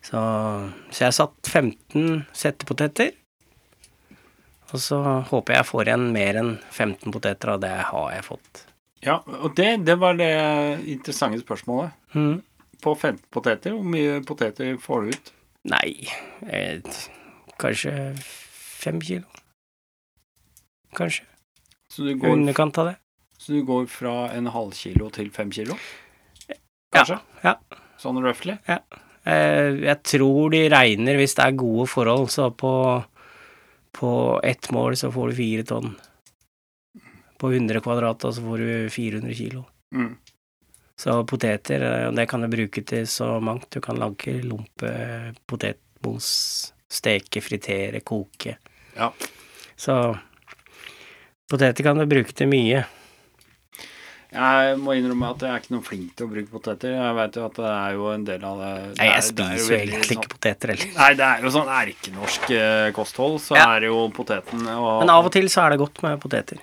Så, 0.00 0.18
så 0.90 1.04
jeg 1.04 1.06
har 1.06 1.14
satt 1.14 1.52
15 1.52 2.24
settepoteter. 2.34 3.14
Og 4.70 4.82
så 4.82 4.98
håper 5.30 5.54
jeg 5.54 5.62
jeg 5.62 5.68
får 5.70 5.88
igjen 5.88 6.06
mer 6.14 6.38
enn 6.40 6.52
15 6.70 7.14
poteter, 7.14 7.54
og 7.54 7.64
det 7.64 7.72
har 7.90 8.12
jeg 8.14 8.26
fått. 8.26 8.66
ja, 9.02 9.18
og 9.40 9.56
det, 9.56 9.70
det 9.86 9.96
var 9.98 10.18
det 10.18 10.30
interessante 10.86 11.40
spørsmålet. 11.40 11.96
Mm. 12.14 12.40
På 12.80 12.94
15 12.94 13.24
poteter, 13.32 13.74
hvor 13.76 13.84
mye 13.84 14.20
poteter 14.24 14.76
får 14.80 15.02
du 15.02 15.16
ut? 15.16 15.32
Nei, 15.68 16.08
eh, 16.48 16.80
kanskje 17.60 17.92
fem 18.20 19.00
kilo. 19.04 19.26
Kanskje. 20.96 21.26
Så 21.90 22.06
du 22.06 22.14
går, 22.14 22.32
underkant 22.38 22.78
av 22.78 22.92
det. 22.92 22.96
så 23.38 23.52
du 23.52 23.64
går 23.66 23.86
fra 23.90 24.30
en 24.32 24.46
halv 24.46 24.72
kilo 24.78 25.10
til 25.10 25.30
fem 25.34 25.50
kilo? 25.52 25.76
Kanskje? 26.94 27.18
Ja. 27.44 27.56
Sånn 28.00 28.22
roughly? 28.22 28.56
Eh, 28.70 29.76
jeg 29.84 29.96
tror 30.06 30.50
de 30.54 30.62
regner, 30.72 31.18
hvis 31.20 31.36
det 31.36 31.44
er 31.44 31.58
gode 31.60 31.86
forhold, 31.90 32.30
så 32.32 32.48
på, 32.50 32.72
på 33.92 34.40
ett 34.44 34.70
mål 34.70 34.96
så 34.96 35.12
får 35.12 35.28
du 35.28 35.34
fire 35.34 35.64
tonn. 35.64 35.94
På 37.38 37.52
100 37.52 37.80
kvadrat, 37.80 38.20
så 38.20 38.42
får 38.42 38.58
du 38.58 38.90
400 38.90 39.34
kilo. 39.34 39.64
Mm. 39.94 40.16
Så 41.00 41.24
poteter, 41.24 41.80
eh, 41.80 42.12
det 42.12 42.26
kan 42.26 42.40
du 42.40 42.48
bruke 42.48 42.82
til 42.84 43.06
så 43.08 43.40
mangt. 43.40 43.70
Du 43.70 43.80
kan 43.80 43.96
lage 43.96 44.42
lompe, 44.42 44.90
potetmos, 45.46 46.28
steke, 46.90 47.40
fritere, 47.40 48.00
koke. 48.00 48.58
Ja. 48.96 49.12
Så 49.76 50.18
poteter 51.50 51.84
kan 51.84 51.96
du 51.96 52.06
bruke 52.06 52.36
til 52.36 52.50
mye. 52.52 52.84
Jeg 54.30 54.76
må 54.78 54.94
innrømme 54.94 55.30
at 55.34 55.40
jeg 55.42 55.50
er 55.50 55.58
ikke 55.64 55.72
noe 55.74 55.82
flink 55.82 56.10
til 56.14 56.26
å 56.26 56.30
bruke 56.30 56.52
poteter. 56.52 56.92
Jeg 56.94 57.14
vet 57.18 57.34
jo 57.40 57.44
at 57.48 57.56
det 57.58 57.70
er 57.74 57.94
jo 57.96 58.04
en 58.14 58.24
del 58.28 58.44
av 58.46 58.60
det 58.62 58.70
det 58.76 58.98
Nei, 59.00 59.06
jeg 59.06 59.10
er- 59.10 59.16
er 59.16 59.26
spiser 59.26 59.72
jo 59.72 59.76
egentlig 59.80 60.00
ikke 60.06 60.14
sånn- 60.20 60.34
poteter 60.36 60.68
heller. 60.74 60.92
Nei, 61.00 61.08
det 61.14 61.26
er 61.26 61.42
jo 61.42 61.50
sånn 61.56 61.70
erkenorsk 61.80 62.50
eh, 62.54 62.90
kosthold, 62.92 63.40
så 63.42 63.56
Ja. 63.56 63.64
er 63.76 63.80
jo 63.88 64.08
poteten 64.10 64.66
og 64.68 65.00
Men 65.00 65.10
av 65.10 65.26
og 65.26 65.32
til 65.32 65.44
så 65.50 65.66
er 65.66 65.70
det 65.70 65.78
godt 65.80 66.02
med 66.02 66.20
poteter. 66.20 66.58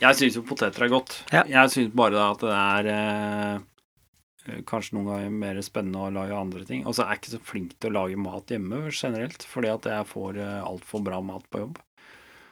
Jeg 0.00 0.14
syns 0.14 0.34
jo 0.36 0.42
poteter 0.42 0.82
er 0.84 0.88
godt. 0.88 1.22
Ja. 1.32 1.42
Jeg 1.44 1.68
syns 1.70 1.92
bare 1.94 2.12
da 2.12 2.30
at 2.30 2.38
det 2.38 2.54
er 2.56 2.86
eh, 2.94 4.62
kanskje 4.64 4.94
noen 4.94 5.06
ganger 5.10 5.30
mer 5.30 5.54
spennende 5.60 5.98
å 6.08 6.12
lage 6.14 6.32
andre 6.32 6.64
ting. 6.64 6.86
Og 6.86 6.94
så 6.94 7.04
er 7.04 7.10
jeg 7.16 7.20
ikke 7.20 7.34
så 7.36 7.40
flink 7.44 7.78
til 7.80 7.90
å 7.90 8.00
lage 8.00 8.16
mat 8.16 8.46
hjemme 8.46 8.88
generelt, 8.90 9.44
fordi 9.44 9.68
at 9.74 9.82
jeg 9.82 10.06
får 10.06 10.38
eh, 10.38 10.62
altfor 10.64 11.02
bra 11.04 11.20
mat 11.20 11.44
på 11.50 11.58
jobb. 11.66 11.76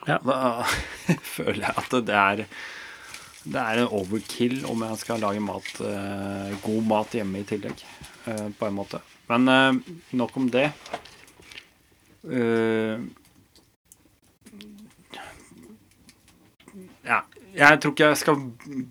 Ja. 0.07 0.19
Da 0.19 0.63
føler 1.37 1.63
jeg 1.63 1.75
at 1.79 1.91
det 2.05 2.15
er 2.15 2.47
det 3.47 3.63
er 3.63 3.83
en 3.83 3.93
overkill 3.95 4.65
om 4.71 4.83
jeg 4.89 4.99
skal 5.03 5.23
lage 5.23 5.43
mat, 5.45 5.69
eh, 5.87 6.57
god 6.65 6.89
mat 6.89 7.15
hjemme 7.15 7.43
i 7.43 7.47
tillegg, 7.47 7.85
eh, 8.27 8.49
på 8.59 8.67
en 8.67 8.75
måte. 8.75 9.01
Men 9.31 9.49
eh, 9.49 9.95
nok 10.19 10.37
om 10.41 10.49
det. 10.51 10.71
Ja, 17.07 17.21
jeg 17.55 17.81
tror 17.81 17.95
ikke 17.95 18.11
jeg 18.11 18.19
skal 18.19 18.41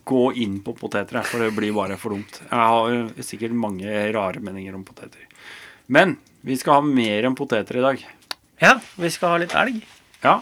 gå 0.07 0.23
inn 0.39 0.61
på 0.63 0.75
poteter, 0.79 1.19
for 1.27 1.43
det 1.43 1.51
blir 1.57 1.75
bare 1.75 1.99
for 1.99 2.15
dumt. 2.15 2.39
Jeg 2.45 2.71
har 2.71 3.23
sikkert 3.27 3.59
mange 3.59 3.91
rare 4.15 4.39
meninger 4.39 4.77
om 4.77 4.87
poteter. 4.87 5.27
Men 5.91 6.15
vi 6.47 6.55
skal 6.55 6.79
ha 6.79 6.87
mer 6.87 7.27
enn 7.27 7.35
poteter 7.35 7.81
i 7.81 7.87
dag. 7.89 8.05
Ja, 8.63 8.77
vi 8.95 9.11
skal 9.11 9.35
ha 9.35 9.43
litt 9.43 9.57
elg. 9.59 9.83
Ja, 10.23 10.39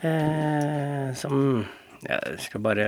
Eh, 0.00 1.14
som 1.14 1.64
Jeg 2.06 2.40
skal 2.44 2.62
bare 2.64 2.86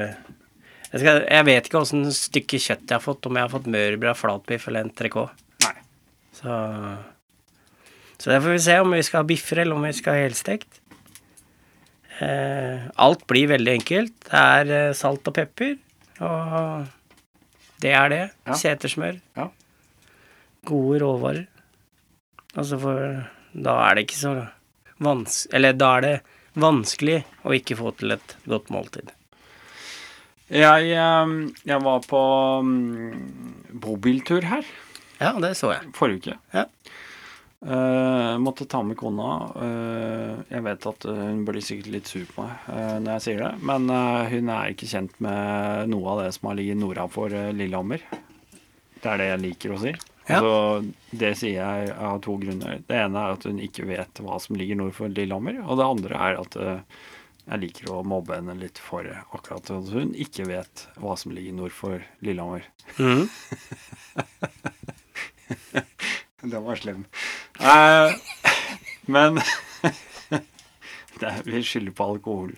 jeg, 0.88 1.00
skal, 1.02 1.22
jeg 1.26 1.46
vet 1.48 1.68
ikke 1.68 1.80
åssen 1.82 2.06
stykke 2.14 2.60
kjøtt 2.62 2.86
jeg 2.86 2.96
har 2.96 3.04
fått, 3.04 3.26
om 3.28 3.36
jeg 3.36 3.44
har 3.44 3.52
fått 3.52 3.68
mørbrød, 3.68 4.16
flatbiff 4.16 4.68
eller 4.70 4.86
en 4.86 4.92
3K. 4.96 5.24
Nei. 5.66 5.74
Så 6.38 6.58
Så 8.18 8.30
der 8.32 8.40
får 8.42 8.54
vi 8.56 8.62
se 8.64 8.78
om 8.80 8.94
vi 8.96 9.02
skal 9.06 9.22
ha 9.22 9.28
biffer, 9.28 9.60
eller 9.62 9.76
om 9.76 9.84
vi 9.84 9.92
skal 9.94 10.16
ha 10.16 10.24
helstekt. 10.24 10.80
Eh, 12.24 12.88
alt 12.98 13.26
blir 13.30 13.50
veldig 13.52 13.74
enkelt. 13.76 14.14
Det 14.24 14.40
er 14.40 14.72
eh, 14.74 14.94
salt 14.96 15.28
og 15.30 15.36
pepper, 15.36 15.76
og 16.24 16.88
det 17.84 17.92
er 17.94 18.10
det. 18.10 18.24
Ja. 18.48 18.56
Setersmør. 18.58 19.20
Ja. 19.38 19.50
Gode 20.66 21.02
råvarer. 21.04 21.44
Altså 22.58 22.78
for 22.80 23.02
Da 23.52 23.74
er 23.84 23.94
det 23.94 24.06
ikke 24.06 24.18
så 24.18 24.30
vanskelig 25.04 25.54
Eller 25.54 25.76
da 25.76 25.90
er 25.98 26.04
det 26.06 26.14
vanskelig 26.60 27.22
å 27.46 27.54
ikke 27.56 27.78
få 27.78 27.94
til 27.98 28.16
et 28.16 28.36
godt 28.48 28.72
måltid. 28.74 29.12
jeg, 30.48 30.90
eh, 30.92 31.34
jeg 31.64 31.84
var 31.84 32.06
på 32.08 32.22
mm, 32.64 33.72
bobiltur 33.72 34.42
her 34.42 34.64
Ja, 35.20 35.34
det 35.40 35.56
så 35.58 35.72
jeg. 35.74 35.92
forrige 35.94 36.18
uke. 36.18 36.38
Ja. 36.54 36.66
Uh, 37.58 38.38
måtte 38.38 38.68
ta 38.70 38.84
med 38.86 38.94
kona. 38.96 39.30
Uh, 39.58 40.34
jeg 40.46 40.62
vet 40.62 40.84
at 40.86 41.06
eh, 41.10 41.22
hun 41.24 41.40
blir 41.42 41.64
sikkert 41.64 41.90
litt 41.90 42.06
sur 42.06 42.22
på 42.30 42.44
meg 42.44 42.68
uh, 42.70 43.00
når 43.02 43.16
jeg 43.16 43.24
sier 43.24 43.42
det, 43.42 43.48
men 43.66 43.90
hun 44.30 44.52
er 44.54 44.70
ikke 44.70 44.86
kjent 44.86 45.16
med 45.24 45.90
noe 45.90 46.12
av 46.12 46.22
det 46.22 46.28
som 46.36 46.52
har 46.52 46.58
ligget 46.60 46.78
nordafor 46.78 47.34
Lillehammer. 47.58 48.04
Det 49.02 49.10
er 49.10 49.18
det 49.18 49.28
jeg 49.32 49.42
liker 49.42 49.74
å 49.74 49.80
si. 49.82 49.96
Ja. 50.28 50.38
Altså, 50.38 50.92
det 51.10 51.30
sier 51.40 51.56
jeg 51.56 51.92
av 51.96 52.18
to 52.24 52.34
grunner. 52.40 52.82
Det 52.84 52.96
ene 53.00 53.22
er 53.22 53.36
at 53.36 53.46
hun 53.48 53.60
ikke 53.64 53.86
vet 53.88 54.20
hva 54.24 54.36
som 54.42 54.58
ligger 54.60 54.76
nord 54.76 54.92
for 54.98 55.08
Lillehammer, 55.12 55.62
og 55.64 55.80
det 55.80 55.86
andre 55.86 56.20
er 56.28 56.40
at 56.42 56.58
eh, 56.60 56.98
jeg 57.48 57.62
liker 57.62 57.92
å 57.94 58.02
mobbe 58.04 58.36
henne 58.36 58.58
litt 58.60 58.78
for 58.82 59.08
akkurat 59.08 59.70
at 59.72 59.92
hun 59.94 60.12
ikke 60.20 60.44
vet 60.50 60.84
hva 61.00 61.16
som 61.16 61.32
ligger 61.32 61.56
nord 61.56 61.72
for 61.72 62.04
Lillehammer. 62.20 62.68
Mm. 63.00 63.24
Den 66.52 66.64
var 66.64 66.76
slem. 66.76 67.06
Eh, 67.58 68.12
men 69.08 69.40
det 71.18 71.26
er, 71.30 71.40
Vi 71.48 71.62
skylder 71.64 71.92
på 71.96 72.04
alkohol. 72.12 72.52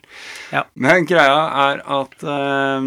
Ja. 0.51 0.67
Men 0.75 1.07
greia 1.09 1.39
er 1.71 1.85
at 1.87 2.19
uh, 2.27 2.83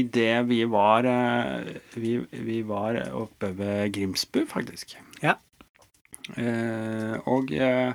idet 0.00 0.46
vi 0.48 0.62
var 0.70 1.04
eh, 1.08 1.76
vi, 1.94 2.16
vi 2.30 2.62
var 2.66 2.98
oppe 3.18 3.52
ved 3.58 3.92
Grimsbu, 3.94 4.42
faktisk. 4.50 4.96
Ja. 5.22 5.36
Eh, 6.36 7.14
og, 7.26 7.52
eh, 7.52 7.92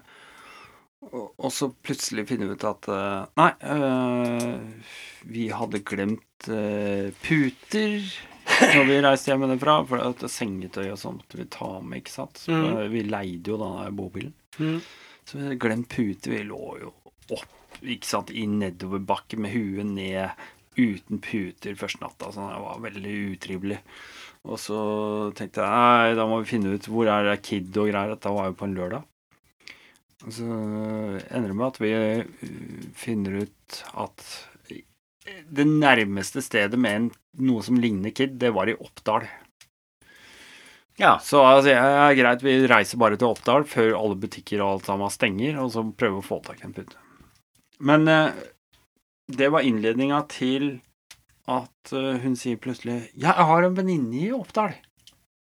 Og, 1.08 1.52
så 1.56 1.70
plutselig 1.72 2.26
finner 2.28 2.50
vi 2.50 2.56
ut 2.58 2.64
at 2.68 2.88
eh, 2.92 3.28
Nei, 3.40 3.52
eh, 3.64 4.90
vi 5.32 5.46
hadde 5.56 5.80
glemt 5.88 6.50
eh, 6.52 7.14
puter 7.24 8.02
når 8.74 8.88
vi 8.90 8.98
reiste 9.06 9.32
hjemmefra. 9.32 9.78
For 9.88 10.04
at 10.04 10.26
sengetøy 10.32 10.90
og 10.92 11.00
sånt 11.00 11.36
vi 11.38 11.46
ta 11.54 11.78
med, 11.82 12.02
ikke 12.04 12.16
sant. 12.20 12.42
Så, 12.44 12.52
Mm. 12.58 12.82
Vi 12.92 13.04
leide 13.08 13.54
jo 13.54 13.60
denne 13.62 13.88
bobilen. 13.96 14.34
Mm. 14.60 14.82
Så 15.28 15.38
vi 15.38 15.46
hadde 15.46 15.62
glemt 15.64 15.90
puter. 15.94 16.34
Vi 16.36 16.44
lå 16.50 16.62
jo 16.82 16.92
opp 17.38 17.80
ikke 17.84 18.08
sant, 18.10 18.32
i 18.34 18.48
nedoverbakke 18.50 19.38
med 19.38 19.54
huet 19.54 19.86
ned 19.86 20.32
uten 20.78 21.22
puter 21.24 21.78
første 21.80 22.04
natta. 22.04 22.32
Så 22.34 22.48
det 22.48 22.64
var 22.64 22.82
veldig 22.86 23.16
utrivelig. 23.34 23.82
Og 24.48 24.60
så 24.62 24.80
tenkte 25.36 25.66
jeg 25.66 25.72
nei, 25.74 26.18
da 26.18 26.28
må 26.30 26.42
vi 26.42 26.52
finne 26.54 26.76
ut 26.78 26.90
hvor 26.92 27.10
er 27.12 27.28
det 27.28 27.42
Kid 27.46 27.72
og 27.76 27.90
greier. 27.92 28.14
Dette 28.14 28.34
var 28.34 28.52
jo 28.52 28.58
på 28.60 28.68
en 28.68 28.78
lørdag. 28.78 29.08
Og 30.26 30.34
så 30.34 30.46
ender 30.48 31.52
det 31.52 31.58
med 31.58 31.68
at 31.68 31.82
vi 31.82 31.92
uh, 31.94 32.94
finner 32.98 33.44
ut 33.44 33.82
at 34.02 34.24
det 35.28 35.66
nærmeste 35.68 36.42
stedet 36.42 36.80
med 36.80 36.96
en, 36.96 37.10
noe 37.44 37.64
som 37.66 37.78
ligner 37.80 38.14
Kid, 38.16 38.38
det 38.42 38.54
var 38.56 38.70
i 38.72 38.78
Oppdal. 38.80 39.28
Ja. 40.98 41.18
Så 41.22 41.44
altså, 41.46 41.74
ja, 41.76 42.10
greit, 42.18 42.44
vi 42.46 42.60
reiser 42.70 43.00
bare 43.02 43.20
til 43.20 43.30
Oppdal 43.30 43.68
før 43.70 43.94
alle 44.00 44.18
butikker 44.20 44.64
og 44.64 44.78
alt 44.78 44.90
sammen 44.90 45.14
stenger, 45.14 45.60
og 45.62 45.74
så 45.76 45.86
prøver 45.92 46.18
vi 46.18 46.24
å 46.24 46.30
få 46.30 46.40
tak 46.46 46.64
i 46.64 46.68
en 46.70 46.78
pute. 46.78 47.04
Men 47.86 48.08
eh, 48.10 48.40
det 49.28 49.50
var 49.52 49.66
innledninga 49.68 50.22
til 50.32 50.78
at 51.48 51.94
eh, 51.96 52.20
hun 52.24 52.36
sier 52.40 52.60
plutselig 52.60 53.00
jeg 53.16 53.48
har 53.50 53.64
en 53.64 53.76
venninne 53.78 54.16
i 54.20 54.32
Oppdal. 54.36 54.76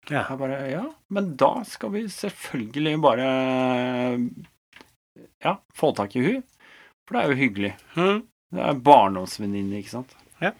Ja. 0.10 0.24
Jeg 0.24 0.40
bare 0.42 0.60
Ja, 0.72 0.86
men 1.14 1.34
da 1.38 1.60
skal 1.70 1.92
vi 1.94 2.08
selvfølgelig 2.10 2.96
bare 3.04 3.26
Ja, 5.44 5.60
få 5.76 5.92
tak 5.94 6.16
i 6.18 6.24
hun 6.24 6.40
For 7.06 7.14
det 7.14 7.22
er 7.22 7.34
jo 7.34 7.40
hyggelig. 7.44 7.74
Mm. 7.98 8.24
Det 8.50 8.64
er 8.66 8.80
barndomsvenninne, 8.86 9.82
ikke 9.84 9.94
sant? 10.00 10.16
Ja. 10.42 10.54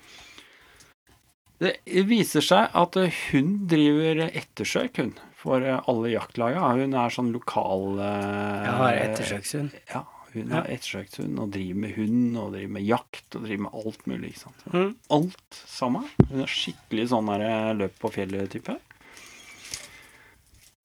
Det 1.60 1.74
viser 2.08 2.46
seg 2.46 2.76
at 2.78 2.96
hun 3.32 3.56
driver 3.68 4.22
ettersøk, 4.28 5.02
hun, 5.02 5.16
for 5.36 5.66
alle 5.66 6.12
jaktlaga. 6.14 6.70
Hun 6.78 6.94
er 6.96 7.14
sånn 7.14 7.34
lokal 7.34 7.98
eh, 7.98 8.68
Jeg 8.68 8.76
har 8.78 9.02
ettersøkshund. 9.08 9.74
Ja, 9.90 10.04
hun 10.34 10.50
Ja. 10.54 10.64
ettersøkt 10.64 11.18
hund 11.22 11.40
og 11.40 11.52
driver 11.52 11.76
med 11.76 11.96
hund 11.96 12.38
og 12.38 12.54
driver 12.54 12.76
med 12.76 12.86
jakt 12.88 13.36
og 13.36 13.44
driver 13.48 13.64
med 13.68 13.80
alt 13.86 14.06
mulig, 14.08 14.30
ikke 14.34 14.44
sant. 14.46 14.68
Mm. 14.74 14.96
Alt 15.10 15.64
sammen. 15.66 16.06
Hun 16.30 16.42
er 16.46 16.54
skikkelig 16.54 17.10
sånn 17.10 17.32
der 17.32 17.42
eh, 17.48 17.74
løp 17.80 18.00
på 18.00 18.12
fjellet-type. 18.14 18.78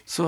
Så 0.06 0.24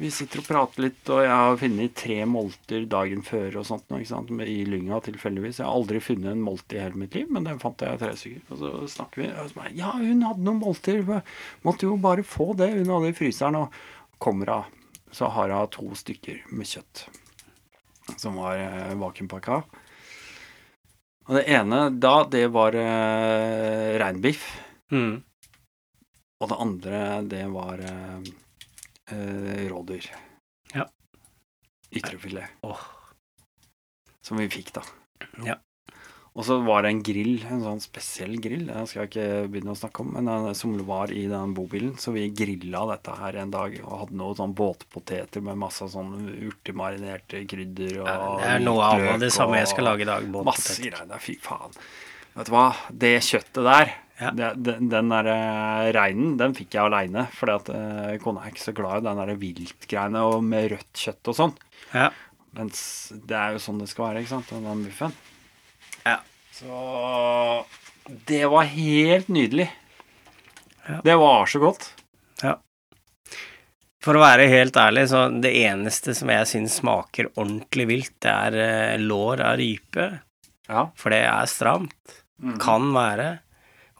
vi 0.00 0.08
sitter 0.10 0.40
og 0.40 0.46
prater 0.48 0.82
litt, 0.86 1.02
og 1.12 1.20
jeg 1.22 1.30
har 1.30 1.58
funnet 1.60 1.92
tre 1.94 2.16
molter 2.26 2.86
dagen 2.88 3.20
før 3.22 3.58
og 3.60 3.66
sånt 3.68 3.84
ikke 3.92 4.08
sant, 4.08 4.30
i 4.42 4.64
lynga 4.66 4.96
tilfeldigvis. 5.04 5.60
Jeg 5.60 5.68
har 5.68 5.76
aldri 5.76 6.00
funnet 6.00 6.32
en 6.32 6.40
molte 6.42 6.78
i 6.78 6.80
hele 6.80 6.96
mitt 6.98 7.14
liv, 7.14 7.28
men 7.30 7.44
den 7.46 7.60
fant 7.62 7.84
jeg 7.84 8.00
tre 8.00 8.14
stykker. 8.16 8.40
Og 8.48 8.62
så 8.62 8.70
snakker 8.96 9.22
vi, 9.22 9.28
og 9.28 9.50
så 9.52 9.58
bare, 9.60 9.74
ja, 9.76 9.92
hun 10.00 10.24
hadde 10.24 10.46
noen 10.48 10.62
molter, 10.64 11.04
måtte 11.68 11.86
jo 11.86 11.98
bare 12.00 12.24
få 12.26 12.56
det, 12.56 12.72
hun 12.78 12.90
hadde 12.96 13.12
i 13.12 13.18
fryseren, 13.20 13.60
og 13.60 14.16
kommer 14.18 14.54
av, 14.56 14.72
så 15.12 15.28
har 15.36 15.52
hun 15.52 15.70
to 15.76 15.90
stykker 15.94 16.48
med 16.50 16.66
kjøtt, 16.66 17.04
som 18.14 18.38
var 18.38 18.60
eh, 18.60 18.94
vakuumpakka. 19.00 19.60
Og 21.26 21.34
det 21.34 21.46
ene 21.50 21.88
da, 21.98 22.14
det 22.30 22.44
var 22.54 22.76
eh, 22.78 23.96
reinbiff. 23.98 24.44
Mm. 24.94 25.18
Og 26.36 26.50
det 26.52 26.58
andre, 26.62 27.00
det 27.26 27.42
var 27.50 27.82
eh, 27.82 28.28
eh, 29.10 29.64
rådyr. 29.72 30.06
Ja. 30.76 30.86
Ytrefilet. 31.90 32.60
Åh. 32.62 32.84
Som 34.22 34.38
vi 34.38 34.46
fikk, 34.50 34.70
da. 34.76 34.84
Ja. 35.46 35.58
Og 36.36 36.44
så 36.44 36.58
var 36.60 36.82
det 36.84 36.90
en 36.92 36.98
grill, 37.00 37.38
en 37.48 37.62
sånn 37.64 37.78
spesiell 37.80 38.34
grill, 38.44 38.66
det 38.68 38.82
skal 38.90 39.06
jeg 39.06 39.08
ikke 39.08 39.28
begynne 39.54 39.72
å 39.72 39.78
snakke 39.80 40.02
om, 40.04 40.10
men 40.18 40.26
den, 40.28 40.48
som 40.58 40.74
var 40.84 41.08
i 41.08 41.22
den 41.30 41.54
bobilen. 41.56 41.94
Så 41.96 42.12
vi 42.12 42.26
grilla 42.36 42.82
dette 42.90 43.14
her 43.16 43.38
en 43.40 43.54
dag 43.54 43.78
og 43.80 43.94
hadde 44.02 44.18
noe 44.20 44.36
sånn 44.36 44.52
båtpoteter 44.58 45.40
med 45.46 45.56
masse 45.62 45.88
sånn 45.88 46.10
urtemarinerte 46.50 47.40
krydder 47.48 48.02
og 48.02 48.42
Det 48.42 48.50
er 48.52 48.60
noe 48.66 48.84
av 48.84 49.20
det 49.22 49.30
samme 49.32 49.62
jeg 49.62 49.70
skal 49.72 49.88
lage 49.88 50.04
i 50.04 50.08
dag. 50.10 50.26
Masse 50.44 50.76
greier. 50.82 51.14
Fy 51.24 51.38
faen. 51.40 51.72
Vet 52.36 52.50
du 52.50 52.52
hva? 52.52 52.66
Det 52.92 53.14
kjøttet 53.24 53.62
der, 53.64 53.94
Ja. 54.20 54.30
den, 54.32 54.88
den 54.92 55.08
der 55.12 55.26
eh, 55.28 55.86
reinen, 55.96 56.36
den 56.40 56.52
fikk 56.56 56.76
jeg 56.76 56.84
aleine. 56.84 57.26
for 57.32 57.52
at 57.52 57.68
eh, 57.72 58.18
kona 58.20 58.44
er 58.44 58.52
ikke 58.52 58.64
så 58.66 58.74
glad 58.76 59.00
i 59.00 59.08
den 59.08 59.22
der 59.24 59.40
viltgreiene 59.40 60.22
og 60.28 60.44
med 60.44 60.70
rødt 60.72 60.92
kjøtt 61.00 61.32
og 61.32 61.36
sånn. 61.40 61.56
Ja. 61.94 62.10
Mens 62.56 62.78
det 63.12 63.36
er 63.36 63.56
jo 63.56 63.64
sånn 63.64 63.80
det 63.80 63.88
skal 63.88 64.10
være, 64.10 64.20
ikke 64.24 64.34
sant? 64.36 64.52
Den 64.52 64.84
buffen. 64.84 65.16
Så 66.56 67.66
det 68.26 68.46
var 68.46 68.62
helt 68.70 69.28
nydelig. 69.28 69.66
Ja. 70.86 71.00
Det 71.04 71.16
var 71.20 71.46
så 71.46 71.60
godt. 71.60 71.90
Ja. 72.42 72.54
For 74.04 74.16
å 74.16 74.22
være 74.22 74.46
helt 74.48 74.76
ærlig, 74.78 75.08
så 75.10 75.26
det 75.42 75.52
eneste 75.66 76.14
som 76.16 76.30
jeg 76.32 76.48
syns 76.48 76.78
smaker 76.80 77.28
ordentlig 77.34 77.88
vilt, 77.90 78.14
det 78.24 78.32
er 78.32 78.60
eh, 78.62 79.02
lår 79.02 79.42
av 79.44 79.58
rype. 79.60 80.06
Ja. 80.70 80.86
For 80.96 81.12
det 81.12 81.24
er 81.26 81.50
stramt. 81.50 82.16
Mm. 82.40 82.56
Kan 82.62 82.88
være. 82.94 83.28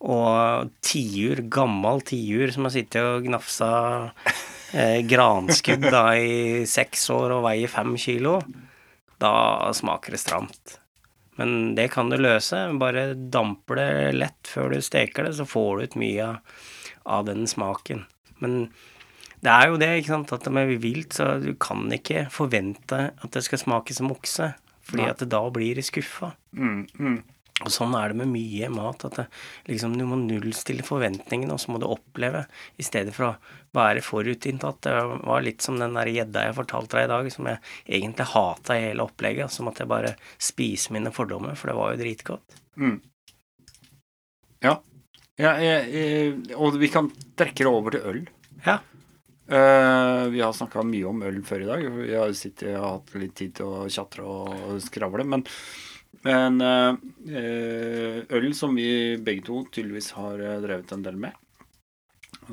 Og 0.06 0.72
tiur, 0.84 1.42
gammel 1.52 2.00
tiur 2.06 2.52
som 2.54 2.68
har 2.68 2.76
sittet 2.76 3.02
og 3.02 3.26
gnafsa 3.26 3.70
eh, 4.72 5.02
granskudd 5.08 5.88
da 5.90 6.06
i 6.20 6.64
seks 6.68 7.08
år 7.12 7.36
og 7.38 7.46
veier 7.50 7.72
fem 7.72 7.96
kilo, 8.00 8.38
da 9.20 9.34
smaker 9.76 10.16
det 10.16 10.22
stramt. 10.22 10.78
Men 11.36 11.74
det 11.76 11.90
kan 11.92 12.10
du 12.10 12.16
løse. 12.18 12.58
Bare 12.80 13.10
damper 13.14 13.80
det 13.80 13.88
lett 14.16 14.50
før 14.50 14.74
du 14.74 14.82
steker 14.84 15.28
det, 15.28 15.36
så 15.38 15.46
får 15.48 15.70
du 15.76 15.86
ut 15.86 15.96
mye 16.00 16.28
av, 17.04 17.26
den 17.28 17.46
smaken. 17.50 18.04
Men 18.42 18.68
det 19.44 19.52
er 19.52 19.70
jo 19.70 19.80
det, 19.80 19.90
ikke 20.00 20.14
sant, 20.14 20.32
at 20.32 20.48
med 20.52 20.72
vilt 20.82 21.16
så 21.16 21.36
du 21.42 21.52
kan 21.60 21.84
ikke 21.92 22.26
forvente 22.32 23.10
at 23.14 23.36
det 23.36 23.44
skal 23.46 23.62
smake 23.62 23.94
som 23.96 24.10
okse, 24.14 24.54
fordi 24.86 25.04
Nei. 25.04 25.12
at 25.12 25.24
da 25.30 25.42
blir 25.52 25.78
du 25.78 25.84
skuffa. 25.84 26.32
Mm, 26.56 26.86
mm. 26.98 27.18
Og 27.64 27.72
sånn 27.72 27.94
er 27.96 28.12
det 28.12 28.18
med 28.20 28.28
mye 28.34 28.68
mat, 28.68 29.06
at 29.08 29.14
det, 29.16 29.24
liksom, 29.70 29.94
du 29.96 30.04
må 30.04 30.18
nullstille 30.20 30.84
forventningene, 30.84 31.54
og 31.54 31.62
så 31.62 31.72
må 31.72 31.80
du 31.80 31.86
oppleve, 31.88 32.42
i 32.76 32.84
stedet 32.84 33.14
for 33.16 33.30
å 33.30 33.54
være 33.76 34.02
forutinntatt. 34.04 34.82
Det 34.84 34.92
var 35.24 35.44
litt 35.44 35.64
som 35.64 35.78
den 35.80 35.96
der 35.96 36.10
gjedda 36.12 36.44
jeg 36.44 36.56
fortalte 36.58 36.98
deg 36.98 37.06
i 37.06 37.12
dag, 37.14 37.30
som 37.32 37.48
jeg 37.48 37.62
egentlig 37.98 38.28
hata 38.34 38.76
i 38.76 38.82
hele 38.90 39.06
opplegget. 39.08 39.54
Som 39.54 39.70
at 39.72 39.80
jeg 39.80 39.88
bare 39.88 40.12
spiser 40.36 40.96
mine 40.98 41.12
fordommer, 41.16 41.56
for 41.56 41.72
det 41.72 41.78
var 41.78 41.94
jo 41.94 42.02
dritgodt. 42.02 42.60
Mm. 42.76 42.98
Ja. 44.66 44.76
ja 45.40 45.56
jeg, 45.64 45.88
jeg, 45.96 46.36
og 46.60 46.76
vi 46.80 46.92
kan 46.92 47.08
trekke 47.40 47.64
det 47.64 47.72
over 47.72 47.96
til 47.96 48.12
øl. 48.12 48.22
Ja. 48.68 48.82
Uh, 49.46 50.26
vi 50.32 50.40
har 50.42 50.52
snakka 50.52 50.82
mye 50.84 51.08
om 51.08 51.24
øl 51.24 51.40
før 51.46 51.64
i 51.64 51.72
dag. 51.72 51.88
Vi 52.02 52.14
har 52.18 52.36
sittet 52.36 52.76
og 52.76 52.88
hatt 52.98 53.18
litt 53.22 53.36
tid 53.38 53.56
til 53.56 53.72
å 53.72 53.84
tjatre 53.88 54.28
og 54.28 54.80
skravle. 54.84 55.24
Men, 55.24 55.48
men 56.26 56.60
eh, 56.60 58.20
øl 58.36 58.50
som 58.58 58.74
vi 58.76 59.16
begge 59.22 59.46
to 59.46 59.62
tydeligvis 59.70 60.12
har 60.18 60.42
eh, 60.42 60.60
drevet 60.64 60.92
en 60.96 61.06
del 61.06 61.16
med. 61.26 61.32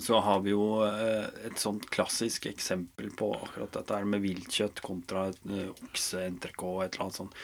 Så 0.01 0.17
har 0.25 0.39
vi 0.45 0.53
jo 0.55 0.81
eh, 0.87 1.27
et 1.49 1.59
sånt 1.61 1.85
klassisk 1.93 2.47
eksempel 2.49 3.11
på 3.17 3.33
akkurat 3.35 3.75
dette 3.75 3.99
her 3.99 4.07
med 4.09 4.23
viltkjøtt 4.23 4.81
kontra 4.85 5.27
et 5.33 5.43
okse, 5.91 6.23
entrecôte 6.25 6.71
og 6.79 6.83
et 6.87 6.95
eller 6.95 7.07
annet 7.09 7.19
sånt. 7.21 7.37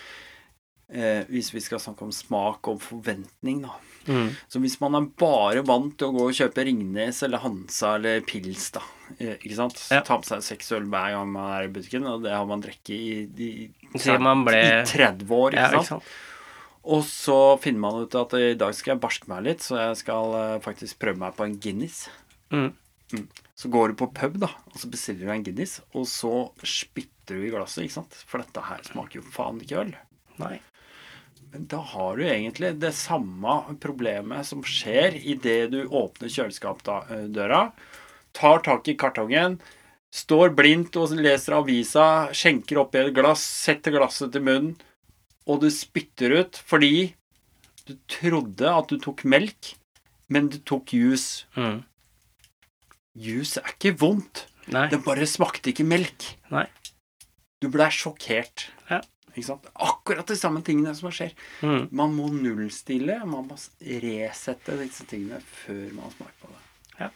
Eh, 0.90 1.22
hvis 1.30 1.52
vi 1.54 1.62
skal 1.62 1.78
snakke 1.84 2.02
om 2.08 2.12
smak 2.16 2.66
og 2.72 2.80
forventning, 2.82 3.60
da. 3.68 3.76
Mm. 4.10 4.32
Så 4.50 4.58
hvis 4.64 4.80
man 4.82 4.96
er 4.98 5.06
bare 5.22 5.62
vant 5.68 5.94
til 6.00 6.10
å 6.10 6.16
gå 6.16 6.24
og 6.32 6.34
kjøpe 6.34 6.64
Ringnes 6.66 7.20
eller 7.28 7.44
Hansa 7.44 7.92
eller 8.00 8.24
Pils, 8.26 8.72
da, 8.74 8.82
eh, 9.20 9.36
ikke 9.38 9.60
sant, 9.60 9.78
Ja. 9.92 10.02
ta 10.02 10.18
med 10.18 10.26
seg 10.26 10.42
seks 10.48 10.72
øl 10.74 10.88
hver 10.90 11.12
gang 11.14 11.30
man 11.30 11.52
er 11.60 11.68
i 11.68 11.72
butikken, 11.76 12.08
og 12.10 12.24
det 12.26 12.34
har 12.34 12.48
man 12.50 12.64
drukket 12.66 12.90
i, 12.90 13.30
i, 13.38 13.70
Siden 13.96 14.26
man 14.26 14.44
ble- 14.46 14.60
i 14.60 14.86
30 14.86 15.32
år, 15.34 15.56
ikke 15.56 15.64
Ja, 15.64 15.70
ikke 15.80 15.90
sant? 15.94 16.04
Og 16.90 17.04
så 17.06 17.38
finner 17.62 17.80
man 17.84 17.98
ut 18.06 18.16
at 18.16 18.34
i 18.40 18.54
dag 18.58 18.74
skal 18.74 18.94
jeg 18.96 19.02
barske 19.04 19.28
meg 19.30 19.44
litt, 19.46 19.62
så 19.66 19.78
jeg 19.78 19.98
skal 20.00 20.34
eh, 20.40 20.60
faktisk 20.64 21.00
prøve 21.02 21.20
meg 21.22 21.36
på 21.38 21.46
en 21.46 21.58
Guinness. 21.62 22.06
Mm. 22.54 22.72
Så 23.60 23.70
går 23.74 23.92
du 23.92 23.98
på 24.00 24.08
pub, 24.16 24.38
da, 24.40 24.48
og 24.72 24.78
så 24.80 24.88
bestiller 24.90 25.28
du 25.28 25.34
en 25.34 25.44
Guinness, 25.44 25.80
og 25.94 26.08
så 26.10 26.32
spytter 26.64 27.36
du 27.36 27.46
i 27.46 27.52
glasset, 27.52 27.84
ikke 27.86 27.98
sant? 28.00 28.16
For 28.30 28.42
dette 28.42 28.64
her 28.70 28.82
smaker 28.88 29.20
jo 29.20 29.26
faen 29.36 29.60
ikke 29.62 29.82
øl. 29.84 29.92
Nei. 30.40 30.56
Men 31.52 31.66
da 31.72 31.82
har 31.92 32.16
du 32.18 32.24
egentlig 32.30 32.76
det 32.80 32.94
samme 32.94 33.58
problemet 33.82 34.46
som 34.46 34.62
skjer 34.66 35.18
idet 35.20 35.72
du 35.74 35.82
åpner 35.90 36.30
kjøleskapsdøra, 36.30 37.62
tar 38.38 38.62
tak 38.66 38.88
i 38.88 38.96
kartongen, 39.02 39.58
står 40.14 40.54
blindt 40.58 40.98
og 41.00 41.14
leser 41.18 41.58
avisa, 41.60 42.06
skjenker 42.34 42.82
oppi 42.82 43.02
et 43.02 43.14
glass, 43.16 43.44
setter 43.68 43.94
glasset 43.94 44.34
til 44.34 44.46
munnen, 44.46 44.74
og 45.50 45.62
du 45.64 45.70
spytter 45.74 46.34
ut 46.42 46.60
fordi 46.70 47.12
du 47.90 47.96
trodde 48.10 48.70
at 48.70 48.92
du 48.92 49.00
tok 49.02 49.24
melk, 49.26 49.74
men 50.30 50.50
du 50.54 50.60
tok 50.62 50.94
juice. 50.94 51.46
Mm. 51.58 51.82
Juice 53.18 53.62
er 53.62 53.74
ikke 53.74 53.96
vondt. 53.98 54.46
Nei. 54.70 54.86
Det 54.92 55.02
bare 55.02 55.26
smakte 55.26 55.72
ikke 55.72 55.88
melk. 55.90 56.28
Nei. 56.54 56.68
Du 57.60 57.70
blei 57.74 57.90
sjokkert. 57.92 58.68
Ja. 58.92 59.02
Akkurat 59.74 60.28
de 60.30 60.36
samme 60.38 60.62
tingene 60.66 60.94
som 60.98 61.10
skjer. 61.14 61.34
Mm. 61.66 61.88
Man 61.96 62.14
må 62.14 62.30
nullstille. 62.34 63.18
Man 63.26 63.50
må 63.50 63.58
resette 64.04 64.78
disse 64.84 65.06
tingene 65.10 65.42
før 65.64 65.88
man 65.98 66.14
smaker 66.14 66.44
på 66.44 66.52
det. 66.54 66.62
Ja. 67.00 67.10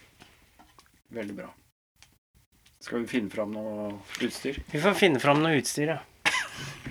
Veldig 1.20 1.38
bra. 1.38 1.52
Skal 2.84 3.00
vi 3.00 3.06
finne 3.08 3.32
fram 3.32 3.54
noe 3.54 3.94
utstyr? 4.20 4.58
Vi 4.68 4.80
får 4.82 4.92
finne 4.98 5.20
fram 5.20 5.38
noe 5.40 5.56
utstyr, 5.56 5.94
ja. 5.94 6.02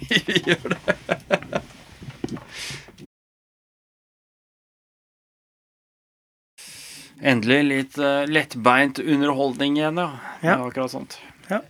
vi 0.09 0.39
gjør 0.47 0.73
det. 0.73 1.59
Endelig 7.21 7.59
litt 7.67 7.99
uh, 8.01 8.25
lettbeint 8.25 9.03
underholdning 9.03 9.77
igjen, 9.77 10.01
ja. 10.01 10.09
Ja. 10.41 10.57
akkurat 10.65 10.95
sånt. 10.95 11.19
Ja. 11.51 11.61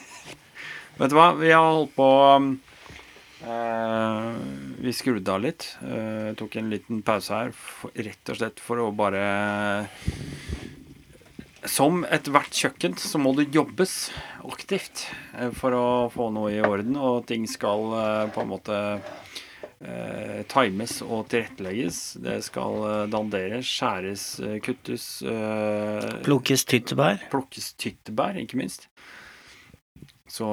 Vet 1.00 1.10
du 1.10 1.18
hva, 1.18 1.32
vi 1.34 1.50
har 1.50 1.66
holdt 1.66 1.96
på 1.98 2.08
um, 2.38 2.48
uh, 3.42 4.30
Vi 4.78 4.94
skrudde 4.94 5.34
av 5.34 5.42
litt. 5.42 5.72
Uh, 5.82 6.30
tok 6.38 6.54
en 6.62 6.70
liten 6.70 7.02
pause 7.02 7.34
her, 7.34 7.50
for, 7.50 7.90
rett 7.98 8.30
og 8.30 8.38
slett 8.38 8.62
for 8.62 8.86
å 8.86 8.92
bare 8.94 9.26
Som 11.66 12.04
ethvert 12.14 12.54
kjøkken 12.54 12.94
så 13.00 13.18
må 13.18 13.32
det 13.36 13.48
jobbes 13.54 14.10
aktivt 14.46 15.06
eh, 15.34 15.50
for 15.56 15.74
å 15.74 15.86
få 16.14 16.28
noe 16.34 16.52
i 16.54 16.60
orden, 16.62 16.94
og 16.98 17.24
ting 17.26 17.46
skal 17.50 17.88
eh, 17.98 18.28
på 18.34 18.44
en 18.44 18.50
måte 18.52 18.76
eh, 19.80 20.44
times 20.52 21.00
og 21.02 21.26
tilrettelegges. 21.32 21.98
Det 22.22 22.36
skal 22.46 22.78
eh, 22.86 23.02
danderes, 23.12 23.66
skjæres, 23.66 24.26
kuttes. 24.62 25.08
eh, 25.26 26.06
Plukkes 26.26 26.64
tyttebær. 26.70 27.26
plukkes 27.34 27.72
tyttebær, 27.82 28.38
ikke 28.44 28.60
minst. 28.62 28.86
Så 30.30 30.46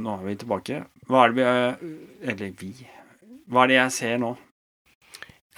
nå 0.00 0.18
er 0.18 0.28
vi 0.28 0.36
tilbake. 0.44 0.82
Hva 1.08 1.24
er 1.26 1.32
det 1.34 1.40
vi 1.40 1.96
Eller 2.30 2.54
vi. 2.60 2.70
Hva 3.50 3.64
er 3.64 3.72
det 3.72 3.80
jeg 3.80 3.96
ser 3.96 4.20
nå? 4.22 4.34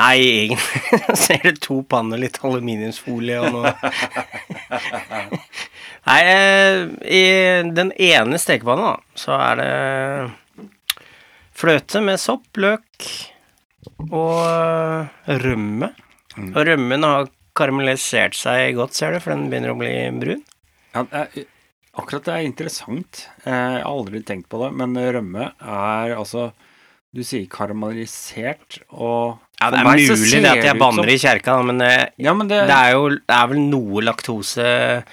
Nei, 0.00 0.18
egentlig 0.48 1.16
ser 1.20 1.42
du 1.44 1.58
to 1.62 1.76
panner, 1.86 2.18
litt 2.18 2.38
aluminiumsfolie 2.42 3.36
og 3.44 3.52
noe 3.58 3.72
Nei, 6.08 6.20
eh, 6.26 6.78
i 7.06 7.20
den 7.76 7.92
ene 8.02 8.40
stekepanna, 8.40 8.94
da, 8.96 9.18
så 9.18 9.36
er 9.36 9.60
det 9.60 10.66
fløte 11.62 12.00
med 12.02 12.18
sopp, 12.18 12.48
løk 12.58 13.06
og 14.10 15.38
rømme. 15.44 15.92
Mm. 16.34 16.48
Og 16.56 16.60
rømmen 16.66 17.06
har 17.06 17.30
karamellisert 17.58 18.34
seg 18.38 18.74
godt, 18.80 18.96
ser 18.98 19.14
du, 19.14 19.20
for 19.22 19.34
den 19.36 19.46
begynner 19.52 19.74
å 19.74 19.78
bli 19.78 19.92
brun. 20.18 20.42
Ja, 20.96 21.04
det 21.04 21.20
er, 21.20 21.46
akkurat 22.00 22.26
det 22.26 22.34
er 22.34 22.48
interessant. 22.48 23.22
Eh, 23.44 23.52
Jeg 23.52 23.84
har 23.84 23.88
aldri 23.92 24.24
tenkt 24.26 24.48
på 24.50 24.58
det, 24.64 24.72
men 24.80 24.96
rømme 24.98 25.52
er 25.60 26.16
altså 26.18 26.50
Du 27.12 27.20
sier 27.28 27.44
karamellisert 27.52 28.80
og 28.88 29.36
Ja, 29.62 29.70
det 29.70 29.78
er 29.80 29.86
mulig 29.86 30.42
det 30.42 30.50
at 30.50 30.64
jeg 30.66 30.78
banner 30.82 31.06
som- 31.06 31.12
i 31.14 31.18
kjerka, 31.22 31.56
men 31.70 31.80
eh, 31.86 32.06
Ja, 32.18 32.34
men 32.34 32.48
det, 32.50 32.62
det 32.66 32.74
er 32.76 32.92
jo 32.96 33.08
det 33.14 33.36
er 33.38 33.46
vel 33.52 33.60
noe 33.70 34.02
laktose, 34.02 35.04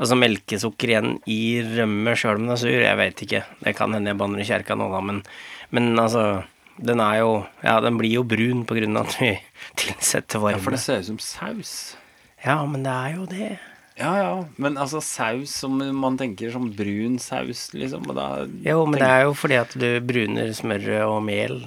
altså 0.00 0.16
melkesukker 0.16 0.88
igjen 0.94 1.18
i 1.28 1.40
rømme 1.76 2.14
sjøl 2.16 2.36
om 2.40 2.46
den 2.48 2.54
er 2.56 2.60
sur. 2.62 2.70
Jeg 2.72 2.96
vet 2.96 3.22
ikke. 3.26 3.42
Det 3.64 3.76
kan 3.76 3.92
hende 3.92 4.08
jeg 4.14 4.18
banner 4.20 4.40
i 4.40 4.48
kjerka 4.48 4.76
nå, 4.78 4.88
da, 4.92 5.00
men, 5.04 5.22
men 5.70 5.92
altså 5.98 6.44
Den 6.80 7.00
er 7.02 7.16
jo 7.18 7.30
Ja, 7.64 7.80
den 7.82 7.96
blir 7.98 8.12
jo 8.20 8.22
brun 8.22 8.64
på 8.64 8.76
grunn 8.78 8.96
av 8.96 9.08
at 9.08 9.16
vi 9.20 9.32
tilsetter 9.82 10.38
varme. 10.38 10.56
ja, 10.56 10.62
for 10.62 10.70
det 10.76 10.78
ser 10.80 11.00
ut 11.02 11.08
som 11.10 11.18
saus. 11.18 11.96
Ja, 12.44 12.64
men 12.64 12.84
det 12.86 12.92
er 12.94 13.16
jo 13.16 13.26
det. 13.26 13.58
Ja, 13.98 14.12
ja. 14.14 14.44
Men 14.62 14.76
altså 14.78 15.00
saus 15.02 15.50
som 15.58 15.74
man 15.98 16.16
tenker 16.16 16.52
som 16.54 16.68
brun 16.70 17.16
saus, 17.18 17.72
liksom. 17.74 18.06
Og 18.06 18.14
da 18.14 18.28
Jo, 18.62 18.84
men 18.86 18.94
tenker- 18.94 19.02
det 19.02 19.10
er 19.10 19.24
jo 19.26 19.32
fordi 19.34 19.56
at 19.58 19.74
du 19.74 19.88
bruner 20.06 20.52
smøret 20.54 21.02
og 21.02 21.18
mel. 21.26 21.58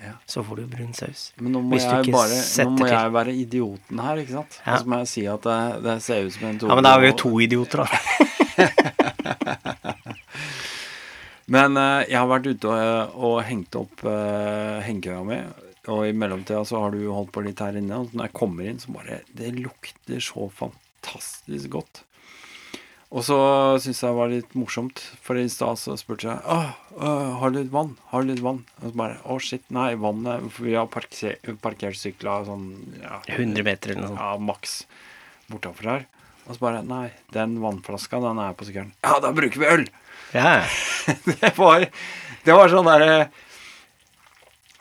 Ja. 0.00 0.14
Så 0.26 0.42
får 0.44 0.56
du 0.56 0.66
brun 0.66 0.94
saus. 0.96 1.26
Men 1.36 1.52
nå 1.52 1.60
må, 1.60 1.74
Hvis 1.76 1.84
du 1.84 1.92
jeg 1.92 2.08
ikke 2.08 2.16
bare, 2.16 2.38
nå 2.64 2.70
må 2.72 2.84
til. 2.86 2.92
jeg 2.94 3.12
være 3.16 3.32
idioten 3.36 4.00
her, 4.00 4.20
ikke 4.22 4.36
sant? 4.38 4.60
Ja. 4.64 4.72
Og 4.72 4.78
så 4.80 4.92
må 4.92 5.00
jeg 5.02 5.10
si 5.12 5.24
at 5.28 5.48
det, 5.48 5.58
det 5.84 5.96
ser 6.06 6.24
ut 6.24 6.36
som 6.36 6.46
en 6.48 6.60
Ja, 6.62 6.74
men 6.78 6.86
da 6.86 6.94
er 6.96 7.00
vi 7.04 7.10
jo 7.10 7.16
to 7.24 7.32
idioter, 7.44 7.84
da. 7.84 7.88
Men 11.50 11.74
uh, 11.74 12.04
jeg 12.06 12.14
har 12.14 12.28
vært 12.30 12.46
ute 12.46 12.70
og, 12.70 13.16
og 13.26 13.40
hengt 13.42 13.74
opp 13.74 14.04
uh, 14.06 14.78
hengekøya 14.86 15.22
mi, 15.26 15.38
og 15.90 16.04
i 16.06 16.12
mellomtida 16.14 16.60
så 16.68 16.84
har 16.84 16.94
du 16.94 17.00
holdt 17.10 17.32
på 17.34 17.42
litt 17.42 17.58
her 17.64 17.74
inne. 17.80 17.98
Og 17.98 18.14
når 18.14 18.28
jeg 18.28 18.36
kommer 18.38 18.68
inn, 18.70 18.78
så 18.78 18.94
bare 18.94 19.22
Det 19.34 19.50
lukter 19.56 20.22
så 20.22 20.46
fantastisk 20.54 21.72
godt. 21.74 22.04
Og 23.10 23.24
så 23.26 23.36
syntes 23.82 24.04
jeg 24.04 24.12
det 24.12 24.18
var 24.20 24.28
litt 24.30 24.52
morsomt, 24.54 25.00
for 25.18 25.34
i 25.34 25.48
stad 25.50 25.80
så 25.80 25.96
spurte 25.98 26.28
jeg 26.28 26.42
Åh, 26.46 26.68
øh, 26.94 27.30
har 27.40 27.50
du 27.50 27.56
litt 27.58 27.72
vann. 27.74 27.96
Har 28.12 28.22
du 28.22 28.30
litt 28.30 28.42
vann? 28.44 28.60
Og 28.78 28.92
så 28.92 28.98
bare 29.00 29.16
Å, 29.26 29.38
shit, 29.42 29.64
nei, 29.74 29.88
vannet 29.98 30.44
For 30.54 30.68
vi 30.68 30.76
har 30.78 30.86
parker, 30.92 31.34
parkert 31.64 31.98
sykla 31.98 32.36
sånn 32.46 32.68
ja, 33.02 33.18
100 33.34 33.66
meter 33.66 33.96
eller 33.96 34.04
noe 34.04 34.12
sånt. 34.12 34.22
ja, 34.22 34.36
maks 34.52 34.76
bortafor 35.50 35.90
her. 35.90 36.06
Og 36.46 36.54
så 36.54 36.62
bare 36.62 36.84
Nei, 36.86 37.08
den 37.34 37.58
vannflaska, 37.64 38.22
den 38.22 38.38
er 38.44 38.54
på 38.54 38.68
sykkelen. 38.68 38.94
Ja, 39.02 39.18
da 39.26 39.34
bruker 39.34 39.58
vi 39.64 39.70
øl! 39.72 39.84
Ja, 40.30 40.60
det 41.42 41.50
var, 41.58 41.88
det 42.46 42.54
var 42.54 42.70
sånn 42.70 42.86
derre 42.86 43.14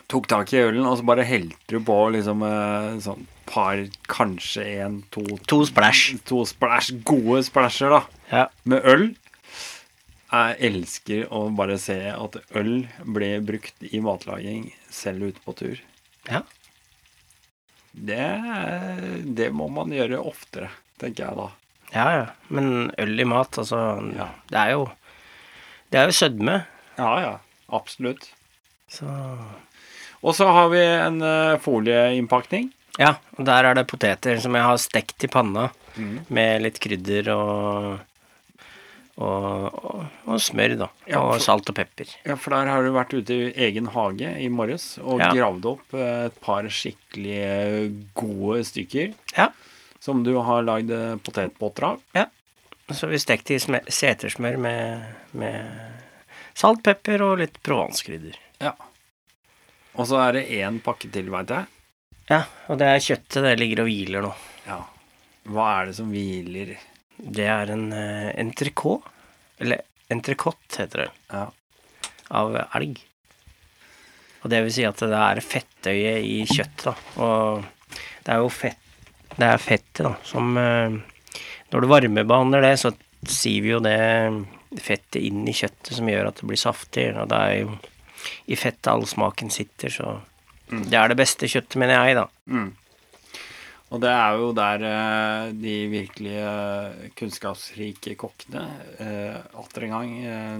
Tok 0.09 0.25
tak 0.29 0.53
i 0.53 0.61
ølen, 0.61 0.85
og 0.89 0.95
så 0.97 1.05
bare 1.05 1.25
helte 1.25 1.57
du 1.69 1.81
på 1.85 1.95
liksom 2.13 2.41
eh, 2.45 2.95
sånn 3.05 3.25
par, 3.49 3.81
kanskje 4.09 4.63
en, 4.85 4.95
to 5.13 5.21
To 5.49 5.59
splæsj. 5.65 6.15
To 6.29 6.39
splæsj, 6.49 6.95
gode 7.05 7.43
splæsjer, 7.45 7.93
da. 7.93 8.18
Ja. 8.31 8.47
Med 8.63 8.85
øl. 8.85 9.07
Jeg 10.29 10.57
elsker 10.69 11.31
å 11.33 11.47
bare 11.57 11.79
se 11.81 11.97
at 12.13 12.35
øl 12.59 12.83
ble 13.01 13.29
brukt 13.41 13.81
i 13.89 13.99
matlaging 14.05 14.67
selv 14.93 15.31
ute 15.31 15.41
på 15.45 15.55
tur. 15.57 15.79
ja. 16.29 16.43
Det, 17.91 18.21
det 19.35 19.47
må 19.51 19.65
man 19.73 19.89
gjøre 19.91 20.19
oftere, 20.21 20.69
tenker 21.01 21.25
jeg 21.25 21.37
da. 21.39 21.47
Ja, 21.89 22.03
ja. 22.13 22.25
Men 22.53 22.91
øl 23.01 23.19
i 23.19 23.25
mat, 23.25 23.57
altså 23.57 23.79
Ja. 24.15 24.27
Det 24.47 24.59
er 24.61 24.71
jo 24.75 24.83
Det 25.89 25.97
er 25.99 26.05
jo 26.11 26.13
sødme. 26.19 26.59
Ja, 26.99 27.09
ja. 27.23 27.31
Absolutt. 27.73 28.29
Så 28.87 29.09
Og 30.21 30.35
så 30.37 30.45
har 30.53 30.69
vi 30.69 30.83
en 30.85 31.21
eh, 31.25 31.57
folieinnpakning. 31.63 32.69
Ja, 32.99 33.15
og 33.37 33.45
der 33.49 33.65
er 33.65 33.73
det 33.79 33.87
poteter 33.89 34.37
som 34.39 34.53
jeg 34.53 34.63
har 34.63 34.77
stekt 34.77 35.23
i 35.23 35.27
panna 35.27 35.71
Mm. 35.97 36.19
med 36.29 36.61
litt 36.61 36.77
krydder 36.79 37.27
og 37.33 37.99
og, 39.19 39.75
og, 39.83 40.03
og 40.31 40.39
smør, 40.41 40.73
da. 40.79 40.87
Ja, 41.09 41.19
og 41.27 41.41
salt 41.43 41.67
og 41.71 41.75
pepper. 41.75 42.07
Ja, 42.25 42.37
for 42.39 42.55
der 42.55 42.69
har 42.71 42.85
du 42.85 42.93
vært 42.95 43.11
ute 43.17 43.35
i 43.35 43.51
egen 43.67 43.89
hage 43.91 44.31
i 44.39 44.47
morges 44.49 44.93
og 45.03 45.19
Ja. 45.19 45.31
gravd 45.35 45.65
opp 45.73 45.93
eh, 45.99 46.25
et 46.29 46.37
par 46.45 46.63
skikkelig 46.71 48.11
gode 48.15 48.61
stykker 48.69 49.13
Ja. 49.37 49.49
som 49.99 50.23
du 50.23 50.31
har 50.39 50.63
lagd 50.63 50.91
eh, 50.95 51.17
potetbåter 51.19 51.83
av. 51.93 52.27
Så 52.89 53.05
vi 53.11 53.19
stekte 53.21 53.53
i 53.53 53.59
setersmør 53.61 54.55
med, 54.57 55.03
med 55.37 55.67
salt, 56.57 56.79
pepper 56.87 57.21
og 57.21 57.35
litt 57.43 57.59
provanskrydder. 57.61 58.39
Ja. 58.63 58.71
Og 59.99 60.07
så 60.09 60.17
er 60.23 60.39
det 60.39 60.47
én 60.57 60.79
pakke 60.81 61.11
til, 61.13 61.27
veit 61.29 61.51
jeg. 61.53 61.67
Ja, 62.31 62.43
og 62.69 62.79
det 62.81 62.87
er 62.89 63.03
kjøttet. 63.03 63.43
Det 63.45 63.51
ligger 63.59 63.83
og 63.83 63.89
hviler 63.91 64.25
nå. 64.25 64.31
Ja. 64.65 64.79
Hva 65.49 65.67
er 65.81 65.89
det 65.91 65.95
som 65.99 66.09
hviler? 66.13 66.73
Det 67.19 67.47
er 67.51 67.73
en 67.75 67.89
uh, 67.91 68.29
entrecôte. 68.39 69.15
Eller 69.59 69.83
entrecôte, 70.09 70.79
heter 70.79 71.05
det. 71.05 71.09
Ja. 71.33 71.45
Av 72.39 72.55
elg. 72.77 73.01
Og 74.39 74.51
det 74.51 74.61
vil 74.63 74.73
si 74.73 74.85
at 74.87 75.01
det 75.03 75.19
er 75.19 75.41
fettøye 75.43 76.15
i 76.23 76.37
kjøttet, 76.47 76.85
da. 76.87 76.93
Og 77.19 77.99
det 78.23 78.35
er 78.35 78.43
jo 78.43 78.51
fett 78.53 78.85
Det 79.35 79.47
er 79.47 79.61
fettet, 79.61 80.03
da, 80.05 80.13
som 80.27 80.57
eh, 80.57 80.95
Når 81.73 81.81
du 81.81 81.87
varmebehandler 81.89 82.63
det, 82.65 82.73
så 82.81 82.93
siver 83.27 83.73
jo 83.75 83.79
det 83.83 83.99
fettet 84.79 85.19
inn 85.25 85.43
i 85.49 85.55
kjøttet 85.55 85.95
som 85.97 86.07
gjør 86.07 86.29
at 86.29 86.39
det 86.39 86.47
blir 86.47 86.61
saftig. 86.61 87.09
Og 87.19 87.29
det 87.31 87.39
er 87.39 87.55
jo 87.63 87.75
i 88.51 88.57
fettet 88.59 88.91
all 88.91 89.05
smaken 89.09 89.51
sitter, 89.51 89.91
så 89.91 90.19
det 90.69 90.95
er 90.95 91.11
det 91.11 91.17
beste 91.19 91.49
kjøttet, 91.49 91.77
mener 91.81 91.97
jeg, 92.07 92.17
da. 92.19 92.25
Mm. 92.51 92.69
Og 93.89 94.01
det 94.03 94.09
er 94.13 94.35
jo 94.37 94.51
der 94.53 94.83
eh, 94.85 95.51
de 95.57 95.75
virkelige 95.89 97.11
kunnskapsrike 97.17 98.13
kokkene 98.21 98.65
eh, 99.01 99.39
atter 99.57 99.87
en 99.87 99.95
gang 99.95 100.11
eh, 100.29 100.59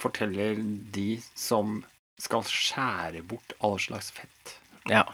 forteller 0.00 0.58
de 0.92 1.14
som 1.38 1.78
skal 2.20 2.44
skjære 2.46 3.22
bort 3.26 3.54
all 3.64 3.78
slags 3.80 4.10
fett, 4.14 4.56
Ja. 4.90 5.04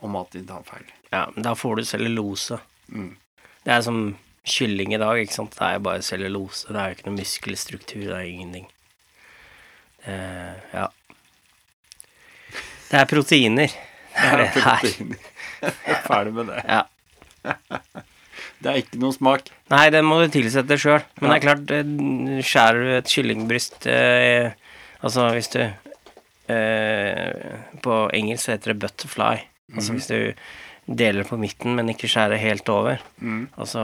om 0.00 0.16
at 0.16 0.32
de 0.32 0.42
tar 0.48 0.64
feil. 0.66 0.88
ja 1.12 1.26
da 1.36 1.52
får 1.54 1.76
du 1.76 1.84
cellulose. 1.84 2.58
Mm. 2.88 3.12
Det 3.64 3.72
er 3.76 3.82
som 3.84 4.00
kylling 4.46 4.94
i 4.94 4.98
dag, 5.02 5.18
ikke 5.20 5.34
sant. 5.36 5.54
Det 5.58 5.62
er 5.66 5.76
jo 5.76 5.84
bare 5.88 6.02
cellulose. 6.06 6.66
Det 6.70 6.76
er 6.80 6.88
jo 6.90 6.96
ikke 6.96 7.06
noe 7.10 7.18
muskelstruktur, 7.20 8.02
det 8.06 8.16
er 8.16 8.28
ingenting. 8.30 8.66
Eh, 10.06 10.54
ja. 10.72 10.88
Det 12.90 13.00
er 13.00 13.08
proteiner. 13.10 13.72
Det 14.16 14.28
er 14.30 14.36
det 14.40 14.50
det 14.54 14.62
er. 14.62 14.78
proteiner. 14.80 15.32
Ferdig 16.08 16.34
med 16.36 16.52
det. 16.52 16.60
Ja. 16.66 16.84
Det 18.56 18.70
er 18.70 18.78
ikke 18.80 19.00
noe 19.00 19.14
smak. 19.14 19.50
Nei, 19.72 19.86
den 19.94 20.06
må 20.08 20.18
du 20.22 20.30
tilsette 20.32 20.78
sjøl. 20.80 21.02
Men 21.20 21.30
det 21.30 21.36
er 21.36 21.44
klart, 21.44 21.72
eh, 21.76 22.44
skjærer 22.46 22.82
du 22.82 22.92
et 22.96 23.10
kyllingbryst 23.12 23.88
eh, 23.92 24.54
Altså 25.04 25.26
hvis 25.34 25.50
du 25.52 25.60
eh, 25.62 27.58
På 27.84 27.98
engelsk 28.16 28.50
heter 28.54 28.72
det 28.72 28.80
butterfly. 28.84 29.34
Altså 29.76 29.96
hvis 29.96 30.08
du 30.10 30.18
deler 30.86 31.26
på 31.26 31.36
midten, 31.38 31.74
men 31.74 31.90
ikke 31.90 32.08
skjærer 32.08 32.38
helt 32.38 32.68
over. 32.70 33.00
Mm. 33.18 33.48
Altså 33.58 33.82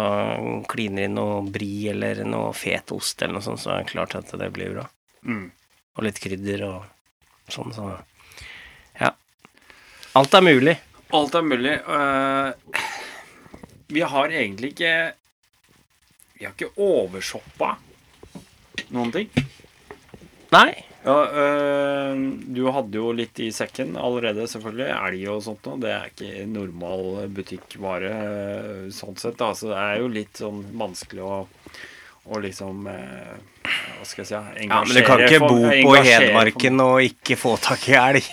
kliner 0.71 1.09
inn 1.09 1.17
noe 1.19 1.41
bri 1.51 1.89
eller 1.91 2.23
noe 2.23 2.53
fet 2.55 2.95
ost 2.95 3.23
eller 3.23 3.41
noe 3.41 3.47
sånt, 3.47 3.61
så 3.65 3.75
er 3.75 3.83
det 3.83 3.91
klart 3.91 4.15
at 4.15 4.31
det 4.39 4.49
blir 4.55 4.71
bra. 4.77 4.87
Mm. 5.27 5.49
Og 5.99 6.07
litt 6.07 6.21
krydder 6.23 6.63
og 6.71 7.51
sånn, 7.51 7.75
så 7.75 7.91
Ja. 9.01 9.11
Alt 10.15 10.35
er 10.39 10.47
mulig. 10.47 10.77
Alt 11.13 11.35
er 11.37 11.43
mulig. 11.45 11.75
Eh, 11.77 12.83
vi 13.93 14.01
har 14.01 14.33
egentlig 14.33 14.73
ikke 14.73 14.95
Vi 16.39 16.47
har 16.47 16.55
ikke 16.57 16.73
overshoppa 16.81 17.77
noen 18.93 19.13
ting. 19.13 19.29
Nei. 20.53 20.73
Ja, 21.03 21.17
øh, 21.27 22.19
du 22.55 22.63
hadde 22.71 22.99
jo 22.99 23.13
litt 23.17 23.39
i 23.43 23.49
sekken 23.55 23.97
allerede, 23.99 24.47
selvfølgelig. 24.51 24.89
Elg 24.95 25.23
og 25.33 25.41
sånt 25.47 25.65
noe. 25.67 25.81
Det 25.83 25.93
er 25.93 26.11
ikke 26.11 26.45
normal 26.51 27.31
butikkvare 27.35 28.13
øh, 28.13 28.85
sånn 28.95 29.19
sett. 29.19 29.39
Da. 29.41 29.53
Så 29.59 29.73
det 29.73 29.81
er 29.81 30.03
jo 30.03 30.11
litt 30.13 30.43
sånn 30.43 30.63
vanskelig 30.79 31.25
å, 31.27 31.39
å 32.31 32.43
liksom 32.43 32.87
øh, 32.91 33.33
Hva 33.67 34.07
skal 34.09 34.23
jeg 34.23 34.31
si 34.31 34.37
engasjere 34.39 34.69
Ja, 34.69 34.83
men 34.87 34.97
du 34.97 35.07
kan 35.09 35.25
ikke 35.27 35.43
bo 35.47 35.61
på 35.69 35.97
Hedmarken 36.07 36.85
og 36.87 37.09
ikke 37.09 37.39
få 37.41 37.57
tak 37.63 37.89
i 37.91 37.99
elg. 37.99 38.33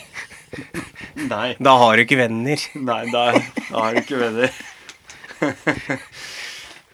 Nei, 1.30 1.56
Da 1.60 1.74
har 1.82 1.96
du 1.98 2.04
ikke 2.06 2.20
venner. 2.20 2.60
nei 2.76 3.02
da, 3.12 3.24
da 3.70 3.86
har 3.86 3.96
du 3.96 4.02
ikke 4.04 4.20
venner. 4.22 4.52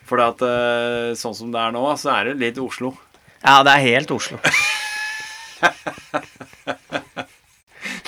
For 0.06 0.22
at 0.22 0.42
øh, 0.46 1.12
sånn 1.18 1.34
som 1.38 1.52
det 1.54 1.62
er 1.62 1.74
nå, 1.74 1.82
så 1.98 2.12
er 2.20 2.30
det 2.30 2.36
litt 2.44 2.60
Oslo. 2.62 2.94
Ja, 3.42 3.60
det 3.66 3.74
er 3.74 3.86
helt 3.86 4.12
Oslo. 4.14 4.38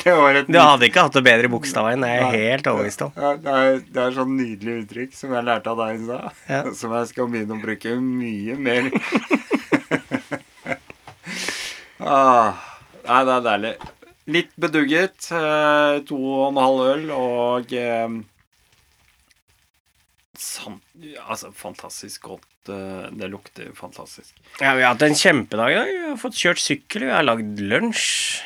Det 0.08 0.14
var 0.16 0.38
et 0.40 0.48
Du 0.48 0.56
hadde 0.56 0.88
ikke 0.88 1.04
hatt 1.04 1.16
det 1.18 1.24
bedre 1.26 1.50
i 1.50 1.52
Bogstadveien, 1.52 2.04
det 2.04 2.10
er 2.10 2.22
jeg 2.22 2.30
helt 2.48 2.68
overbevist 2.72 3.02
om. 3.04 3.12
Ja, 3.18 3.32
det, 3.44 3.56
er, 3.60 3.80
det 3.92 4.04
er 4.06 4.14
sånn 4.16 4.38
nydelig 4.38 4.76
uttrykk 4.84 5.18
som 5.18 5.34
jeg 5.36 5.48
lærte 5.50 5.74
av 5.74 5.82
deg 5.82 5.98
i 5.98 6.06
stad. 6.06 6.40
Ja. 6.48 6.62
Som 6.80 6.94
jeg 6.96 7.10
skal 7.12 7.30
begynne 7.34 7.58
å 7.58 7.62
bruke 7.62 7.96
mye 8.00 8.56
mer. 8.62 8.88
ah, 12.16 12.56
nei, 13.04 13.22
det 13.28 13.36
er 13.36 13.46
deilig. 13.50 13.74
Litt 14.28 14.52
bedugget. 14.60 15.30
eh, 15.32 16.00
To 16.10 16.18
og 16.18 16.50
en 16.52 16.60
halv 16.60 16.82
øl 16.92 17.12
og 17.16 17.74
eh, 17.74 18.18
sant, 20.38 20.84
Altså, 21.28 21.52
fantastisk 21.56 22.22
godt. 22.28 22.48
eh, 22.70 23.08
Det 23.12 23.30
lukter 23.32 23.72
fantastisk. 23.76 24.36
Ja, 24.60 24.74
vi 24.76 24.84
har 24.84 24.94
hatt 24.94 25.02
en 25.08 25.16
kjempedag 25.16 25.72
i 25.72 25.76
dag. 25.80 25.92
Vi 25.94 26.08
har 26.10 26.18
fått 26.20 26.36
kjørt 26.36 26.60
sykkel, 26.60 27.06
vi 27.08 27.12
har 27.16 27.24
lagd 27.24 27.60
lunsj. 27.60 28.42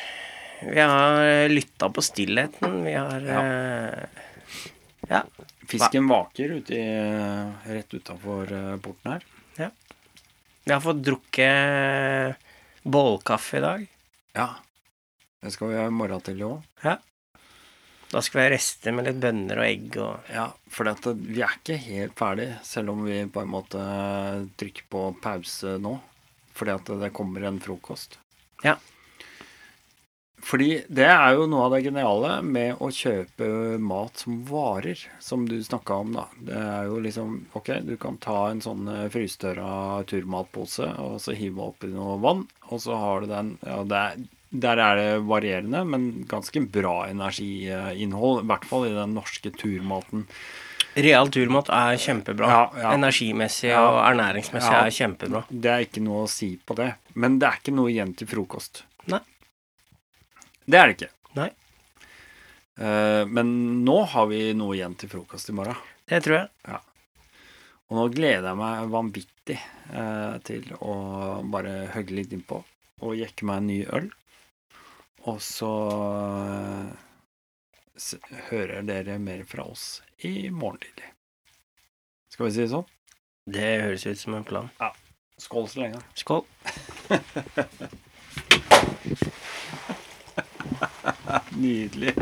Vi 0.62 0.78
har 0.78 1.48
lytta 1.50 1.88
på 1.90 2.02
stillheten. 2.06 2.84
Vi 2.86 2.92
har 2.94 3.26
eh, 3.26 4.04
Ja. 5.10 5.24
Fisken 5.66 6.06
vaker 6.06 6.52
ute 6.60 6.74
i, 6.76 6.84
rett 7.66 7.94
utafor 7.94 8.46
porten 8.82 9.12
her. 9.16 9.22
Vi 10.64 10.70
har 10.70 10.78
fått 10.84 11.00
drukket 11.02 12.36
bålkaffe 12.86 13.56
i 13.58 13.60
dag. 13.64 13.86
Ja. 14.38 14.44
Det 15.42 15.50
skal 15.50 15.72
vi 15.72 15.80
ha 15.80 15.88
i 15.90 15.94
morgen 15.94 16.22
til 16.22 16.44
òg. 16.46 16.62
Da 18.12 18.20
skal 18.20 18.38
vi 18.38 18.44
ha 18.44 18.52
rester 18.52 18.92
med 18.94 19.08
litt 19.08 19.20
bønner 19.22 19.58
og 19.58 19.66
egg 19.66 19.94
og 20.04 20.30
Ja, 20.30 20.46
for 20.70 20.86
dette, 20.86 21.14
vi 21.16 21.40
er 21.42 21.54
ikke 21.56 21.78
helt 21.80 22.14
ferdig, 22.18 22.48
selv 22.62 22.92
om 22.92 23.06
vi 23.08 23.22
på 23.24 23.40
en 23.42 23.52
måte 23.54 23.82
trykker 24.60 24.88
på 24.92 25.04
pause 25.24 25.78
nå. 25.80 25.96
Fordi 26.52 26.74
at 26.74 26.90
det 27.00 27.14
kommer 27.16 27.48
en 27.48 27.60
frokost. 27.64 28.18
Ja. 28.62 28.76
Fordi 30.42 30.82
det 30.90 31.06
er 31.06 31.38
jo 31.38 31.46
noe 31.48 31.64
av 31.68 31.74
det 31.76 31.84
geniale 31.86 32.34
med 32.44 32.80
å 32.82 32.90
kjøpe 32.92 33.48
mat 33.80 34.22
som 34.24 34.40
varer, 34.44 34.98
som 35.22 35.46
du 35.48 35.56
snakka 35.62 35.98
om, 36.02 36.12
da. 36.18 36.26
Det 36.36 36.58
er 36.58 36.90
jo 36.90 37.00
liksom 37.02 37.36
Ok, 37.58 37.70
du 37.86 37.94
kan 38.02 38.18
ta 38.22 38.50
en 38.50 38.62
sånn 38.64 38.90
eh, 38.90 39.08
frystørra 39.14 40.02
turmatpose 40.10 40.90
og 41.00 41.18
så 41.22 41.34
hive 41.38 41.70
oppi 41.70 41.92
noe 41.94 42.18
vann, 42.22 42.44
og 42.68 42.82
så 42.82 42.98
har 42.98 43.22
du 43.22 43.32
den 43.32 43.54
Ja, 43.62 43.80
det 43.86 44.02
er, 44.02 44.24
der 44.52 44.80
er 44.84 44.98
det 44.98 45.08
varierende, 45.24 45.80
men 45.88 46.26
ganske 46.28 46.60
bra 46.68 47.06
energiinnhold. 47.08 48.42
I 48.42 48.50
hvert 48.50 48.66
fall 48.68 48.86
i 48.90 48.92
den 48.92 49.14
norske 49.16 49.52
turmaten. 49.56 50.26
Real 50.92 51.30
turmat 51.32 51.70
er 51.72 51.96
kjempebra. 51.96 52.50
Ja, 52.52 52.64
ja. 52.82 52.92
Energimessig 52.98 53.70
Ja. 53.70 53.80
og 53.88 54.00
ernæringsmessig 54.10 54.74
er 54.76 54.92
kjempebra. 54.92 55.44
Det 55.48 55.70
er 55.72 55.86
ikke 55.86 56.04
noe 56.04 56.26
å 56.26 56.28
si 56.28 56.58
på 56.60 56.76
det. 56.76 56.90
Men 57.14 57.38
det 57.38 57.48
er 57.48 57.60
ikke 57.62 57.72
noe 57.72 57.88
igjen 57.88 58.12
til 58.14 58.28
frokost. 58.28 58.84
Nei. 59.08 59.20
Det 60.68 60.78
er 60.78 60.92
det 60.92 60.96
ikke. 60.98 61.12
Nei. 61.40 61.50
Uh, 62.76 63.24
men 63.28 63.84
nå 63.86 63.98
har 64.04 64.26
vi 64.28 64.52
noe 64.52 64.76
igjen 64.76 64.94
til 65.00 65.08
frokost 65.08 65.48
i 65.48 65.56
morgen. 65.56 65.76
Det 66.08 66.20
tror 66.24 66.42
jeg. 66.42 66.48
Ja. 66.68 66.80
Og 67.88 67.96
nå 67.96 68.08
gleder 68.12 68.50
jeg 68.52 68.60
meg 68.60 68.92
vanvittig 68.92 69.58
uh, 69.96 70.36
til 70.44 70.68
å 70.80 71.40
bare 71.48 71.88
hogge 71.96 72.20
litt 72.20 72.32
innpå 72.36 72.60
og 73.02 73.16
jekke 73.16 73.48
meg 73.48 73.56
en 73.62 73.66
ny 73.66 73.78
øl. 73.96 74.12
Og 75.22 75.38
så 75.44 75.70
eh, 76.42 76.86
hører 78.50 78.82
dere 78.86 79.18
mer 79.22 79.44
fra 79.46 79.62
oss 79.70 80.02
i 80.26 80.50
morgen 80.50 80.80
tidlig. 80.82 81.10
Skal 82.32 82.46
vi 82.48 82.52
si 82.54 82.62
det 82.64 82.72
sånn? 82.72 82.88
Det 83.52 83.82
høres 83.84 84.06
ut 84.06 84.18
som 84.18 84.34
en 84.38 84.46
plan. 84.46 84.68
Skål 85.42 85.68
så 85.70 85.80
lenge. 85.82 86.00
Skål. 86.18 86.42
Nydelig. 91.62 92.14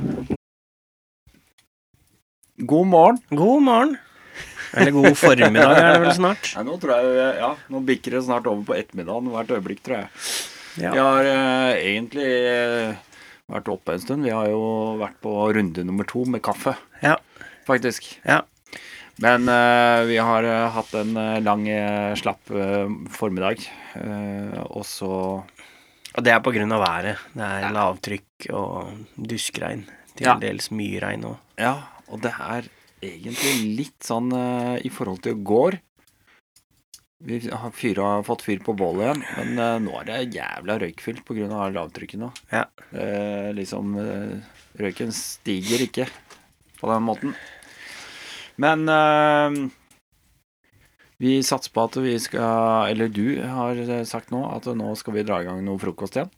God 2.61 2.87
morgen. 2.87 3.19
God 3.31 3.63
morgen. 3.63 3.97
Eller 4.77 4.91
god 4.95 5.17
formiddag 5.19 5.73
er 5.77 5.93
det 5.95 6.01
vel 6.05 6.15
snart. 6.15 6.53
Nei, 6.57 6.65
nå 6.69 6.77
tror 6.83 6.93
jeg 6.95 7.05
Ja, 7.41 7.51
nå 7.73 7.81
bikker 7.87 8.11
det 8.15 8.23
snart 8.29 8.47
over 8.51 8.63
på 8.69 8.77
ettermiddagen 8.77 9.31
hvert 9.33 9.51
øyeblikk, 9.57 9.81
tror 9.87 9.97
jeg. 10.03 10.09
Ja. 10.79 10.93
Vi 10.95 11.01
har 11.03 11.27
uh, 11.27 11.73
egentlig 11.75 12.29
uh, 12.47 12.95
vært 13.51 13.71
oppe 13.73 13.97
en 13.97 14.03
stund. 14.03 14.27
Vi 14.27 14.35
har 14.35 14.51
jo 14.53 14.63
vært 15.01 15.19
på 15.25 15.35
runde 15.57 15.85
nummer 15.87 16.07
to 16.09 16.25
med 16.29 16.43
kaffe, 16.47 16.77
Ja. 17.03 17.17
faktisk. 17.67 18.07
Ja. 18.25 18.43
Men 19.21 19.49
uh, 19.51 20.07
vi 20.09 20.17
har 20.23 20.47
hatt 20.77 20.95
en 20.97 21.19
lang, 21.45 21.67
slapp 22.17 22.53
formiddag. 23.13 23.67
Og 24.71 24.85
så 24.89 25.43
Og 26.11 26.25
det 26.25 26.33
er 26.33 26.41
på 26.43 26.53
grunn 26.55 26.73
av 26.73 26.83
været. 26.83 27.21
Det 27.35 27.45
er 27.47 27.73
lavtrykk 27.75 28.51
og 28.57 28.95
duskregn. 29.17 29.85
Til 30.17 30.41
dels 30.43 30.71
mye 30.75 31.01
regn 31.01 31.23
òg. 31.29 31.37
Ja, 31.61 31.75
og 32.11 32.21
det 32.25 32.33
er 32.35 32.67
egentlig 33.01 33.77
litt 33.79 34.05
sånn 34.05 34.33
i 34.83 34.91
forhold 34.93 35.23
til 35.25 35.37
i 35.37 35.45
går. 35.47 35.79
Vi 37.23 37.51
har 37.53 37.71
fyra, 37.77 38.23
fått 38.25 38.43
fyr 38.47 38.63
på 38.65 38.73
bålet 38.73 39.03
igjen, 39.05 39.25
men 39.37 39.59
uh, 39.61 39.75
nå 39.85 39.99
er 40.01 40.07
det 40.09 40.39
jævla 40.39 40.79
røykfylt 40.81 41.21
pga. 41.29 41.67
lavtrykket 41.75 42.23
nå. 42.23 42.31
Ja. 42.49 42.65
Uh, 42.95 43.51
liksom 43.57 43.93
uh, 43.99 44.39
Røyken 44.81 45.13
stiger 45.13 45.85
ikke 45.85 46.07
på 46.81 46.89
den 46.89 47.05
måten. 47.05 47.35
Men 48.61 48.89
vi 51.21 51.35
satser 51.45 51.73
på 51.73 51.85
at 51.89 51.97
vi 52.01 52.13
skal 52.21 52.91
Eller 52.93 53.09
du 53.09 53.41
har 53.41 53.79
sagt 54.09 54.33
nå 54.33 54.43
at 54.51 54.69
nå 54.77 54.91
skal 55.01 55.17
vi 55.17 55.25
dra 55.25 55.41
i 55.41 55.47
gang 55.49 55.63
noe 55.65 55.81
frokost 55.81 56.17
igjen. 56.17 56.33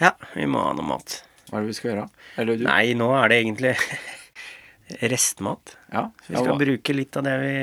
Ja, 0.00 0.12
vi 0.34 0.46
må 0.50 0.62
ha 0.62 0.74
noe 0.78 0.86
mat. 0.86 1.20
Hva 1.46 1.58
er 1.58 1.66
det 1.66 1.70
vi 1.70 1.76
skal 1.78 1.90
gjøre? 1.92 2.06
Eller 2.42 2.58
du? 2.58 2.64
Nei, 2.66 2.94
nå 2.98 3.10
er 3.18 3.30
det 3.30 3.40
egentlig 3.44 3.74
restmat. 5.02 5.76
Ja, 5.92 6.10
Så 6.22 6.32
vi 6.32 6.36
skal 6.36 6.58
bruke 6.60 6.94
litt 6.94 7.16
av 7.16 7.24
det 7.26 7.34
vi 7.42 7.54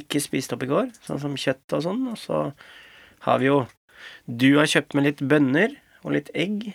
ikke 0.00 0.20
spiste 0.22 0.56
opp 0.56 0.62
i 0.64 0.70
går, 0.70 0.92
sånn 1.04 1.20
som 1.20 1.36
kjøtt 1.36 1.76
og 1.76 1.82
sånn. 1.84 2.06
Og 2.12 2.18
så 2.18 2.40
har 3.26 3.38
vi 3.42 3.50
jo 3.50 3.66
Du 4.24 4.56
har 4.56 4.64
kjøpt 4.66 4.94
med 4.96 5.04
litt 5.04 5.20
bønner 5.20 5.74
og 6.04 6.12
litt 6.16 6.30
egg. 6.34 6.70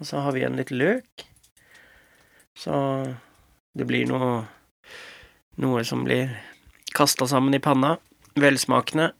Og 0.00 0.06
så 0.08 0.18
har 0.24 0.32
vi 0.34 0.40
igjen 0.42 0.56
litt 0.58 0.72
løk. 0.74 1.24
Så 2.58 2.74
det 3.74 3.86
blir 3.86 4.06
noe 4.10 4.46
Noe 5.56 5.84
som 5.86 6.02
blir 6.02 6.32
kasta 6.94 7.28
sammen 7.30 7.54
i 7.54 7.60
panna. 7.62 7.92
Velsmakende. 8.34 9.12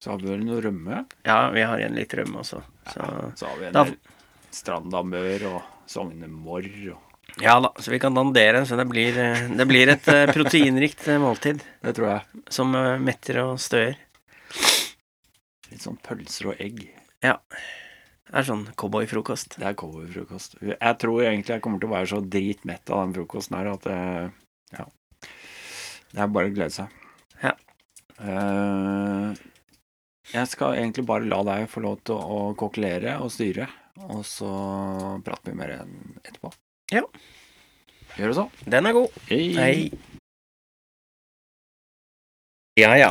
Så 0.00 0.10
har 0.14 0.22
vi 0.22 0.30
vel 0.30 0.40
noe 0.46 0.62
rømme. 0.64 1.02
Ja, 1.28 1.50
vi 1.52 1.60
har 1.68 1.76
igjen 1.76 1.98
litt 1.98 2.14
rømme 2.16 2.40
også. 2.40 2.62
Så 2.88 3.04
Så 3.36 3.46
har 3.46 3.58
vi 3.60 3.66
en 3.68 3.76
del 3.76 3.92
Strandamør 4.52 5.44
og 5.50 5.62
Sognemorr 5.86 6.70
og 6.94 7.11
Ja 7.40 7.60
da, 7.60 7.72
så 7.78 7.90
vi 7.90 7.98
kan 7.98 8.14
dandere, 8.14 8.66
så 8.66 8.76
det 8.76 8.84
blir, 8.84 9.18
eh, 9.18 9.50
det 9.56 9.66
blir 9.66 9.88
et 9.88 10.08
eh, 10.08 10.28
proteinrikt 10.32 11.06
eh, 11.08 11.20
måltid 11.20 11.62
Det 11.84 11.94
tror 11.96 12.08
jeg. 12.10 12.42
som 12.52 12.74
metter 13.00 13.38
og 13.46 13.60
støer. 13.60 13.96
Litt 15.72 15.84
sånn 15.84 15.96
pølser 16.04 16.50
og 16.52 16.60
egg. 16.60 16.82
Ja. 17.24 17.38
Det 18.28 18.40
er 18.40 18.48
sånn 18.48 18.66
cowboyfrokost. 18.76 19.56
Det 19.60 19.68
er 19.68 19.76
cowboyfrokost. 19.78 20.58
Jeg 20.60 20.98
tror 21.00 21.22
egentlig 21.24 21.56
jeg 21.56 21.64
kommer 21.64 21.80
til 21.80 21.88
å 21.88 21.94
være 21.94 22.10
så 22.12 22.20
dritmett 22.20 22.92
av 22.92 23.06
den 23.06 23.14
frokosten 23.16 23.56
her 23.58 23.70
at 23.72 23.88
ja. 24.72 24.86
Det 26.12 26.20
er 26.20 26.32
bare 26.32 26.50
å 26.50 26.54
glede 26.54 26.74
seg. 26.74 26.98
Ja. 27.40 27.54
Jeg 30.32 30.50
skal 30.52 30.76
egentlig 30.76 31.06
bare 31.08 31.28
la 31.28 31.40
deg 31.48 31.68
få 31.72 31.84
lov 31.84 32.02
til 32.08 32.20
å 32.20 32.42
kokkelere 32.60 33.16
og 33.24 33.32
styre. 33.32 33.68
og 34.08 34.24
så 34.28 34.52
prater 35.24 35.52
vi 35.52 35.56
mer 35.56 35.74
etterpå. 35.80 36.52
Ja. 36.92 37.02
Gjør 38.18 38.28
det 38.32 38.36
sånn. 38.36 38.50
Den 38.68 38.88
er 38.88 38.92
god. 38.96 39.14
Hei. 39.30 39.44
Hei. 39.56 39.76
Ja, 42.76 42.92
ja. 43.00 43.10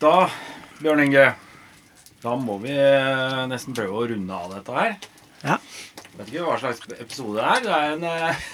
Da, 0.00 0.12
Bjørn 0.82 1.06
Inge, 1.06 1.24
da 2.20 2.36
må 2.40 2.58
vi 2.62 2.74
eh, 2.76 3.40
nesten 3.48 3.76
prøve 3.76 3.96
å 3.96 4.06
runde 4.12 4.36
av 4.36 4.52
dette 4.58 4.76
her. 4.76 4.94
Ja. 5.42 5.56
Vet 6.18 6.30
ikke 6.30 6.44
hva 6.44 6.60
slags 6.60 6.84
episode 6.98 7.40
det 7.40 7.48
er. 7.48 7.64
Det 7.64 7.74
er 7.78 7.96
en, 7.96 8.08
eh, 8.12 8.46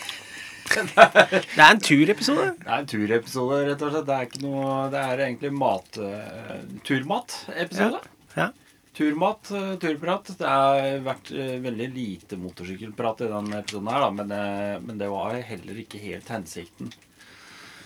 Det 0.94 1.60
er 1.60 1.68
en 1.68 1.82
turepisode. 1.82 2.46
det 2.62 2.70
er 2.70 2.78
en 2.78 2.90
turepisode, 2.94 3.58
rett 3.68 3.82
og 3.84 3.90
slett. 3.94 4.06
Det 4.08 4.14
er 4.16 4.28
ikke 4.30 4.44
noe 4.46 4.76
Det 4.94 5.02
er 5.02 5.24
egentlig 5.26 5.50
mat... 5.54 5.98
uh, 5.98 6.54
Turmat-episode. 6.86 8.00
Ja. 8.38 8.48
Turmat, 8.94 9.50
eh, 9.50 9.72
turprat. 9.82 10.28
Det 10.38 10.46
har 10.46 11.00
vært 11.02 11.32
eh, 11.34 11.56
veldig 11.64 11.88
lite 11.94 12.38
motorsykkelprat 12.38 13.24
i 13.26 13.30
denne 13.32 13.58
episoden 13.58 13.90
her, 13.90 14.04
da, 14.04 14.10
men, 14.14 14.30
det, 14.30 14.44
men 14.86 15.00
det 15.00 15.08
var 15.10 15.34
heller 15.48 15.80
ikke 15.82 15.98
helt 16.02 16.30
hensikten. 16.30 16.92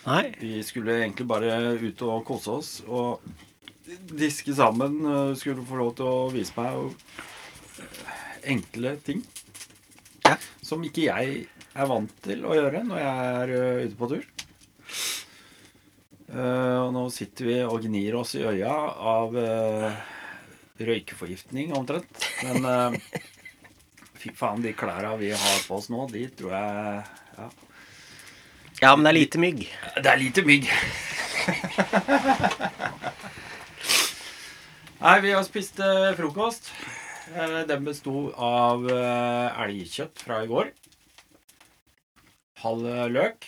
Nei. 0.05 0.25
Vi 0.41 0.59
skulle 0.65 0.99
egentlig 1.01 1.27
bare 1.29 1.55
ut 1.81 2.03
og 2.07 2.27
kose 2.29 2.53
oss 2.59 2.73
og 2.87 3.25
diske 4.13 4.53
sammen. 4.57 4.99
eh, 5.09 5.33
Skulle 5.41 5.65
få 5.69 5.81
lov 5.81 5.95
til 5.97 6.11
å 6.13 6.29
vise 6.35 6.53
meg 6.61 6.93
eh, 7.81 8.19
enkle 8.53 8.97
ting. 9.07 9.25
Ja. 10.29 10.37
Som 10.61 10.85
ikke 10.85 11.09
jeg 11.09 11.47
er 11.79 11.89
vant 11.89 12.13
til 12.25 12.45
å 12.45 12.53
gjøre 12.57 12.85
når 12.85 13.01
jeg 13.01 13.33
er 13.41 13.55
eh, 13.57 13.81
ute 13.89 13.97
på 13.97 14.11
tur. 14.13 14.29
Eh, 16.29 16.77
og 16.85 16.93
nå 16.93 17.07
sitter 17.17 17.49
vi 17.49 17.59
og 17.65 17.81
gnir 17.89 18.21
oss 18.21 18.37
i 18.37 18.45
øya 18.45 18.77
av 19.17 19.37
eh, 19.41 20.01
røykeforgiftning 20.87 21.73
omtrent. 21.77 22.27
Men 22.45 22.65
eh, 22.69 23.21
fy 24.19 24.33
faen, 24.37 24.63
de 24.65 24.73
klærne 24.77 25.15
vi 25.21 25.33
har 25.35 25.59
på 25.67 25.79
oss 25.79 25.89
nå, 25.93 26.07
de 26.13 26.27
tror 26.39 26.55
jeg 26.55 27.03
ja. 27.39 27.49
Ja, 28.79 28.93
men 28.95 29.03
det 29.07 29.11
er 29.11 29.17
lite 29.19 29.41
mygg. 29.43 29.65
Det 29.99 30.11
er 30.13 30.21
lite 30.21 30.45
mygg. 30.47 30.69
Nei, 34.99 35.17
vi 35.23 35.33
har 35.35 35.45
spist 35.47 35.79
eh, 35.83 36.11
frokost. 36.19 36.71
Eh, 37.35 37.61
den 37.69 37.87
besto 37.87 38.29
av 38.35 38.87
elgkjøtt 38.91 40.23
fra 40.27 40.43
i 40.45 40.51
går. 40.51 40.71
Halv 42.63 42.87
løk, 43.15 43.47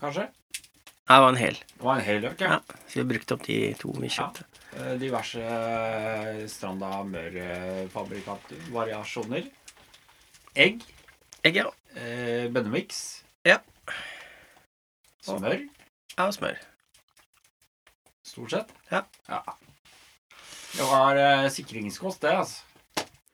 kanskje. 0.00 0.26
Nei, 0.28 1.16
Det 1.16 1.20
var 1.24 1.28
en 1.32 1.40
hel. 1.40 1.56
Det 1.76 1.84
var 1.84 1.96
en 2.00 2.06
hel 2.06 2.20
løk, 2.24 2.40
ja. 2.44 2.58
Ja. 2.58 2.80
Så 2.86 3.00
vi 3.00 3.08
brukte 3.14 3.36
opp 3.36 3.44
de 3.48 3.60
to 3.80 3.92
vi 3.96 4.12
kjøpte. 4.12 4.44
Eh, 4.76 4.94
diverse 5.00 5.40
eh, 5.42 6.46
Stranda 6.48 7.02
Mør-fabrikater. 7.04 8.60
Variasjoner. 8.70 9.48
Egg. 10.54 10.84
Egg, 11.44 11.56
ja. 11.56 11.66
Eh, 11.96 12.46
Bønnemix. 12.52 13.22
Ja. 13.46 13.58
Smør, 15.24 15.58
Ja, 16.16 16.26
og 16.26 16.34
smør. 16.34 16.56
stort 18.24 18.50
sett. 18.54 18.70
Ja. 18.92 19.02
Det 20.70 20.86
var 20.86 21.16
eh, 21.18 21.48
sikringskost, 21.50 22.22
det, 22.22 22.30
altså. 22.30 22.62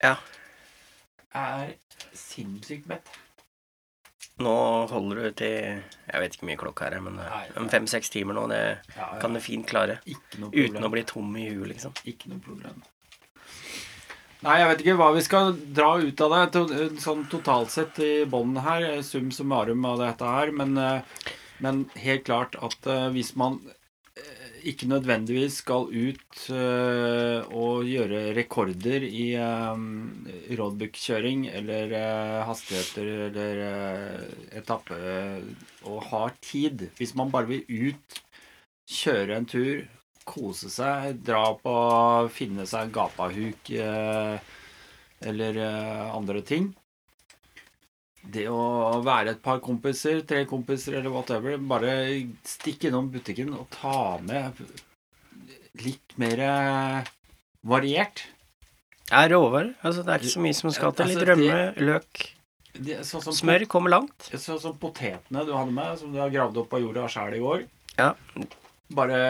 Ja. 0.02 0.14
Jeg 1.34 1.68
er 1.68 1.74
sinnssykt 2.16 2.86
mett. 2.88 3.08
Nå 4.44 4.52
holder 4.90 5.16
du 5.22 5.36
til 5.38 5.54
Jeg 5.56 6.20
vet 6.20 6.34
ikke 6.34 6.42
hvor 6.44 6.50
mye 6.50 6.60
klokka 6.60 6.88
er, 6.90 6.98
men 7.00 7.16
om 7.56 7.70
fem-seks 7.72 8.10
timer 8.12 8.36
nå, 8.36 8.42
det 8.52 8.58
Ja, 8.60 8.74
ja. 8.98 9.06
kan 9.22 9.32
du 9.32 9.40
fint 9.40 9.64
klare. 9.68 9.98
Ikke 10.04 10.42
noe. 10.42 10.52
Uten 10.52 10.84
å 10.84 10.90
bli 10.92 11.04
tom 11.08 11.30
i 11.40 11.46
huet, 11.48 11.70
liksom. 11.72 11.94
Ikke 12.04 12.28
noe 12.32 12.42
problem. 12.44 12.82
Nei, 14.44 14.58
jeg 14.60 14.68
vet 14.68 14.82
ikke 14.84 14.96
hva 15.00 15.08
vi 15.16 15.22
skal 15.24 15.54
dra 15.74 15.94
ut 15.98 16.20
av 16.26 16.34
det. 16.52 16.66
Sånn 17.02 17.24
totalt 17.32 17.72
sett 17.72 17.96
i 18.04 18.10
bånn 18.28 18.52
her. 18.62 18.84
Sum 19.02 19.32
summarum 19.34 19.88
av 19.88 20.02
dette 20.04 20.28
her. 20.36 20.52
Men, 20.54 20.76
eh, 20.76 21.32
men 21.64 21.86
helt 21.96 22.26
klart 22.28 22.54
at 22.60 22.86
eh, 22.92 23.08
hvis 23.16 23.32
man 23.40 23.56
ikke 24.70 24.88
nødvendigvis 24.90 25.60
skal 25.62 25.86
ut 25.88 26.38
uh, 26.52 27.46
og 27.54 27.86
gjøre 27.88 28.34
rekorder 28.36 29.04
i 29.06 29.26
uh, 29.38 29.78
roadbook-kjøring 30.58 31.46
eller 31.52 31.94
uh, 31.94 32.44
hastigheter 32.48 33.10
eller 33.28 33.62
uh, 33.62 34.24
etappe 34.58 34.98
og 35.86 36.00
har 36.10 36.34
tid 36.42 36.88
Hvis 36.98 37.14
man 37.18 37.30
bare 37.30 37.50
vil 37.50 37.92
ut, 37.92 38.20
kjøre 38.90 39.38
en 39.38 39.46
tur, 39.50 39.84
kose 40.26 40.70
seg, 40.72 41.20
dra 41.22 41.52
på 41.60 41.76
finne 42.34 42.66
seg 42.66 42.88
en 42.88 42.94
gapahuk 42.96 43.70
eller 45.26 45.60
andre 45.62 46.42
ting. 46.42 46.72
Det 48.32 48.46
å 48.50 48.98
være 49.06 49.36
et 49.36 49.42
par 49.42 49.60
kompiser, 49.62 50.22
tre 50.26 50.42
kompiser 50.50 50.98
eller 50.98 51.12
whatever, 51.14 51.56
bare 51.62 51.92
stikk 52.46 52.88
innom 52.88 53.10
butikken 53.12 53.52
og 53.54 53.68
ta 53.70 54.16
med 54.26 54.58
litt 55.84 56.16
mer 56.20 56.42
eh, 56.42 57.12
variert. 57.66 58.24
Ja, 59.10 59.22
råvarer. 59.30 59.74
Altså, 59.86 60.02
det 60.02 60.14
er 60.14 60.24
ikke 60.24 60.34
så 60.34 60.42
mye 60.42 60.56
som 60.58 60.72
skal 60.74 60.96
til. 60.98 61.12
Litt 61.12 61.20
Altså, 61.20 61.28
rømme, 61.30 61.86
løk, 61.86 62.24
Det, 62.76 62.98
er 62.98 63.06
sånn 63.06 63.22
som 63.28 63.36
smør 63.36 63.64
kommer 63.70 63.94
langt. 63.94 64.26
Sånn 64.34 64.60
som 64.60 64.74
potetene 64.80 65.44
du 65.46 65.54
hadde 65.54 65.74
med, 65.76 65.94
som 66.00 66.10
du 66.12 66.18
har 66.20 66.32
gravd 66.34 66.58
opp 66.64 66.74
av 66.76 66.82
jorda 66.82 67.06
sjæl 67.12 67.38
i 67.38 67.42
går. 67.44 67.62
Ja. 67.96 68.10
Bare 68.96 69.20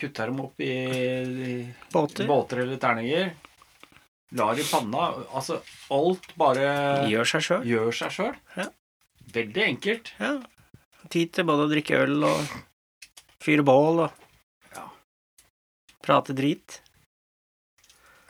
kutta 0.00 0.28
dem 0.28 0.38
opp 0.44 0.60
i, 0.64 0.72
i 0.72 1.56
Båter. 1.92 2.28
båter 2.28 2.62
eller 2.64 2.78
terninger. 2.80 3.32
Lar 4.34 4.58
i 4.58 4.64
panna. 4.66 5.12
Altså, 5.30 5.60
alt 5.94 6.26
bare 6.36 7.06
Gjør 7.10 7.24
seg 7.30 7.42
sjøl. 7.46 7.66
gjør 7.68 7.92
seg 7.94 8.10
sjøl. 8.16 8.34
Ja. 8.56 8.68
Veldig 9.32 9.62
enkelt. 9.66 10.12
Ja. 10.18 10.32
Tid 11.10 11.32
til 11.36 11.44
både 11.46 11.66
å 11.66 11.70
drikke 11.70 12.00
øl 12.02 12.24
og 12.26 12.56
fyre 13.42 13.62
bål 13.62 14.00
og 14.08 14.10
Ja. 14.74 14.88
prate 16.02 16.34
drit. 16.34 16.80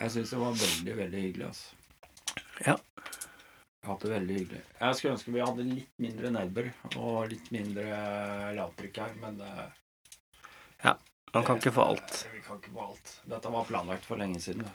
Jeg 0.01 0.11
syns 0.13 0.31
det 0.31 0.39
var 0.39 0.53
veldig, 0.53 0.97
veldig 0.97 1.23
hyggelig, 1.23 1.47
altså. 1.47 1.73
Ja. 2.67 2.77
Jeg 2.77 3.89
har 3.89 3.95
hatt 3.95 4.01
det 4.03 4.11
veldig 4.11 4.37
hyggelig. 4.41 4.63
Jeg 4.81 4.95
skulle 4.99 5.15
ønske 5.15 5.33
vi 5.33 5.41
hadde 5.41 5.65
litt 5.65 5.93
mindre 5.99 6.31
nedbør 6.35 6.71
og 6.97 7.29
litt 7.31 7.51
mindre 7.55 7.85
lavtrykk 8.59 8.97
her, 8.97 9.15
men 9.23 9.41
Ja. 10.85 10.97
Man 11.35 11.45
kan 11.45 11.57
ikke 11.59 11.73
få 11.73 11.83
alt. 11.89 12.27
Vi 12.33 12.41
kan 12.41 12.59
ikke 12.61 12.73
få 12.73 12.89
alt. 12.91 13.21
Dette 13.29 13.51
var 13.53 13.65
planlagt 13.65 14.05
for 14.05 14.17
lenge 14.17 14.41
siden. 14.41 14.69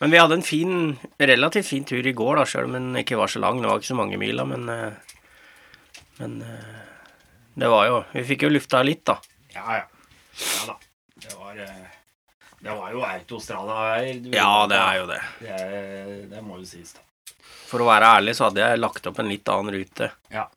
Men 0.00 0.10
vi 0.10 0.18
hadde 0.18 0.38
en 0.38 0.42
fin, 0.42 0.98
relativt 1.18 1.66
fin 1.66 1.84
tur 1.84 2.06
i 2.06 2.12
går, 2.16 2.38
da, 2.40 2.46
sjøl 2.48 2.70
om 2.70 2.76
den 2.78 3.02
ikke 3.02 3.18
var 3.20 3.28
så 3.28 3.42
lang. 3.42 3.58
Det 3.60 3.68
var 3.68 3.82
ikke 3.82 3.90
så 3.90 3.98
mange 3.98 4.20
miler, 4.20 4.48
men 4.48 4.68
eh, 4.72 5.16
Men 6.20 6.38
eh, 6.44 6.78
det 7.60 7.68
var 7.68 7.86
jo 7.88 7.98
Vi 8.14 8.24
fikk 8.28 8.46
jo 8.46 8.52
lufta 8.52 8.80
litt, 8.86 9.04
da. 9.04 9.18
Ja, 9.52 9.82
ja. 9.82 9.84
Ja 10.40 10.70
da. 10.70 10.78
Det 11.20 11.36
var, 11.36 11.60
eh, 11.66 11.92
det 12.64 12.78
var 12.78 12.94
jo 12.94 13.04
autostrada 13.04 13.76
her. 13.82 14.08
Ja, 14.32 14.66
det 14.72 14.80
er 14.80 14.96
jo 15.02 15.06
det. 15.10 15.20
Det, 15.44 15.60
det 16.32 16.42
må 16.48 16.62
jo 16.62 16.64
sies, 16.68 16.96
da. 16.96 17.04
For 17.68 17.84
å 17.84 17.90
være 17.90 18.16
ærlig 18.16 18.38
så 18.38 18.48
hadde 18.48 18.64
jeg 18.64 18.80
lagt 18.80 19.06
opp 19.06 19.20
en 19.20 19.28
litt 19.28 19.52
annen 19.52 19.76
rute. 19.76 20.08
Ja. 20.32 20.48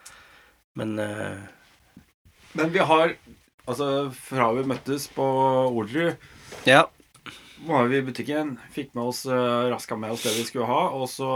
Men 0.79 0.95
uh... 0.97 1.43
Men 2.53 2.71
vi 2.73 2.79
har 2.79 3.17
Altså, 3.63 3.85
fra 4.11 4.49
vi 4.57 4.65
møttes 4.67 5.05
på 5.15 5.23
Olerud 5.23 6.17
ja. 6.67 6.81
Var 7.68 7.89
vi 7.91 7.99
i 7.99 8.05
butikken, 8.05 8.55
fikk 8.74 8.93
med 8.97 9.11
oss, 9.11 9.26
uh, 9.30 9.70
raska 9.72 9.97
med 9.99 10.16
oss 10.16 10.24
det 10.26 10.34
vi 10.38 10.45
skulle 10.47 10.70
ha, 10.70 10.82
og 10.95 11.07
så 11.11 11.30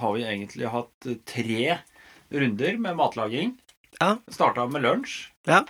har 0.00 0.16
vi 0.16 0.26
egentlig 0.26 0.70
hatt 0.72 1.08
tre 1.28 1.78
runder 2.32 2.78
med 2.82 2.98
matlaging. 2.98 3.54
Ja. 4.00 4.16
Starta 4.28 4.66
med 4.68 4.84
lunsj. 4.84 5.30
Ja. 5.48 5.62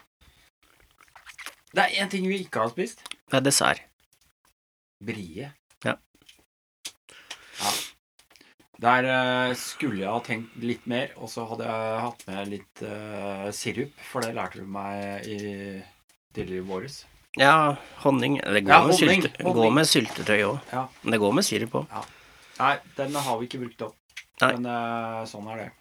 Det 1.77 1.85
er 1.85 1.99
én 2.03 2.11
ting 2.11 2.27
vi 2.29 2.41
ikke 2.43 2.65
har 2.65 2.73
spist. 2.73 3.03
Det 3.29 3.39
er 3.39 3.45
dessert. 3.45 3.83
Brie. 5.05 5.51
Ja. 5.85 5.97
Ja. 7.61 7.73
Der 8.83 9.09
eh, 9.09 9.55
skulle 9.57 10.03
jeg 10.03 10.13
ha 10.13 10.21
tenkt 10.25 10.57
litt 10.61 10.87
mer, 10.89 11.13
og 11.17 11.31
så 11.33 11.47
hadde 11.49 11.69
jeg 11.69 12.01
hatt 12.05 12.25
med 12.29 12.51
litt 12.53 12.83
uh, 12.85 13.49
sirup, 13.57 13.93
for 14.11 14.25
det 14.25 14.35
lærte 14.37 14.61
du 14.61 14.69
meg 14.69 15.29
i 15.29 15.39
tidligere 16.37 16.61
i 16.61 16.67
våres. 16.69 16.99
Ja, 17.37 17.76
honning. 18.05 18.39
Det 18.41 18.62
går, 18.64 18.72
Ja, 18.72 18.82
med, 18.87 18.95
honning, 18.97 19.22
sylte, 19.22 19.43
honning. 19.45 19.57
går 19.62 19.74
med 19.78 19.89
syltetøy 19.91 20.39
òg. 20.47 20.59
Ja. 20.72 20.87
Men 21.03 21.16
det 21.16 21.20
går 21.20 21.34
med 21.37 21.45
sirup 21.45 21.74
òg. 21.82 21.97
Nei, 22.57 22.74
den 22.97 23.14
har 23.14 23.39
vi 23.39 23.49
ikke 23.49 23.61
brukt 23.64 23.82
opp. 23.91 23.97
Nei. 24.41 24.53
Men 24.57 24.66
eh, 24.72 25.24
sånn 25.28 25.49
er 25.53 25.64
det. 25.64 25.72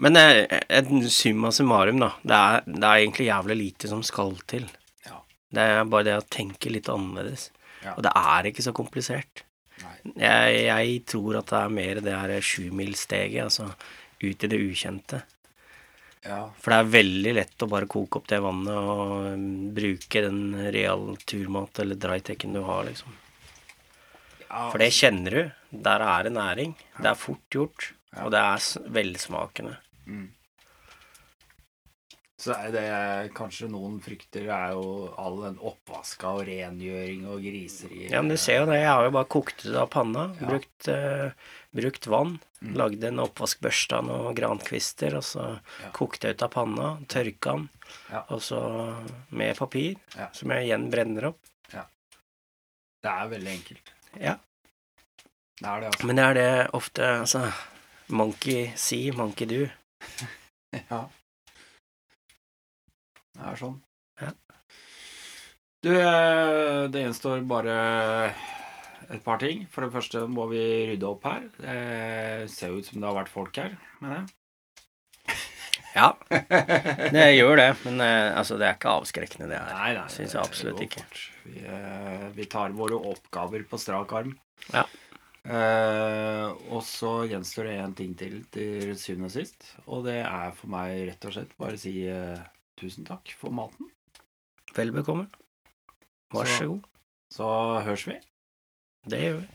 Men 0.00 0.16
eh, 0.16 0.46
en 0.68 1.04
summa 1.12 1.52
summarum, 1.52 2.00
da. 2.02 2.10
Det 2.26 2.36
er, 2.36 2.64
det 2.66 2.84
er 2.88 3.02
egentlig 3.04 3.26
jævlig 3.28 3.56
lite 3.60 3.90
som 3.90 4.02
skal 4.06 4.32
til. 4.50 4.66
Ja. 5.06 5.20
Det 5.52 5.66
er 5.76 5.84
bare 5.92 6.06
det 6.08 6.16
å 6.18 6.24
tenke 6.32 6.72
litt 6.72 6.88
annerledes. 6.90 7.50
Ja. 7.84 7.94
Og 7.96 8.02
det 8.06 8.12
er 8.16 8.48
ikke 8.50 8.64
så 8.66 8.72
komplisert. 8.76 9.44
Nei. 9.80 9.94
Jeg, 10.24 10.56
jeg 10.66 10.96
tror 11.08 11.38
at 11.40 11.52
det 11.52 11.60
er 11.60 11.76
mer 11.76 12.00
det 12.04 12.16
her 12.16 12.34
sjumilssteget, 12.44 13.44
altså 13.46 13.70
ut 14.20 14.44
i 14.44 14.50
det 14.52 14.58
ukjente. 14.60 15.22
Ja. 16.26 16.40
For 16.60 16.72
det 16.72 16.78
er 16.78 16.90
veldig 16.92 17.32
lett 17.38 17.64
å 17.64 17.68
bare 17.70 17.88
koke 17.90 18.20
opp 18.20 18.26
det 18.28 18.40
vannet 18.44 18.76
og 18.76 19.12
mm, 19.40 19.70
bruke 19.76 20.24
den 20.26 20.42
real 20.74 21.14
turmat 21.24 21.80
eller 21.80 22.00
drytekken 22.00 22.56
du 22.56 22.60
har, 22.66 22.84
liksom. 22.88 23.14
Ja, 24.48 24.66
For 24.68 24.82
det 24.82 24.90
kjenner 24.96 25.36
du. 25.36 25.42
Der 25.86 26.04
er 26.04 26.26
det 26.26 26.34
næring. 26.34 26.74
Det 26.98 27.08
er 27.12 27.18
fort 27.18 27.54
gjort. 27.54 27.92
Og 28.20 28.32
det 28.34 28.42
er 28.42 28.58
velsmakende. 28.90 29.78
velsmakende. 30.10 30.28
Så 32.40 32.54
er 32.56 32.70
det 32.72 33.32
kanskje 33.36 33.66
noen 33.68 33.98
frykter, 34.00 34.46
er 34.48 34.72
jo 34.72 35.10
all 35.20 35.34
den 35.42 35.58
oppvaska 35.60 36.30
og 36.38 36.46
rengjøring 36.48 37.26
og 37.28 37.42
griseri. 37.44 38.06
Ja, 38.08 38.22
men 38.22 38.32
du 38.32 38.38
ser 38.40 38.62
jo 38.62 38.68
det. 38.70 38.78
Jeg 38.80 38.88
har 38.88 39.04
jo 39.04 39.12
bare 39.12 39.28
kokt 39.28 39.66
det 39.66 39.76
av 39.76 39.90
panna. 39.92 40.22
Ja. 40.40 40.48
Brukt, 40.48 40.88
uh, 40.88 41.50
brukt 41.76 42.08
vann. 42.08 42.38
Mm. 42.62 42.72
Lagde 42.80 43.10
en 43.10 43.20
oppvaskbørste 43.26 43.98
av 43.98 44.08
noen 44.08 44.38
grankvister, 44.38 45.18
og 45.20 45.26
så 45.28 45.44
Ja. 45.84 45.92
kokte 45.92 46.28
jeg 46.30 46.38
ut 46.38 46.46
av 46.48 46.52
panna. 46.56 46.88
Tørka 47.12 47.52
den. 47.58 47.68
Ja. 48.08 48.24
Og 48.30 48.40
så 48.40 48.62
med 49.30 49.56
papir, 49.60 49.96
som 50.32 50.48
jeg 50.56 50.70
igjen 50.70 50.90
brenner 50.90 51.28
opp. 51.34 51.38
Ja. 51.74 51.84
Det 53.04 53.10
er 53.10 53.28
veldig 53.36 53.52
enkelt. 53.58 53.94
Ja. 54.16 54.36
Det 55.60 55.68
er 55.68 55.80
det, 55.80 55.92
altså. 55.92 56.06
Men 56.06 56.16
det 56.16 56.24
er 56.24 56.34
det 56.34 56.70
ofte 56.72 57.02
Altså 57.20 57.52
Monkey 58.08 58.72
see, 58.76 59.10
monkey 59.12 59.44
do. 59.46 59.66
Ja. 60.88 61.04
Det 63.40 63.48
er 63.50 63.60
sånn. 63.60 63.76
Ja. 64.20 64.30
Du, 65.80 65.92
eh, 65.96 66.82
det 66.92 67.04
gjenstår 67.06 67.40
bare 67.48 67.76
et 69.10 69.22
par 69.24 69.40
ting. 69.40 69.64
For 69.72 69.86
det 69.86 69.94
første 69.94 70.26
må 70.28 70.44
vi 70.50 70.60
rydde 70.92 71.08
opp 71.08 71.24
her. 71.24 71.46
Det 71.56 72.50
ser 72.52 72.74
jo 72.74 72.82
ut 72.82 72.90
som 72.90 73.00
det 73.00 73.08
har 73.08 73.16
vært 73.22 73.32
folk 73.32 73.56
her 73.62 73.78
med 74.04 74.28
Ja, 75.96 76.12
det. 76.30 77.24
gjør 77.34 77.56
det. 77.58 77.70
Men 77.86 78.04
eh, 78.04 78.36
altså, 78.38 78.60
det 78.60 78.68
er 78.68 78.76
ikke 78.76 78.92
avskrekkende, 79.00 79.48
det 79.50 79.58
her. 79.58 79.72
Nei, 79.74 79.92
nei, 79.96 80.06
Syns 80.12 80.36
jeg 80.36 80.42
absolutt 80.44 80.84
ikke. 80.84 81.06
Vi, 81.48 81.64
eh, 81.64 82.28
vi 82.36 82.46
tar 82.52 82.76
våre 82.76 83.00
oppgaver 83.10 83.64
på 83.66 83.80
strak 83.80 84.12
arm. 84.20 84.36
Ja. 84.70 84.84
Eh, 85.40 86.46
og 86.68 86.84
så 86.84 87.24
gjenstår 87.30 87.70
det 87.70 87.76
én 87.80 87.94
ting 87.96 88.12
til 88.20 88.42
til 88.52 88.92
syvende 89.00 89.30
og 89.32 89.34
sist. 89.34 89.72
Og 89.88 90.04
det 90.06 90.20
er 90.20 90.52
for 90.54 90.70
meg 90.76 91.06
rett 91.08 91.26
og 91.26 91.34
slett 91.34 91.56
bare 91.58 91.80
si 91.80 91.94
eh, 92.06 92.38
tusen 92.80 93.06
takk 93.08 93.32
for 93.38 93.52
maten. 93.54 93.90
Vel 94.76 94.92
bekomme. 94.94 95.28
Vær 96.34 96.46
Så- 96.46 96.58
så 96.58 96.66
god. 96.72 96.82
Så 97.30 97.48
høres 97.86 98.06
vi. 98.08 98.16
Det 99.10 99.20
gjør 99.22 99.40
vi. 99.40 99.46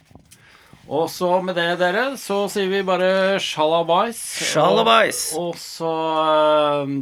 Og 0.88 1.09
så 1.09 1.30
med 1.43 1.55
det, 1.57 1.80
dere, 1.82 2.03
så 2.21 2.43
sier 2.51 2.69
vi 2.69 2.84
bare 2.86 3.39
sjalabais. 3.41 4.19
Sjalabais! 4.53 5.34
Og, 5.34 5.55
og 5.55 5.55
så 5.57 5.93
uh, 6.86 6.93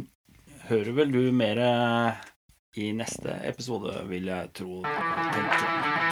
hører 0.70 0.92
vel 0.96 1.12
du 1.12 1.20
mer 1.36 1.60
i 2.80 2.88
neste 2.96 3.36
episode, 3.44 3.92
vil 4.08 4.24
jeg 4.32 4.52
tro. 4.56 4.80
Tenke. 4.82 6.03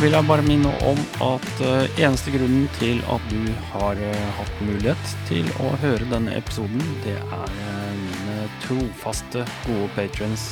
Vil 0.00 0.14
jeg 0.16 0.24
bare 0.24 0.44
minne 0.46 0.70
om 0.88 1.00
at 1.26 1.58
eh, 1.60 1.98
eneste 2.00 2.32
grunnen 2.32 2.70
til 2.78 3.02
at 3.12 3.24
du 3.28 3.50
har 3.74 3.98
eh, 4.00 4.30
hatt 4.38 4.62
mulighet 4.64 5.12
til 5.28 5.44
å 5.60 5.74
høre 5.82 6.08
denne 6.08 6.38
episoden, 6.38 6.80
det 7.04 7.18
er 7.18 7.52
eh, 7.66 7.98
mine 7.98 8.36
trofaste, 8.62 9.44
gode 9.66 9.90
patrons. 9.98 10.46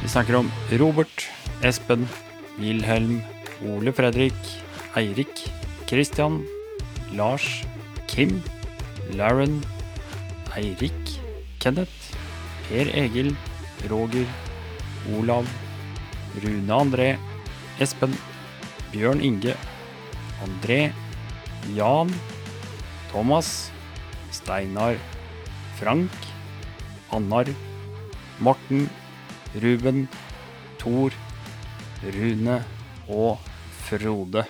Vi 0.00 0.10
snakker 0.10 0.40
om 0.40 0.50
Robert, 0.82 1.28
Espen, 1.62 2.08
Wilhelm, 2.58 3.20
Ole 3.70 3.94
Fredrik, 3.94 4.50
Eirik, 4.98 5.46
Christian, 5.86 6.42
Lars, 7.14 7.46
Kim, 8.10 8.40
Lauren, 9.14 9.60
Eirik, 10.58 11.18
Kenneth, 11.62 12.14
Per 12.66 12.90
Egil, 12.98 13.36
Roger, 13.92 14.26
Olav, 15.14 15.46
Rune 16.42 16.80
André, 16.82 17.12
Espen, 17.78 18.16
Bjørn 18.96 19.20
Inge, 19.20 19.52
André, 20.40 20.88
Jan, 21.76 22.08
Thomas, 23.10 23.68
Steinar, 24.32 24.96
Frank, 25.76 26.14
Annar, 27.12 27.50
Morten, 28.40 28.86
Ruben, 29.60 30.06
Tor, 30.80 31.12
Rune 32.16 32.56
og 33.12 33.36
Frode. 33.84 34.46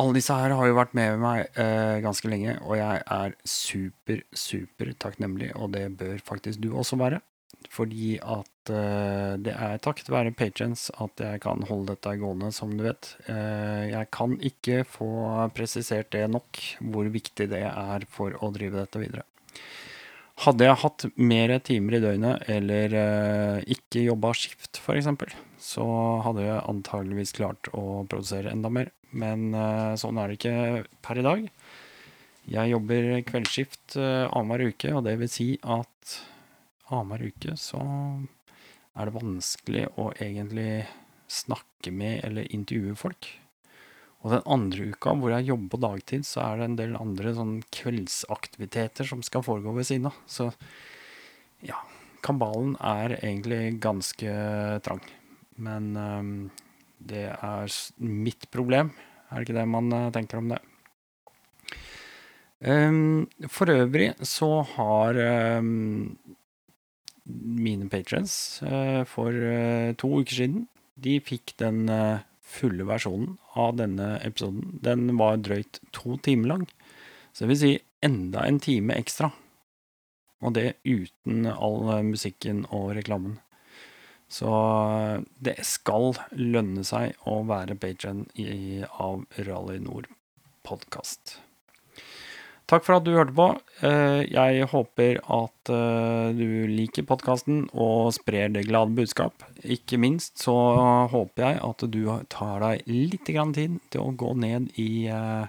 Alle 0.00 0.16
disse 0.16 0.32
her 0.40 0.56
har 0.56 0.70
jo 0.70 0.80
vært 0.80 0.96
med 0.96 1.20
meg 1.20 1.44
eh, 1.60 2.00
ganske 2.08 2.32
lenge, 2.32 2.56
og 2.64 2.78
jeg 2.80 3.04
er 3.04 3.36
super, 3.44 4.24
super 4.32 4.96
takknemlig, 4.96 5.52
og 5.60 5.76
det 5.76 5.90
bør 6.00 6.16
faktisk 6.24 6.64
du 6.64 6.72
også 6.72 6.96
være. 7.04 7.20
Fordi 7.74 8.16
at 8.20 8.72
eh, 8.72 9.34
det 9.42 9.54
er 9.54 9.80
takket 9.82 10.10
være 10.12 10.34
patrons 10.36 10.88
at 11.02 11.20
jeg 11.20 11.42
kan 11.44 11.64
holde 11.68 11.94
dette 11.94 12.16
gående, 12.20 12.50
som 12.54 12.74
du 12.76 12.84
vet. 12.86 13.14
Eh, 13.30 13.90
jeg 13.90 14.10
kan 14.14 14.36
ikke 14.38 14.82
få 14.88 15.08
presisert 15.56 16.12
det 16.14 16.26
nok, 16.32 16.60
hvor 16.92 17.08
viktig 17.12 17.48
det 17.52 17.64
er 17.70 18.06
for 18.10 18.36
å 18.40 18.52
drive 18.54 18.80
dette 18.82 19.02
videre. 19.02 19.26
Hadde 20.44 20.66
jeg 20.66 20.80
hatt 20.82 21.04
mer 21.14 21.52
timer 21.62 21.96
i 21.96 22.02
døgnet, 22.02 22.48
eller 22.50 22.96
eh, 22.98 23.72
ikke 23.76 24.06
jobba 24.08 24.34
skift 24.38 24.82
f.eks., 24.82 25.10
så 25.64 25.86
hadde 26.26 26.44
jeg 26.44 26.66
antageligvis 26.68 27.32
klart 27.38 27.70
å 27.72 28.04
produsere 28.10 28.52
enda 28.52 28.70
mer. 28.70 28.90
Men 29.14 29.54
sånn 29.96 30.18
er 30.18 30.28
det 30.28 30.36
ikke 30.36 30.82
per 31.06 31.20
i 31.20 31.22
dag. 31.24 31.44
Jeg 32.50 32.72
jobber 32.72 33.06
kveldsskift 33.30 33.94
annenhver 33.96 34.74
uke, 34.74 34.90
og 34.90 35.04
det 35.06 35.14
vil 35.22 35.30
si 35.30 35.46
at 35.62 36.16
annenhver 36.90 37.30
uke 37.30 37.56
så 37.60 37.80
er 38.94 39.08
det 39.08 39.16
vanskelig 39.16 39.86
å 39.98 40.10
egentlig 40.12 40.84
snakke 41.30 41.92
med 41.94 42.20
eller 42.26 42.50
intervjue 42.54 42.96
folk. 42.98 43.30
Og 44.24 44.32
den 44.32 44.44
andre 44.48 44.90
uka 44.94 45.12
hvor 45.20 45.34
jeg 45.34 45.48
jobber 45.50 45.72
på 45.74 45.82
dagtid, 45.84 46.26
så 46.28 46.44
er 46.44 46.60
det 46.60 46.68
en 46.68 46.76
del 46.78 46.94
andre 46.96 47.34
sånn 47.36 47.56
kveldsaktiviteter 47.74 49.08
som 49.08 49.24
skal 49.26 49.44
foregå 49.44 49.74
ved 49.76 49.88
siden 49.88 50.08
av. 50.08 50.20
Så 50.30 50.48
ja, 51.64 51.80
kabalen 52.24 52.76
er 52.80 53.18
egentlig 53.18 53.76
ganske 53.84 54.36
trang. 54.84 55.02
Men 55.60 55.90
um, 55.96 56.30
det 56.98 57.26
er 57.34 57.74
mitt 58.00 58.48
problem. 58.54 58.94
Er 59.28 59.40
det 59.40 59.48
ikke 59.48 59.58
det 59.58 59.66
man 59.68 59.92
øh, 59.92 60.12
tenker 60.14 60.40
om 60.40 60.48
det? 60.52 60.60
Um, 62.64 63.26
for 63.52 63.68
øvrig 63.68 64.14
så 64.24 64.62
har 64.76 65.18
øhm, 65.20 66.14
mine 67.26 67.88
patrons 67.88 68.62
øh, 68.62 69.06
for 69.06 69.32
øh, 69.32 69.94
to 69.94 70.08
uker 70.20 70.34
siden 70.34 70.68
De 71.04 71.20
fikk 71.20 71.54
den 71.58 71.88
øh, 71.88 72.18
fulle 72.40 72.86
versjonen 72.86 73.38
av 73.56 73.74
denne 73.78 74.18
episoden. 74.22 74.78
Den 74.84 75.16
var 75.18 75.40
drøyt 75.42 75.80
to 75.92 76.16
timer 76.22 76.48
lang. 76.48 76.68
Så 77.32 77.44
det 77.44 77.48
vil 77.48 77.58
si 77.58 77.72
enda 78.04 78.44
en 78.46 78.60
time 78.60 78.94
ekstra. 78.94 79.32
Og 80.44 80.54
det 80.54 80.76
uten 80.84 81.46
all 81.46 82.04
musikken 82.04 82.66
og 82.70 82.94
reklamen. 82.94 83.40
Så 84.28 84.50
det 85.42 85.56
skal 85.66 86.14
lønne 86.36 86.84
seg 86.86 87.16
å 87.26 87.40
være 87.48 87.78
patron 87.80 88.26
av 88.98 89.24
Rally 89.38 89.80
Nord 89.82 90.08
podkast. 90.64 91.38
Takk 92.64 92.86
for 92.86 92.96
at 92.96 93.04
du 93.04 93.10
hørte 93.12 93.34
på. 93.36 93.50
Eh, 93.84 94.22
jeg 94.32 94.64
håper 94.72 95.18
at 95.20 95.70
eh, 95.72 96.30
du 96.32 96.64
liker 96.70 97.04
podkasten 97.04 97.66
og 97.76 98.14
sprer 98.16 98.54
det 98.54 98.62
glade 98.70 98.94
budskap. 98.96 99.44
Ikke 99.60 99.98
minst 100.00 100.40
så 100.40 100.54
håper 101.12 101.44
jeg 101.44 101.58
at 101.66 101.84
du 101.92 102.00
tar 102.32 102.64
deg 102.64 102.86
litt 102.88 103.28
tid 103.28 103.76
til 103.92 104.00
å 104.00 104.14
gå 104.16 104.30
ned 104.40 104.70
i 104.80 105.04
eh, 105.12 105.44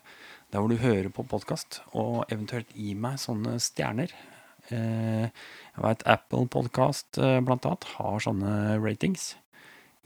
der 0.52 0.60
hvor 0.60 0.68
du 0.68 0.76
hører 0.82 1.08
på 1.12 1.24
podkast, 1.28 1.80
og 1.96 2.26
eventuelt 2.28 2.76
gi 2.76 2.92
meg 3.00 3.16
sånne 3.20 3.58
stjerner. 3.64 4.12
Jeg 4.70 5.82
veit 5.84 6.04
Apple 6.10 6.48
Podcast 6.50 7.18
blant 7.18 7.68
annet 7.68 7.88
har 7.98 8.24
sånne 8.24 8.54
ratings. 8.80 9.34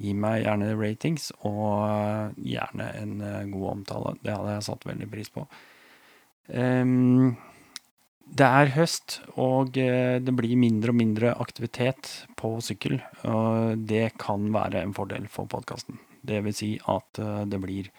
Gi 0.02 0.16
meg 0.18 0.42
gjerne 0.42 0.72
ratings, 0.80 1.30
og 1.46 2.34
gjerne 2.42 2.90
en 2.98 3.14
god 3.54 3.68
omtale. 3.76 4.16
Det 4.24 4.34
hadde 4.34 4.56
jeg 4.56 4.66
satt 4.72 4.90
veldig 4.90 5.10
pris 5.12 5.30
på. 5.36 5.46
Det 8.30 8.46
er 8.46 8.72
høst, 8.76 9.20
og 9.42 9.78
eh, 9.82 10.20
det 10.22 10.34
blir 10.38 10.60
mindre 10.60 10.94
og 10.94 11.00
mindre 11.00 11.34
aktivitet 11.42 12.12
på 12.38 12.60
sykkel. 12.62 13.00
Og 13.26 13.82
det 13.90 14.12
kan 14.22 14.52
være 14.54 14.84
en 14.84 14.94
fordel 14.94 15.26
for 15.32 15.50
podkasten. 15.50 15.98
Det 16.22 16.44
vil 16.46 16.56
si 16.56 16.70
at 16.92 17.22
eh, 17.22 17.44
det 17.50 17.62
blir 17.64 17.90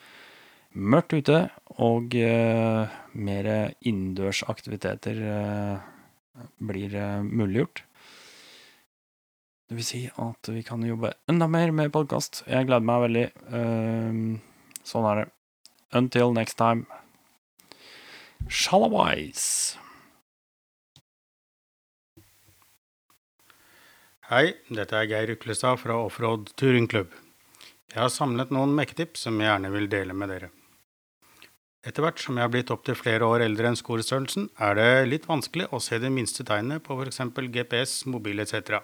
mørkt 0.70 1.16
ute, 1.18 1.38
og 1.82 2.14
uh, 2.14 2.86
mer 3.18 3.46
innendørs 3.82 4.44
aktiviteter 4.46 5.18
blir 6.62 6.94
muliggjort. 7.26 7.82
Det 9.66 9.80
vil 9.80 9.88
si 9.88 10.04
at 10.14 10.52
vi 10.54 10.62
kan 10.62 10.86
jobbe 10.86 11.10
enda 11.26 11.50
mer 11.50 11.74
med 11.74 11.90
podkast. 11.90 12.44
Jeg 12.46 12.70
gleder 12.70 12.86
meg 12.86 13.02
veldig. 13.08 13.26
Sånn 14.86 15.10
er 15.10 15.24
det. 15.24 15.28
Until 15.90 16.38
next 16.38 16.54
time. 16.62 16.86
Shalawais. 18.48 19.76
Hei, 24.30 24.54
dette 24.70 24.96
er 24.96 25.08
Geir 25.10 25.32
Uklestad 25.34 25.80
fra 25.82 25.98
Offroad 25.98 26.52
Turingklubb. 26.56 27.10
Jeg 27.90 27.98
har 27.98 28.12
samlet 28.14 28.52
noen 28.54 28.72
mekketips 28.78 29.26
som 29.26 29.40
jeg 29.42 29.50
gjerne 29.50 29.72
vil 29.74 29.88
dele 29.90 30.14
med 30.14 30.30
dere. 30.30 30.50
Etter 31.82 32.04
hvert 32.04 32.20
som 32.22 32.36
jeg 32.38 32.46
har 32.46 32.52
blitt 32.52 32.70
opptil 32.70 32.94
flere 32.94 33.26
år 33.26 33.42
eldre 33.46 33.70
enn 33.70 33.78
skolestørrelsen, 33.78 34.50
er 34.60 34.78
det 34.78 35.08
litt 35.08 35.26
vanskelig 35.28 35.66
å 35.74 35.80
se 35.82 35.98
de 35.98 36.12
minste 36.12 36.46
tegnene 36.46 36.78
på 36.84 36.94
f.eks. 36.94 37.22
GPS, 37.50 38.04
mobil 38.06 38.44
etc. 38.44 38.78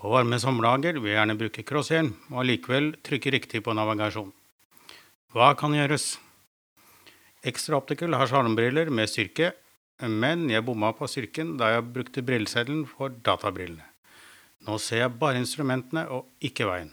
På 0.00 0.14
varme 0.14 0.38
sommerdager 0.40 0.96
vil 0.96 1.12
jeg 1.12 1.18
gjerne 1.18 1.38
bruke 1.42 1.66
crosshjelm, 1.66 2.14
og 2.32 2.42
allikevel 2.44 2.94
trykke 3.04 3.34
riktig 3.36 3.64
på 3.66 3.76
navigasjon. 3.76 4.32
Hva 5.34 5.52
kan 5.58 5.76
gjøres? 5.76 6.14
Extra 7.40 7.78
Optical 7.80 8.12
har 8.14 8.28
sjarmbriller 8.28 8.90
med 8.92 9.08
styrke, 9.08 9.54
men 10.04 10.48
jeg 10.52 10.64
bomma 10.64 10.90
på 10.96 11.06
styrken 11.08 11.54
da 11.60 11.70
jeg 11.74 11.86
brukte 11.94 12.24
brilleseddelen 12.24 12.82
for 12.88 13.14
databrillene. 13.24 13.86
Nå 14.68 14.76
ser 14.76 15.06
jeg 15.06 15.16
bare 15.20 15.40
instrumentene 15.40 16.02
og 16.12 16.26
ikke 16.44 16.66
veien. 16.68 16.90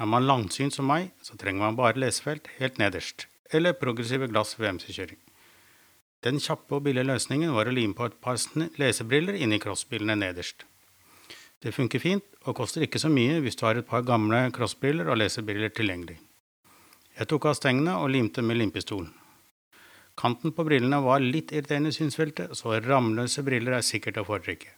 Er 0.00 0.08
man 0.08 0.24
langsynt 0.24 0.72
som 0.76 0.88
meg, 0.88 1.10
så 1.20 1.36
trenger 1.36 1.66
man 1.66 1.76
bare 1.76 2.00
lesefelt 2.00 2.48
helt 2.56 2.80
nederst, 2.80 3.26
eller 3.52 3.76
progressive 3.76 4.28
glass 4.28 4.56
ved 4.56 4.78
MC-kjøring. 4.78 5.20
Den 6.24 6.40
kjappe 6.40 6.78
og 6.78 6.86
billige 6.88 7.04
løsningen 7.04 7.52
var 7.52 7.68
å 7.68 7.76
lime 7.76 7.96
på 7.96 8.08
et 8.08 8.16
par 8.24 8.40
lesebriller 8.80 9.36
inni 9.36 9.60
crossbrillene 9.60 10.16
nederst. 10.16 10.64
Det 11.60 11.74
funker 11.76 12.00
fint, 12.00 12.24
og 12.48 12.56
koster 12.56 12.84
ikke 12.88 13.00
så 13.02 13.12
mye 13.12 13.40
hvis 13.44 13.56
du 13.60 13.66
har 13.68 13.76
et 13.76 13.88
par 13.88 14.04
gamle 14.06 14.46
crossbriller 14.56 15.12
og 15.12 15.20
lesebriller 15.20 15.72
tilgjengelig. 15.76 16.16
Jeg 17.16 17.28
tok 17.28 17.48
av 17.52 17.60
stengene 17.60 18.00
og 18.00 18.12
limte 18.12 18.44
med 18.44 18.60
limpistolen. 18.60 19.12
Kanten 20.16 20.48
på 20.56 20.64
brillene 20.64 20.96
var 21.04 21.20
litt 21.20 21.52
irriterende 21.52 21.92
synsfeltet, 21.92 22.56
så 22.56 22.80
ramløse 22.80 23.42
briller 23.44 23.72
er 23.76 23.84
sikkert 23.84 24.16
å 24.22 24.28
foretrekke. 24.28 24.70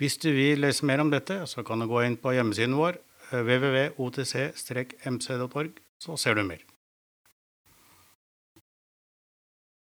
Hvis 0.00 0.16
du 0.20 0.30
vil 0.34 0.60
lese 0.60 0.86
mer 0.88 1.00
om 1.00 1.10
dette, 1.12 1.46
så 1.48 1.62
kan 1.64 1.78
du 1.80 1.86
gå 1.88 1.98
inn 2.04 2.16
på 2.20 2.32
hjemmesiden 2.36 2.76
vår 2.76 2.94
www.otc-mc.org, 3.32 5.72
så 6.02 6.16
ser 6.20 6.34
du 6.36 6.42
mer. 6.44 6.71